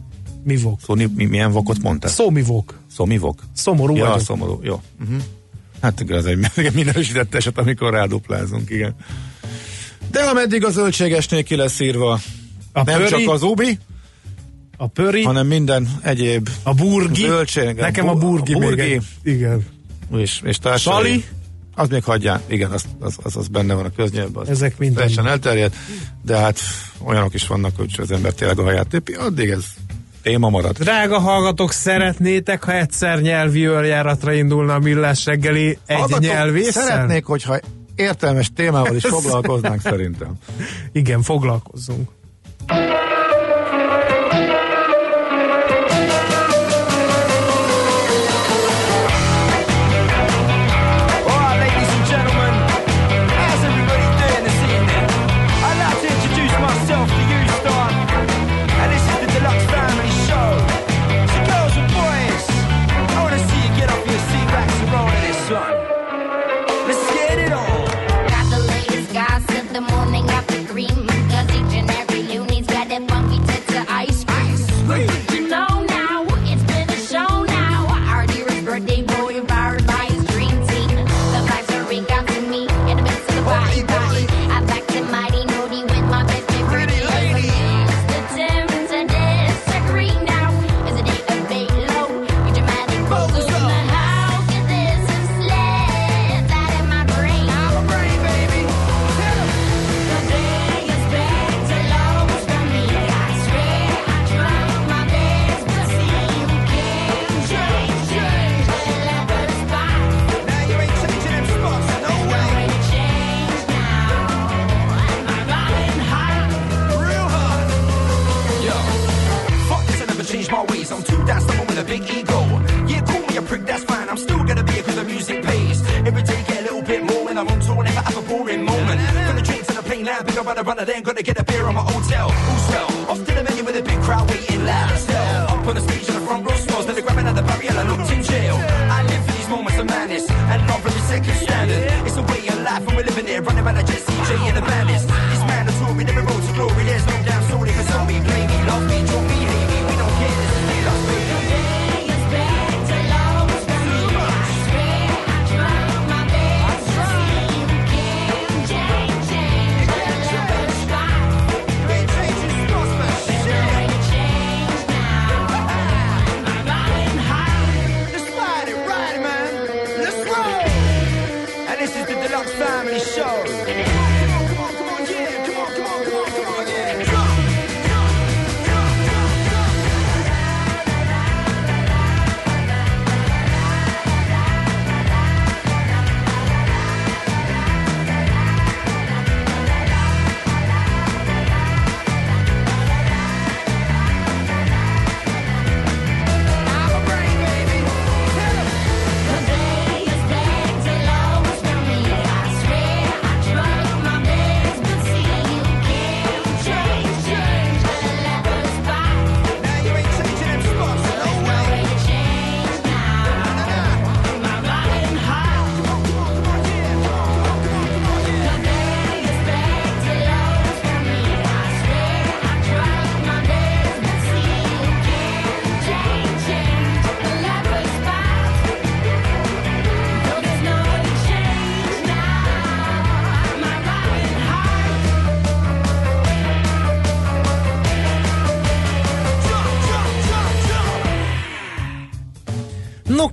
Mi 0.44 0.56
vok? 0.56 0.80
Szó, 0.80 0.94
mi, 0.94 1.24
milyen 1.24 1.52
vokot 1.52 1.82
mondtál? 1.82 2.10
Szó 2.10 2.30
mi 2.30 2.42
vok. 2.42 2.78
Szó 2.92 3.04
mi 3.04 3.18
vok? 3.18 3.42
Szomorú 3.52 3.96
ja, 3.96 4.04
vagyok. 4.04 4.20
szomorú, 4.20 4.60
jó. 4.62 4.80
Uh-huh. 5.00 5.22
Hát 5.82 6.10
ez 6.10 6.24
egy 6.24 6.48
minősített 6.74 7.34
eset, 7.34 7.58
amikor 7.58 7.92
ráduplázunk, 7.92 8.70
igen. 8.70 8.94
De 10.10 10.20
ameddig 10.20 10.64
a 10.64 10.70
zöldségesnél 10.70 11.42
ki 11.42 11.56
lesz 11.56 11.80
írva, 11.80 12.12
a 12.72 12.82
nem 12.82 12.98
pöri? 12.98 13.08
csak 13.08 13.34
az 13.34 13.42
ubi, 13.42 13.78
a 14.80 14.86
pöri, 14.86 15.22
hanem 15.22 15.46
minden 15.46 15.88
egyéb 16.02 16.48
a 16.62 16.74
burgi, 16.74 17.20
zöldség, 17.20 17.74
nekem 17.74 18.08
a 18.08 18.14
burgi, 18.14 18.52
a 18.52 18.58
burgi 18.58 18.82
még 18.82 19.02
igen. 19.22 19.66
És, 20.16 20.40
és 20.44 20.58
társai. 20.58 20.92
Sali, 20.92 21.24
az 21.74 21.88
még 21.88 22.04
hagyján, 22.04 22.40
igen, 22.46 22.70
az, 22.70 22.84
az, 23.00 23.18
az, 23.22 23.36
az 23.36 23.48
benne 23.48 23.74
van 23.74 23.84
a 23.84 23.90
köznyelvben. 23.96 24.48
Ezek 24.48 24.78
minden. 24.78 24.96
Teljesen 24.96 25.26
elterjedt, 25.26 25.74
de 26.22 26.36
hát 26.36 26.58
olyanok 27.04 27.34
is 27.34 27.46
vannak, 27.46 27.76
hogy 27.76 27.94
az 27.98 28.10
ember 28.10 28.32
tényleg 28.32 28.58
a 28.58 28.62
haját 28.62 28.88
tépi, 28.88 29.12
addig 29.12 29.48
ez 29.48 29.64
téma 30.22 30.48
marad. 30.48 30.78
Drága 30.78 31.18
hallgatók, 31.18 31.72
szeretnétek, 31.72 32.64
ha 32.64 32.72
egyszer 32.72 33.20
nyelvi 33.20 33.66
őrjáratra 33.66 34.32
indulna 34.32 34.74
a 34.74 34.78
millás 34.78 35.24
reggeli 35.24 35.78
egy 35.86 36.18
nyelvésszel? 36.18 36.82
Szeretnék, 36.82 37.24
hogyha 37.24 37.58
értelmes 37.94 38.50
témával 38.54 38.96
is 38.96 39.04
foglalkoznánk 39.04 39.80
szerintem. 39.80 40.32
Igen, 40.92 41.22
foglalkozzunk. 41.22 42.10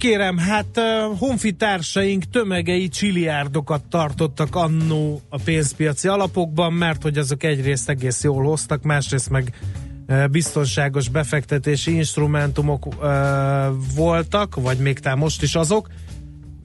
Kérem, 0.08 0.38
hát 0.38 0.80
honfitársaink 1.18 2.24
tömegei 2.24 2.88
csiliárdokat 2.88 3.84
tartottak 3.84 4.56
annó 4.56 5.22
a 5.30 5.38
pénzpiaci 5.38 6.08
alapokban, 6.08 6.74
mert 6.74 7.02
hogy 7.02 7.18
azok 7.18 7.44
egyrészt 7.44 7.90
egész 7.90 8.24
jól 8.24 8.44
hoztak, 8.44 8.84
másrészt 8.84 9.30
meg 9.30 9.54
biztonságos 10.32 11.10
befektetési 11.10 11.96
instrumentumok 11.96 12.88
voltak, 13.96 14.56
vagy 14.56 14.78
még 14.78 15.00
talán 15.00 15.18
most 15.18 15.42
is 15.42 15.56
azok, 15.56 15.88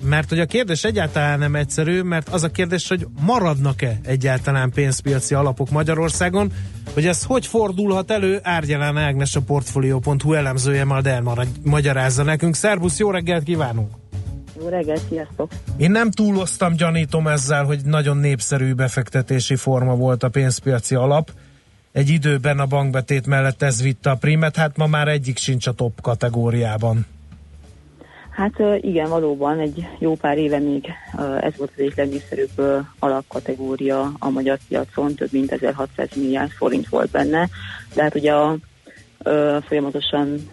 mert 0.03 0.29
hogy 0.29 0.41
a 0.41 0.47
kérdés 0.47 0.85
egyáltalán 0.85 1.39
nem 1.39 1.55
egyszerű, 1.55 2.03
mert 2.03 2.29
az 2.29 2.43
a 2.43 2.51
kérdés, 2.51 2.89
hogy 2.89 3.07
maradnak-e 3.21 3.99
egyáltalán 4.03 4.71
pénzpiaci 4.71 5.35
alapok 5.35 5.71
Magyarországon, 5.71 6.53
hogy 6.95 7.07
ez 7.07 7.25
hogy 7.25 7.47
fordulhat 7.47 8.11
elő, 8.11 8.39
Árgyalán 8.43 8.97
Ágnes 8.97 9.37
a 9.37 9.41
Portfolio.hu 9.41 10.33
elemzője 10.33 10.85
majd 10.85 11.07
elmagyarázza 11.07 12.23
nekünk. 12.23 12.55
Szerbusz, 12.55 12.99
jó 12.99 13.11
reggelt 13.11 13.43
kívánunk! 13.43 13.91
Jó 14.61 14.69
reggelt, 14.69 15.03
sziasztok! 15.09 15.53
Én 15.77 15.91
nem 15.91 16.11
túloztam, 16.11 16.77
gyanítom 16.77 17.27
ezzel, 17.27 17.65
hogy 17.65 17.81
nagyon 17.85 18.17
népszerű 18.17 18.73
befektetési 18.73 19.57
forma 19.57 19.95
volt 19.95 20.23
a 20.23 20.29
pénzpiaci 20.29 20.95
alap. 20.95 21.31
Egy 21.93 22.09
időben 22.09 22.59
a 22.59 22.67
bankbetét 22.67 23.27
mellett 23.27 23.63
ez 23.63 23.83
vitte 23.83 24.11
a 24.11 24.15
primet, 24.15 24.57
hát 24.57 24.77
ma 24.77 24.87
már 24.87 25.09
egyik 25.09 25.39
sincs 25.39 25.67
a 25.67 25.73
top 25.73 26.01
kategóriában. 26.01 27.07
Hát 28.33 28.63
igen, 28.81 29.09
valóban 29.09 29.59
egy 29.59 29.87
jó 29.99 30.15
pár 30.15 30.39
éve 30.39 30.59
még 30.59 30.93
ez 31.41 31.57
volt 31.57 31.71
az 31.75 31.81
egyik 31.81 31.97
legnépszerűbb 31.97 32.85
alapkategória 32.99 34.13
a 34.19 34.31
magyar 34.31 34.59
piacon, 34.69 35.15
több 35.15 35.33
mint 35.33 35.53
1600 35.53 36.09
milliárd 36.15 36.51
forint 36.51 36.89
volt 36.89 37.11
benne, 37.11 37.49
de 37.95 38.03
hát 38.03 38.15
ugye 38.15 38.33
a 38.33 38.57
folyamatosan 39.67 40.51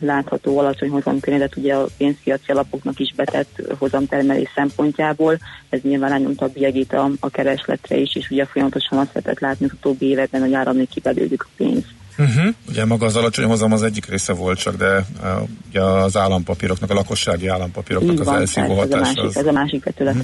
látható 0.00 0.58
alacsony 0.58 0.88
hozamkörnyezet 0.88 1.56
ugye 1.56 1.74
a 1.74 1.86
pénzpiaci 1.96 2.50
alapoknak 2.50 2.98
is 2.98 3.14
betett 3.14 3.62
hozamtermelés 3.78 4.48
szempontjából, 4.54 5.38
ez 5.68 5.80
nyilván 5.82 6.10
rányomta 6.10 6.44
a 6.44 6.48
biegét 6.48 6.92
a, 6.92 7.10
a 7.20 7.30
keresletre 7.30 7.96
is, 7.96 8.16
és 8.16 8.30
ugye 8.30 8.44
folyamatosan 8.44 8.98
azt 8.98 9.14
lehetett 9.14 9.40
látni 9.40 9.66
az 9.66 9.72
utóbbi 9.72 10.06
években, 10.06 10.40
hogy 10.40 10.54
áramlik 10.54 10.88
kibelődik 10.88 11.42
a 11.42 11.48
pénz. 11.56 11.84
Uh-huh. 12.20 12.54
Ugye 12.68 12.84
maga 12.84 13.06
az 13.06 13.16
alacsony 13.16 13.44
hozam 13.44 13.72
az 13.72 13.82
egyik 13.82 14.06
része 14.06 14.32
volt 14.32 14.58
csak, 14.58 14.76
de 14.76 15.06
uh, 15.22 15.48
ugye 15.68 15.82
az 15.82 16.16
állampapíroknak, 16.16 16.90
a 16.90 16.94
lakossági 16.94 17.46
állampapíroknak 17.46 18.12
Így 18.12 18.20
az 18.20 18.26
van, 18.26 18.36
elszívó 18.36 18.66
tehát 18.66 18.82
ez 18.84 18.90
a 18.90 18.96
hatása 18.96 19.14
másik, 19.14 19.24
az... 19.24 19.36
ez 19.36 19.46
a 19.46 19.52
másik 19.52 19.84
vetület. 19.84 20.16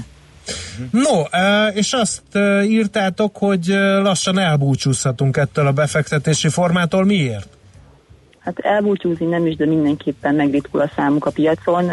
No, 0.91 1.23
eh, 1.29 1.75
és 1.75 1.93
azt 1.93 2.21
írtátok, 2.63 3.37
hogy 3.37 3.65
lassan 4.01 4.39
elbúcsúzhatunk 4.39 5.37
ettől 5.37 5.67
a 5.67 5.71
befektetési 5.71 6.49
formától. 6.49 7.05
Miért? 7.05 7.47
Hát 8.39 8.59
elbúcsúzni 8.59 9.25
nem 9.25 9.45
is, 9.45 9.55
de 9.55 9.65
mindenképpen 9.65 10.35
megritkul 10.35 10.81
a 10.81 10.91
számuk 10.95 11.25
a 11.25 11.31
piacon. 11.31 11.91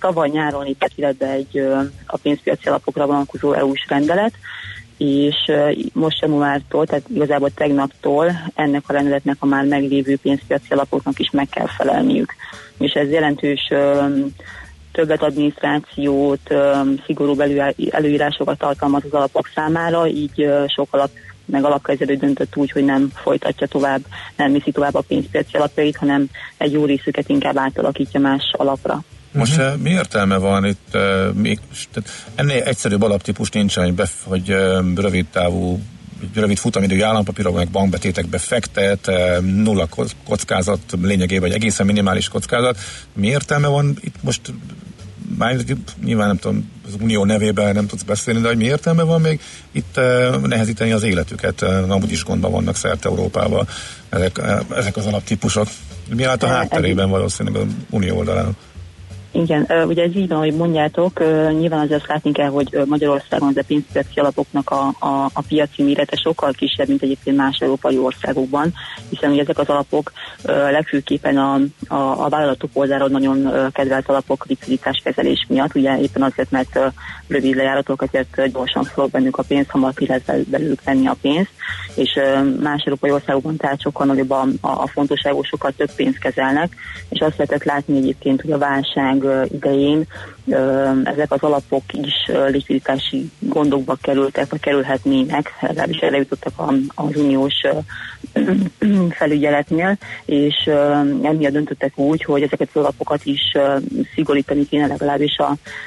Tavaly 0.00 0.28
nyáron 0.28 0.64
lépett 0.64 0.92
életbe 0.94 1.30
egy 1.30 1.58
a 2.06 2.16
pénzpiaci 2.16 2.68
alapokra 2.68 3.06
vonatkozó 3.06 3.52
EU-s 3.52 3.84
rendelet, 3.88 4.32
és 4.96 5.36
most 5.92 6.20
januártól, 6.20 6.86
tehát 6.86 7.08
igazából 7.14 7.50
tegnaptól 7.50 8.32
ennek 8.54 8.82
a 8.86 8.92
rendeletnek 8.92 9.36
a 9.38 9.46
már 9.46 9.64
meglévő 9.64 10.16
pénzpiaci 10.22 10.66
alapoknak 10.72 11.18
is 11.18 11.30
meg 11.30 11.48
kell 11.48 11.66
felelniük. 11.66 12.34
És 12.78 12.92
ez 12.92 13.10
jelentős 13.10 13.68
öm, 13.70 14.26
többletadminisztrációt, 14.92 16.50
öm, 16.50 17.02
szigorú 17.06 17.40
előírásokat 17.90 18.58
tartalmaz 18.58 19.02
az 19.04 19.12
alapok 19.12 19.50
számára, 19.54 20.06
így 20.06 20.48
sok 20.66 20.88
alap 20.90 21.10
meg 21.44 21.64
alapkezelő 21.64 22.14
döntött 22.14 22.56
úgy, 22.56 22.70
hogy 22.70 22.84
nem 22.84 23.10
folytatja 23.14 23.66
tovább, 23.66 24.00
nem 24.36 24.52
viszi 24.52 24.70
tovább 24.70 24.94
a 24.94 25.00
pénzpiaci 25.00 25.56
alapjait, 25.56 25.96
hanem 25.96 26.26
egy 26.56 26.72
jó 26.72 26.84
részüket 26.84 27.28
inkább 27.28 27.56
átalakítja 27.56 28.20
más 28.20 28.50
alapra. 28.52 29.02
Most 29.32 29.56
uh-huh. 29.56 29.80
mi 29.80 29.90
értelme 29.90 30.36
van 30.36 30.64
itt, 30.64 30.88
uh, 30.94 31.32
mi, 31.32 31.58
tehát 31.92 32.10
ennél 32.34 32.62
egyszerűbb 32.62 33.02
alaptípus 33.02 33.50
nincsen, 33.50 33.84
hogy, 33.84 33.94
bef, 33.94 34.12
hogy 34.24 34.50
uh, 34.50 34.94
rövid 34.94 35.26
távú 35.26 35.80
rövid 36.34 36.58
futamidő 36.58 37.02
állampapírok, 37.02 37.54
meg 37.54 37.68
bankbetétekbe 37.68 38.38
fektet, 38.38 39.10
nulla 39.40 39.88
kockázat, 40.24 40.80
lényegében 41.02 41.50
egy 41.50 41.56
egészen 41.56 41.86
minimális 41.86 42.28
kockázat. 42.28 42.78
Mi 43.12 43.26
értelme 43.26 43.66
van 43.66 43.96
itt 44.00 44.14
most 44.20 44.40
már 45.38 45.56
nyilván 46.04 46.26
nem 46.26 46.36
tudom, 46.36 46.70
az 46.86 46.96
unió 47.00 47.24
nevében 47.24 47.74
nem 47.74 47.86
tudsz 47.86 48.02
beszélni, 48.02 48.40
de 48.40 48.48
hogy 48.48 48.56
mi 48.56 48.64
értelme 48.64 49.02
van 49.02 49.20
még 49.20 49.40
itt 49.72 50.00
nehezíteni 50.46 50.92
az 50.92 51.02
életüket, 51.02 51.62
amúgy 51.62 52.12
is 52.12 52.24
gondban 52.24 52.50
vannak 52.50 52.76
szerte 52.76 53.08
Európában 53.08 53.68
ezek, 54.08 54.40
ezek 54.76 54.96
az 54.96 55.06
alaptípusok. 55.06 55.68
Mi 56.14 56.22
állt 56.24 56.42
a 56.42 56.46
hátterében 56.46 57.10
valószínűleg 57.10 57.62
az 57.62 57.68
unió 57.90 58.16
oldalán? 58.16 58.56
Igen, 59.32 59.66
ugye 59.86 60.02
ez 60.02 60.16
így 60.16 60.28
van, 60.28 60.36
ahogy 60.36 60.54
mondjátok, 60.54 61.18
nyilván 61.58 61.80
azért 61.80 62.06
látni 62.06 62.32
kell, 62.32 62.48
hogy 62.48 62.78
Magyarországon 62.86 63.52
a 63.56 63.62
pénzpiaci 63.66 64.20
alapoknak 64.20 64.70
a, 64.70 64.86
a, 64.98 65.24
a 65.32 65.42
piaci 65.48 65.82
mérete 65.82 66.16
sokkal 66.16 66.52
kisebb, 66.52 66.88
mint 66.88 67.02
egyébként 67.02 67.36
más 67.36 67.58
európai 67.60 67.98
országokban, 67.98 68.72
hiszen 69.10 69.30
ugye 69.30 69.40
ezek 69.40 69.58
az 69.58 69.68
alapok 69.68 70.12
legfőképpen 70.44 71.36
a, 71.36 71.54
a, 71.94 72.24
a 72.24 72.28
vállalatok 72.28 72.70
oldalról 72.72 73.08
nagyon 73.08 73.70
kedvelt 73.72 74.08
alapok 74.08 74.46
likviditáskezelés 74.46 75.46
miatt, 75.48 75.74
ugye 75.74 75.98
éppen 76.00 76.22
azért, 76.22 76.50
mert 76.50 76.78
rövid 77.28 77.56
lejáratok, 77.56 78.02
azért 78.02 78.52
gyorsan 78.52 78.84
szól 78.94 79.06
bennük 79.06 79.38
a 79.38 79.42
pénz, 79.42 79.68
hamar 79.68 79.94
ki 79.94 80.06
lehet 80.06 80.48
belőlük 80.48 80.82
venni 80.84 81.06
a 81.06 81.16
pénzt, 81.20 81.50
és 81.94 82.20
más 82.60 82.82
európai 82.84 83.10
országokban 83.10 83.56
tehát 83.56 83.80
sokkal 83.80 84.06
nagyobb 84.06 84.30
a, 84.30 84.46
a 84.60 84.86
fontosságos, 84.86 85.48
sokkal 85.48 85.72
több 85.76 85.90
pénzt 85.96 86.18
kezelnek, 86.18 86.76
és 87.08 87.20
azt 87.20 87.36
lehetett 87.36 87.64
látni 87.64 87.96
egyébként, 87.96 88.40
hogy 88.40 88.52
a 88.52 88.58
válság 88.58 89.21
idején 89.52 90.06
ezek 91.04 91.32
az 91.32 91.42
alapok 91.42 91.82
is 91.92 92.34
likviditási 92.46 93.30
gondokba 93.38 93.96
kerültek, 94.02 94.50
vagy 94.50 94.60
kerülhetnének, 94.60 95.52
legalábbis 95.60 95.98
erre 95.98 96.16
jutottak 96.16 96.52
az 96.94 97.16
uniós 97.16 97.54
felügyeletnél, 99.18 99.98
és 100.24 100.70
emiatt 101.22 101.52
döntöttek 101.52 101.98
úgy, 101.98 102.24
hogy 102.24 102.42
ezeket 102.42 102.68
az 102.72 102.80
alapokat 102.80 103.24
is 103.24 103.40
szigorítani 104.14 104.66
kéne 104.66 104.86
legalábbis 104.86 105.36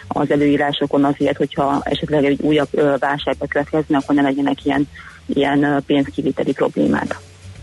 az 0.07 0.31
előírásokon 0.31 1.03
azért, 1.03 1.37
hogyha 1.37 1.81
esetleg 1.83 2.25
egy 2.25 2.41
újabb 2.41 2.99
válságba 2.99 3.45
következne, 3.47 3.97
akkor 3.97 4.15
ne 4.15 4.21
legyenek 4.21 4.65
ilyen, 4.65 4.87
ilyen 5.25 5.83
pénzkiviteli 5.85 6.51
problémák. 6.51 7.19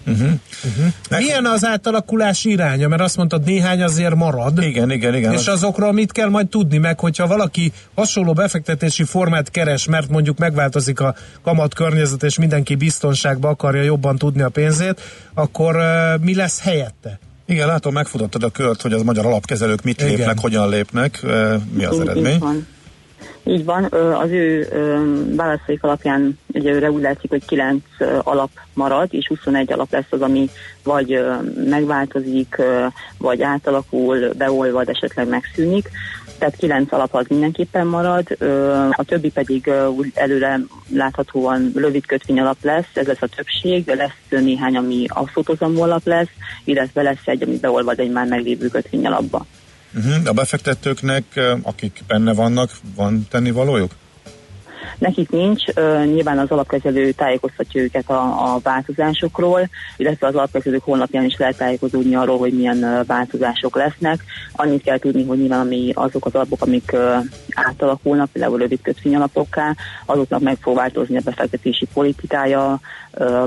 Uh-huh. 0.06 0.30
Uh-huh. 0.64 1.18
Milyen 1.18 1.44
az 1.44 1.64
átalakulás 1.64 2.44
iránya? 2.44 2.88
Mert 2.88 3.02
azt 3.02 3.16
mondtad, 3.16 3.44
néhány 3.44 3.82
azért 3.82 4.14
marad. 4.14 4.62
Igen, 4.62 4.90
igen, 4.90 5.14
igen. 5.14 5.32
És 5.32 5.46
azokról 5.46 5.92
mit 5.92 6.12
kell 6.12 6.28
majd 6.28 6.48
tudni 6.48 6.78
meg, 6.78 7.00
hogyha 7.00 7.26
valaki 7.26 7.72
hasonló 7.94 8.32
befektetési 8.32 9.04
formát 9.04 9.50
keres, 9.50 9.86
mert 9.86 10.08
mondjuk 10.08 10.38
megváltozik 10.38 11.00
a 11.00 11.14
kamat 11.42 11.74
környezet, 11.74 12.22
és 12.22 12.38
mindenki 12.38 12.74
biztonságba 12.74 13.48
akarja 13.48 13.82
jobban 13.82 14.18
tudni 14.18 14.42
a 14.42 14.48
pénzét, 14.48 15.00
akkor 15.34 15.76
uh, 15.76 16.20
mi 16.20 16.34
lesz 16.34 16.60
helyette? 16.60 17.18
Igen, 17.46 17.66
látom, 17.66 17.92
megfutottad 17.92 18.42
a 18.42 18.50
kört, 18.50 18.82
hogy 18.82 18.92
az 18.92 19.02
magyar 19.02 19.26
alapkezelők 19.26 19.82
mit 19.82 20.00
Igen. 20.00 20.14
lépnek, 20.14 20.38
hogyan 20.38 20.68
lépnek, 20.68 21.20
uh, 21.22 21.54
mi 21.72 21.84
az 21.84 22.00
eredmény. 22.00 22.38
Van. 22.38 22.66
Így 23.44 23.64
van, 23.64 23.84
az 24.22 24.30
ő 24.30 24.68
válaszaik 25.36 25.82
alapján 25.82 26.38
ugye 26.46 26.72
őre 26.72 26.90
úgy 26.90 27.02
látszik, 27.02 27.30
hogy 27.30 27.44
9 27.44 27.84
ö, 27.98 28.18
alap 28.22 28.50
marad, 28.74 29.08
és 29.10 29.26
21 29.28 29.72
alap 29.72 29.92
lesz 29.92 30.04
az, 30.10 30.20
ami 30.20 30.50
vagy 30.84 31.24
megváltozik, 31.68 32.56
vagy 33.18 33.42
átalakul, 33.42 34.32
beolvad, 34.36 34.88
esetleg 34.88 35.28
megszűnik. 35.28 35.90
Tehát 36.38 36.56
9 36.56 36.92
alap 36.92 37.14
az 37.14 37.26
mindenképpen 37.28 37.86
marad, 37.86 38.26
a 38.90 39.04
többi 39.04 39.30
pedig 39.30 39.70
előre 40.14 40.60
láthatóan 40.88 41.72
rövid 41.74 42.06
kötvény 42.06 42.40
alap 42.40 42.56
lesz, 42.62 42.88
ez 42.94 43.06
lesz 43.06 43.22
a 43.22 43.26
többség, 43.26 43.86
lesz 43.86 44.40
néhány, 44.42 44.76
ami 44.76 45.04
abszolút 45.08 45.60
alap 45.60 46.06
lesz, 46.06 46.30
illetve 46.64 47.02
lesz 47.02 47.22
egy, 47.24 47.42
ami 47.42 47.58
beolvad 47.58 47.98
egy 47.98 48.10
már 48.10 48.26
meglévő 48.26 48.68
kötvény 48.68 49.06
alapba. 49.06 49.46
Uh-huh. 49.94 50.14
A 50.24 50.32
befektetőknek, 50.32 51.24
akik 51.62 52.02
benne 52.06 52.32
vannak, 52.34 52.70
van 52.96 53.26
tennivalójuk? 53.30 53.90
Nekik 54.98 55.30
nincs, 55.30 55.64
nyilván 56.04 56.38
az 56.38 56.50
alapkezelő 56.50 57.10
tájékoztatja 57.10 57.82
őket 57.82 58.10
a, 58.10 58.54
a 58.54 58.60
változásokról, 58.62 59.68
illetve 59.96 60.26
az 60.26 60.34
alapkezelők 60.34 60.82
honlapján 60.84 61.24
is 61.24 61.36
lehet 61.36 61.56
tájékozódni 61.56 62.14
arról, 62.14 62.38
hogy 62.38 62.52
milyen 62.52 63.04
változások 63.06 63.76
lesznek. 63.76 64.24
Annyit 64.52 64.82
kell 64.82 64.98
tudni, 64.98 65.24
hogy 65.24 65.38
nyilván 65.38 65.60
ami 65.60 65.90
azok 65.94 66.26
az 66.26 66.34
alapok, 66.34 66.62
amik 66.62 66.96
átalakulnak, 67.54 68.30
például 68.32 68.58
rövid 68.58 68.82
kötvényalapokká, 68.82 69.74
azoknak 70.06 70.40
meg 70.40 70.56
fog 70.60 70.76
változni 70.76 71.16
a 71.16 71.22
befektetési 71.24 71.86
politikája, 71.92 72.80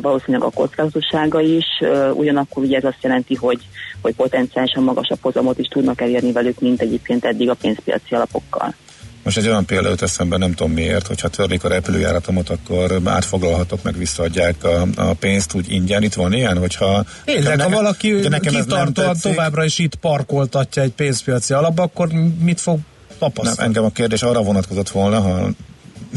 valószínűleg 0.01 0.47
a 0.47 0.51
kockázatossága 0.51 1.39
is, 1.39 1.65
ugyanakkor 2.13 2.63
ugye 2.63 2.77
ez 2.77 2.83
azt 2.83 3.03
jelenti, 3.03 3.35
hogy, 3.35 3.59
hogy 4.05 4.15
potenciálisan 4.15 4.83
magasabb 4.83 5.17
hozamot 5.21 5.59
is 5.59 5.67
tudnak 5.67 6.01
elérni 6.01 6.31
velük, 6.31 6.59
mint 6.59 6.81
egyébként 6.81 7.25
eddig 7.25 7.49
a 7.49 7.53
pénzpiaci 7.53 8.13
alapokkal. 8.15 8.75
Most 9.23 9.37
egy 9.37 9.47
olyan 9.47 9.65
példa 9.65 9.89
jut 9.89 10.01
eszembe, 10.01 10.37
nem 10.37 10.53
tudom 10.53 10.73
miért, 10.73 11.07
hogyha 11.07 11.27
törlik 11.27 11.63
a 11.63 11.67
repülőjáratomat, 11.67 12.49
akkor 12.49 13.01
átfoglalhatok, 13.05 13.83
meg 13.83 13.97
visszaadják 13.97 14.63
a, 14.63 14.87
a 14.95 15.13
pénzt 15.13 15.53
úgy 15.53 15.71
ingyen. 15.71 16.03
Itt 16.03 16.13
van 16.13 16.33
ilyen, 16.33 16.57
hogyha... 16.57 17.05
Tényleg, 17.23 17.61
ha 17.61 17.69
valaki 17.69 18.11
nekem 18.11 18.33
ez 18.33 18.53
nem 18.53 18.63
kitartóan 18.63 19.13
tetszik. 19.13 19.31
továbbra 19.31 19.63
is 19.63 19.79
itt 19.79 19.95
parkoltatja 19.95 20.81
egy 20.81 20.91
pénzpiaci 20.91 21.53
alapba, 21.53 21.83
akkor 21.83 22.07
mit 22.41 22.61
fog 22.61 22.75
Nem, 22.75 23.17
tapasztalni? 23.19 23.61
engem 23.61 23.83
a 23.83 23.89
kérdés 23.89 24.21
arra 24.21 24.41
vonatkozott 24.41 24.89
volna, 24.89 25.19
ha 25.19 25.49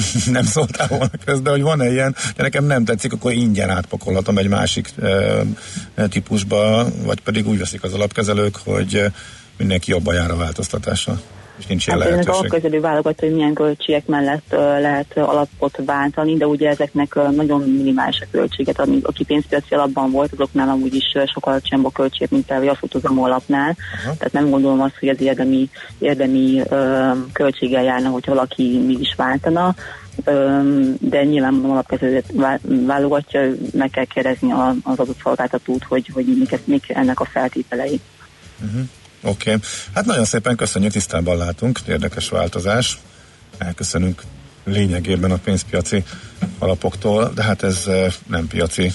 nem 0.36 0.44
szóltál 0.44 0.86
volna 0.88 1.10
közben, 1.24 1.52
hogy 1.52 1.62
van-e 1.62 1.90
ilyen, 1.90 2.16
de 2.36 2.42
nekem 2.42 2.64
nem 2.64 2.84
tetszik, 2.84 3.12
akkor 3.12 3.32
ingyen 3.32 3.70
átpakolhatom 3.70 4.38
egy 4.38 4.48
másik 4.48 4.92
e, 5.94 6.08
típusba, 6.08 6.86
vagy 7.02 7.20
pedig 7.20 7.48
úgy 7.48 7.58
veszik 7.58 7.82
az 7.82 7.92
alapkezelők, 7.92 8.56
hogy 8.56 9.04
mindenki 9.56 9.90
jobban 9.90 10.14
jár 10.14 10.30
a 10.30 10.36
változtatással. 10.36 11.20
És 11.58 11.66
nincs 11.66 11.86
ilyen 11.86 11.98
Hát 11.98 12.06
a 12.06 12.10
lehetőség. 12.10 12.40
alapkezelő 12.40 12.80
válogatja, 12.80 13.26
hogy 13.28 13.36
milyen 13.36 13.54
költségek 13.54 14.06
mellett 14.06 14.44
ö, 14.50 14.56
lehet 14.80 15.16
alapot 15.16 15.78
váltani, 15.84 16.36
de 16.36 16.46
ugye 16.46 16.68
ezeknek 16.68 17.14
ö, 17.14 17.30
nagyon 17.30 17.60
minimális 17.60 18.20
a 18.20 18.26
költséget, 18.30 18.80
ami 18.80 18.98
aki 19.02 19.24
pénzpiaci 19.24 19.74
alapban 19.74 20.10
volt, 20.10 20.32
azoknál 20.32 20.68
amúgy 20.68 20.94
is 20.94 21.12
ö, 21.14 21.22
sokkal 21.26 21.52
alacsonyabb 21.52 21.86
a 21.86 21.90
költség, 21.90 22.28
mint 22.30 22.46
például 22.46 22.68
a 22.68 22.74
fotozomó 22.74 23.22
alapnál. 23.24 23.76
Aha. 24.04 24.14
Tehát 24.16 24.32
nem 24.32 24.50
gondolom 24.50 24.80
azt, 24.80 24.96
hogy 24.98 25.08
ez 25.08 25.20
érdemi, 25.20 25.70
érdemi 25.98 26.62
költséggel 27.32 27.82
járna, 27.82 28.08
hogy 28.08 28.24
valaki 28.26 28.82
mégis 28.86 29.14
váltana. 29.16 29.74
De 31.00 31.24
nyilván 31.24 31.52
mondom, 31.52 31.70
alapkezelőt 31.70 32.24
vá- 32.32 32.60
válogatja, 32.86 33.40
meg 33.72 33.90
kell 33.90 34.04
kérdezni 34.04 34.52
a- 34.52 34.74
az 34.82 34.98
adott 34.98 35.20
szolgáltatót, 35.22 35.84
hogy, 35.84 36.10
hogy 36.12 36.24
mik, 36.38 36.58
mik 36.64 36.84
ennek 36.88 37.20
a 37.20 37.24
feltételei. 37.24 38.00
Oké. 39.22 39.50
Okay. 39.50 39.62
Hát 39.94 40.04
nagyon 40.04 40.24
szépen 40.24 40.56
köszönjük, 40.56 40.92
tisztában 40.92 41.36
látunk, 41.36 41.80
érdekes 41.88 42.28
változás. 42.28 42.98
Elköszönünk 43.58 44.22
lényegében 44.64 45.30
a 45.30 45.36
pénzpiaci 45.36 46.04
alapoktól, 46.58 47.32
de 47.34 47.42
hát 47.42 47.62
ez 47.62 47.84
eh, 47.86 48.12
nem 48.26 48.46
piaci 48.46 48.92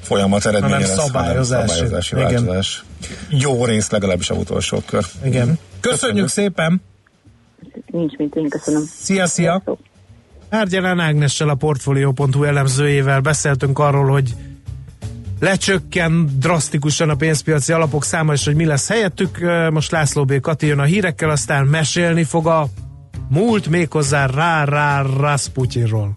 folyamat 0.00 0.46
eredménye 0.46 0.74
Hanem 0.74 0.88
lesz, 0.88 1.04
szabályozási. 1.04 1.52
hanem 1.52 1.68
szabályozási 1.68 2.16
Igen. 2.16 2.32
változás. 2.32 2.84
Jó 3.28 3.64
rész, 3.64 3.90
legalábbis 3.90 4.30
a 4.30 4.34
utolsó 4.34 4.82
kör. 4.86 5.04
Igen. 5.24 5.58
Köszönjük 5.80 6.28
szépen! 6.28 6.82
Nincs 7.86 8.16
mint 8.16 8.34
én, 8.34 8.48
köszönöm. 8.48 8.82
Szia, 9.00 9.26
szia! 9.26 9.26
Sziasztok. 9.26 9.78
Árgyalán 10.50 11.00
Ágnessel 11.00 11.48
a 11.48 11.54
Portfolio.hu 11.54 12.44
elemzőjével 12.44 13.20
beszéltünk 13.20 13.78
arról, 13.78 14.10
hogy 14.10 14.34
lecsökken 15.40 16.28
drasztikusan 16.38 17.08
a 17.08 17.14
pénzpiaci 17.14 17.72
alapok 17.72 18.04
száma, 18.04 18.32
és 18.32 18.44
hogy 18.44 18.54
mi 18.54 18.64
lesz 18.64 18.88
helyettük. 18.88 19.38
Most 19.70 19.90
László 19.90 20.24
B. 20.24 20.40
Kati 20.40 20.66
jön 20.66 20.78
a 20.78 20.84
hírekkel, 20.84 21.30
aztán 21.30 21.66
mesélni 21.66 22.24
fog 22.24 22.46
a 22.46 22.68
múlt 23.28 23.68
méghozzá 23.68 24.26
rá 24.26 24.64
rá 24.64 25.02
Rasputinról. 25.02 26.12